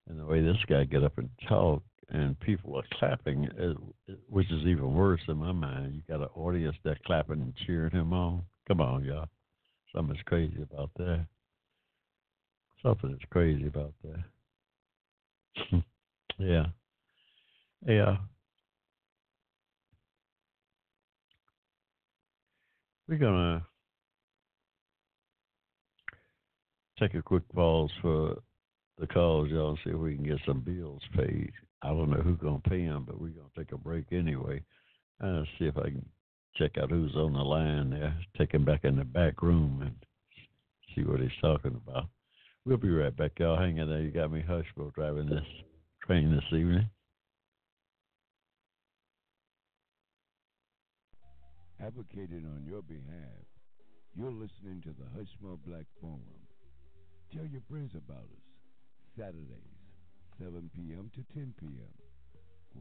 And 0.09 0.19
the 0.19 0.25
way 0.25 0.41
this 0.43 0.57
guy 0.69 0.85
get 0.85 1.05
up 1.05 1.19
and 1.19 1.29
talk, 1.49 1.83
and 2.11 2.39
people 2.41 2.77
are 2.77 2.99
clapping, 2.99 3.49
uh, 3.61 4.13
which 4.29 4.51
is 4.51 4.67
even 4.67 4.95
worse 4.95 5.21
in 5.29 5.37
my 5.37 5.53
mind. 5.53 5.95
You 5.95 6.03
got 6.09 6.23
an 6.23 6.31
audience 6.35 6.77
that 6.85 7.03
clapping 7.05 7.41
and 7.41 7.55
cheering 7.67 7.91
him 7.91 8.13
on. 8.13 8.43
Come 8.67 8.81
on, 8.81 9.05
y'all. 9.05 9.29
Something's 9.95 10.21
crazy 10.27 10.63
about 10.63 10.91
that. 10.97 11.27
Something 12.83 13.11
that's 13.11 13.31
crazy 13.31 13.67
about 13.67 13.93
that. 14.05 15.83
yeah. 16.39 16.67
Yeah. 17.87 18.17
We're 23.09 23.19
gonna 23.19 23.67
take 27.01 27.15
a 27.15 27.23
quick 27.23 27.49
pause 27.55 27.91
for 28.03 28.37
the 28.99 29.07
calls, 29.07 29.49
y'all, 29.51 29.71
and 29.71 29.79
see 29.83 29.91
if 29.91 29.97
we 29.97 30.15
can 30.15 30.25
get 30.25 30.39
some 30.47 30.61
bills 30.61 31.03
paid. 31.17 31.53
I 31.83 31.89
don't 31.89 32.11
know 32.11 32.21
who's 32.21 32.39
gonna 32.39 32.61
pay 32.69 32.85
them, 32.85 33.05
but 33.07 33.21
we're 33.21 33.29
gonna 33.29 33.49
take 33.57 33.73
a 33.73 33.79
break 33.79 34.07
anyway. 34.13 34.63
Uh, 35.23 35.43
see 35.59 35.67
if 35.67 35.77
I 35.79 35.85
can 35.85 36.05
check 36.57 36.77
out 36.79 36.91
who's 36.91 37.15
on 37.15 37.33
the 37.33 37.43
line 37.43 37.91
there. 37.91 38.17
Take 38.37 38.53
him 38.53 38.65
back 38.65 38.85
in 38.85 38.97
the 38.97 39.05
back 39.05 39.43
room 39.43 39.81
and 39.83 39.95
see 40.95 41.03
what 41.03 41.21
he's 41.21 41.31
talking 41.41 41.81
about. 41.87 42.07
We'll 42.69 42.77
be 42.77 42.91
right 42.91 43.17
back, 43.17 43.33
y'all. 43.39 43.57
Hang 43.57 43.79
in 43.79 43.89
there. 43.89 44.03
You 44.03 44.11
got 44.11 44.31
me 44.31 44.45
Hushmo 44.47 44.93
driving 44.93 45.25
this 45.25 45.41
train 46.05 46.31
this 46.31 46.45
evening. 46.49 46.87
Advocated 51.81 52.45
on 52.45 52.67
your 52.69 52.83
behalf, 52.83 53.41
you're 54.15 54.31
listening 54.31 54.83
to 54.83 54.91
the 54.91 55.07
Hushmo 55.19 55.57
Black 55.67 55.87
Forum. 55.99 56.21
Tell 57.35 57.47
your 57.47 57.63
friends 57.71 57.93
about 57.95 58.19
us. 58.19 58.45
Saturdays, 59.17 59.81
7 60.39 60.69
p.m. 60.75 61.11
to 61.15 61.25
10 61.33 61.55
p.m. 61.59 61.95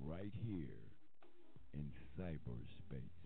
Right 0.04 0.34
here 0.46 0.84
in 1.74 1.90
cyberspace. 2.20 3.18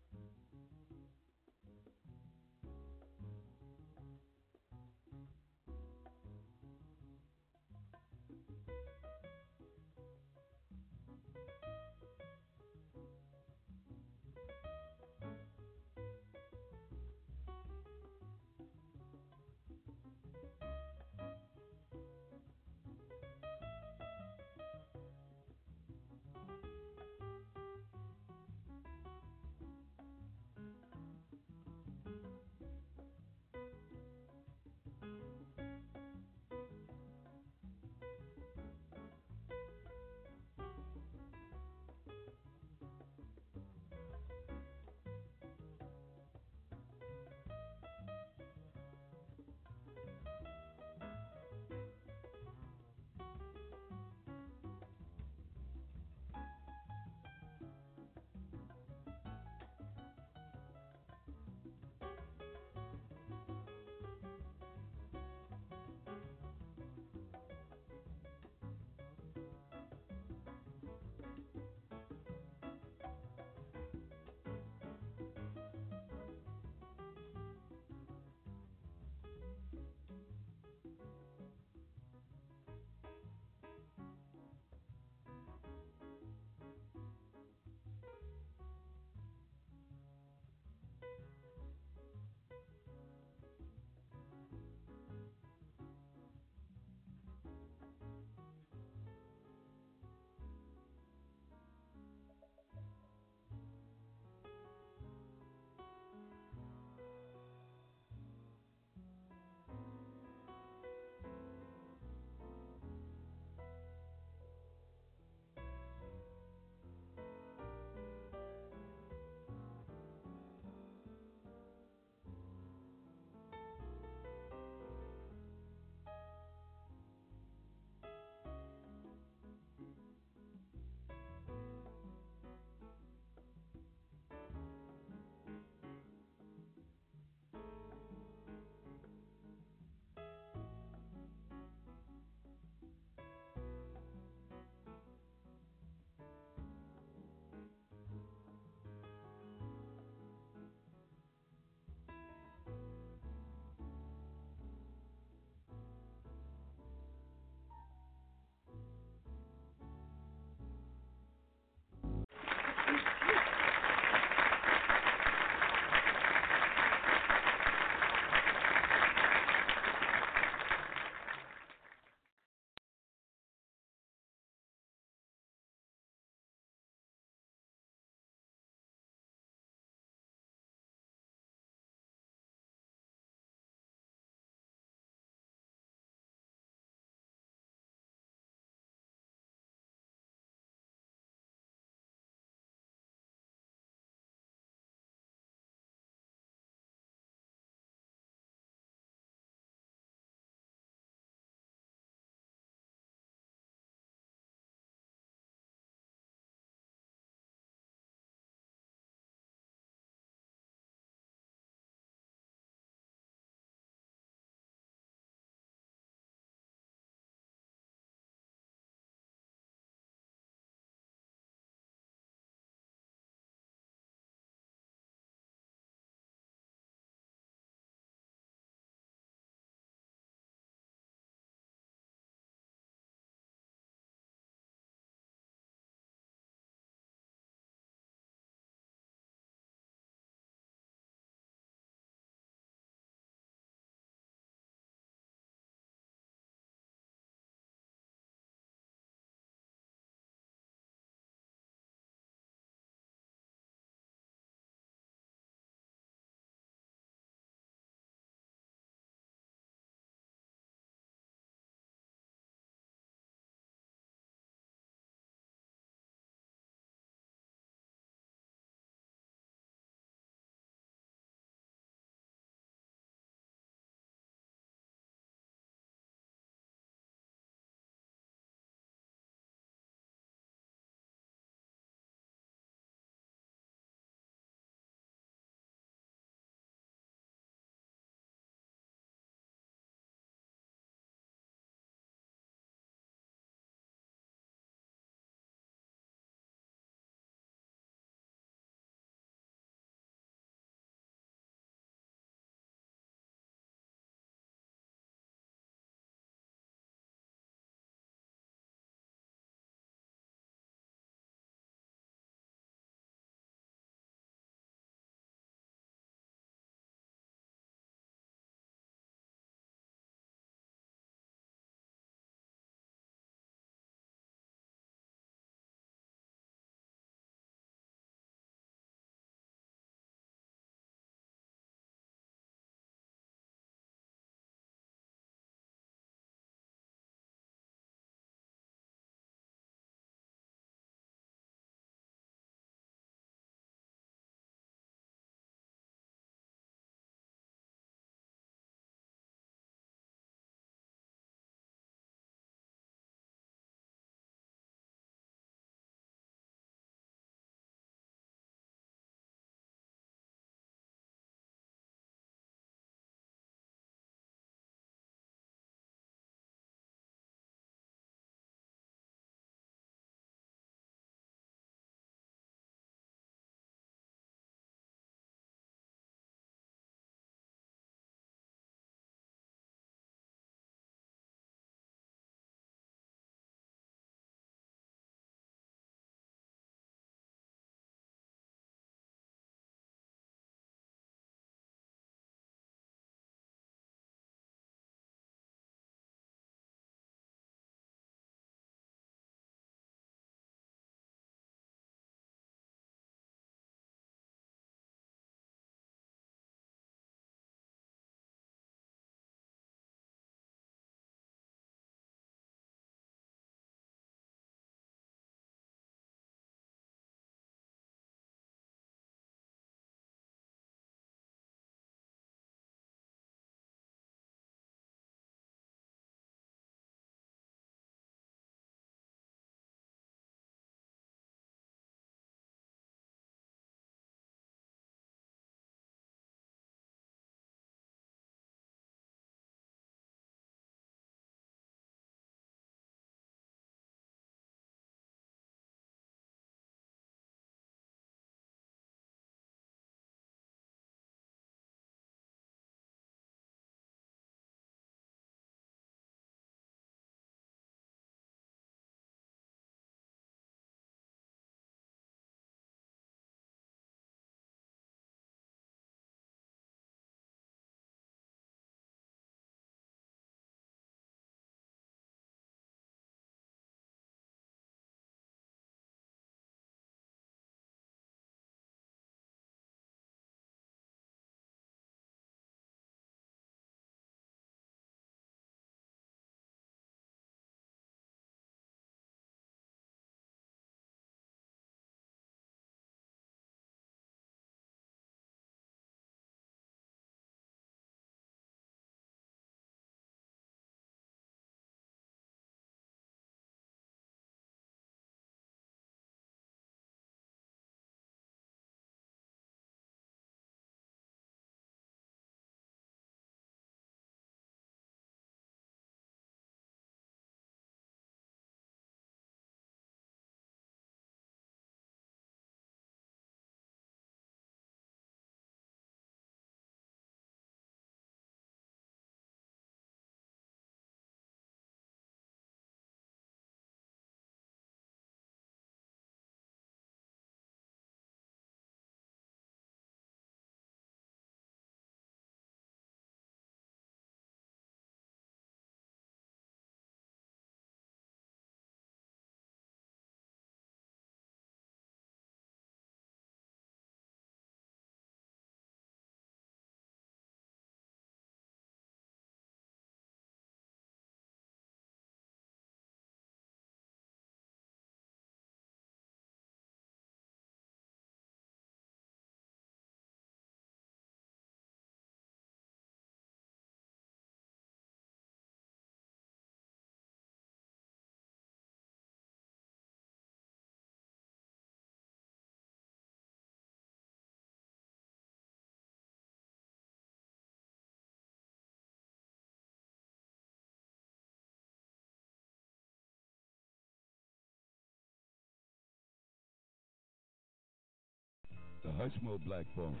Hushmo 599.04 599.36
Black 599.44 599.68
Forum, 599.76 600.00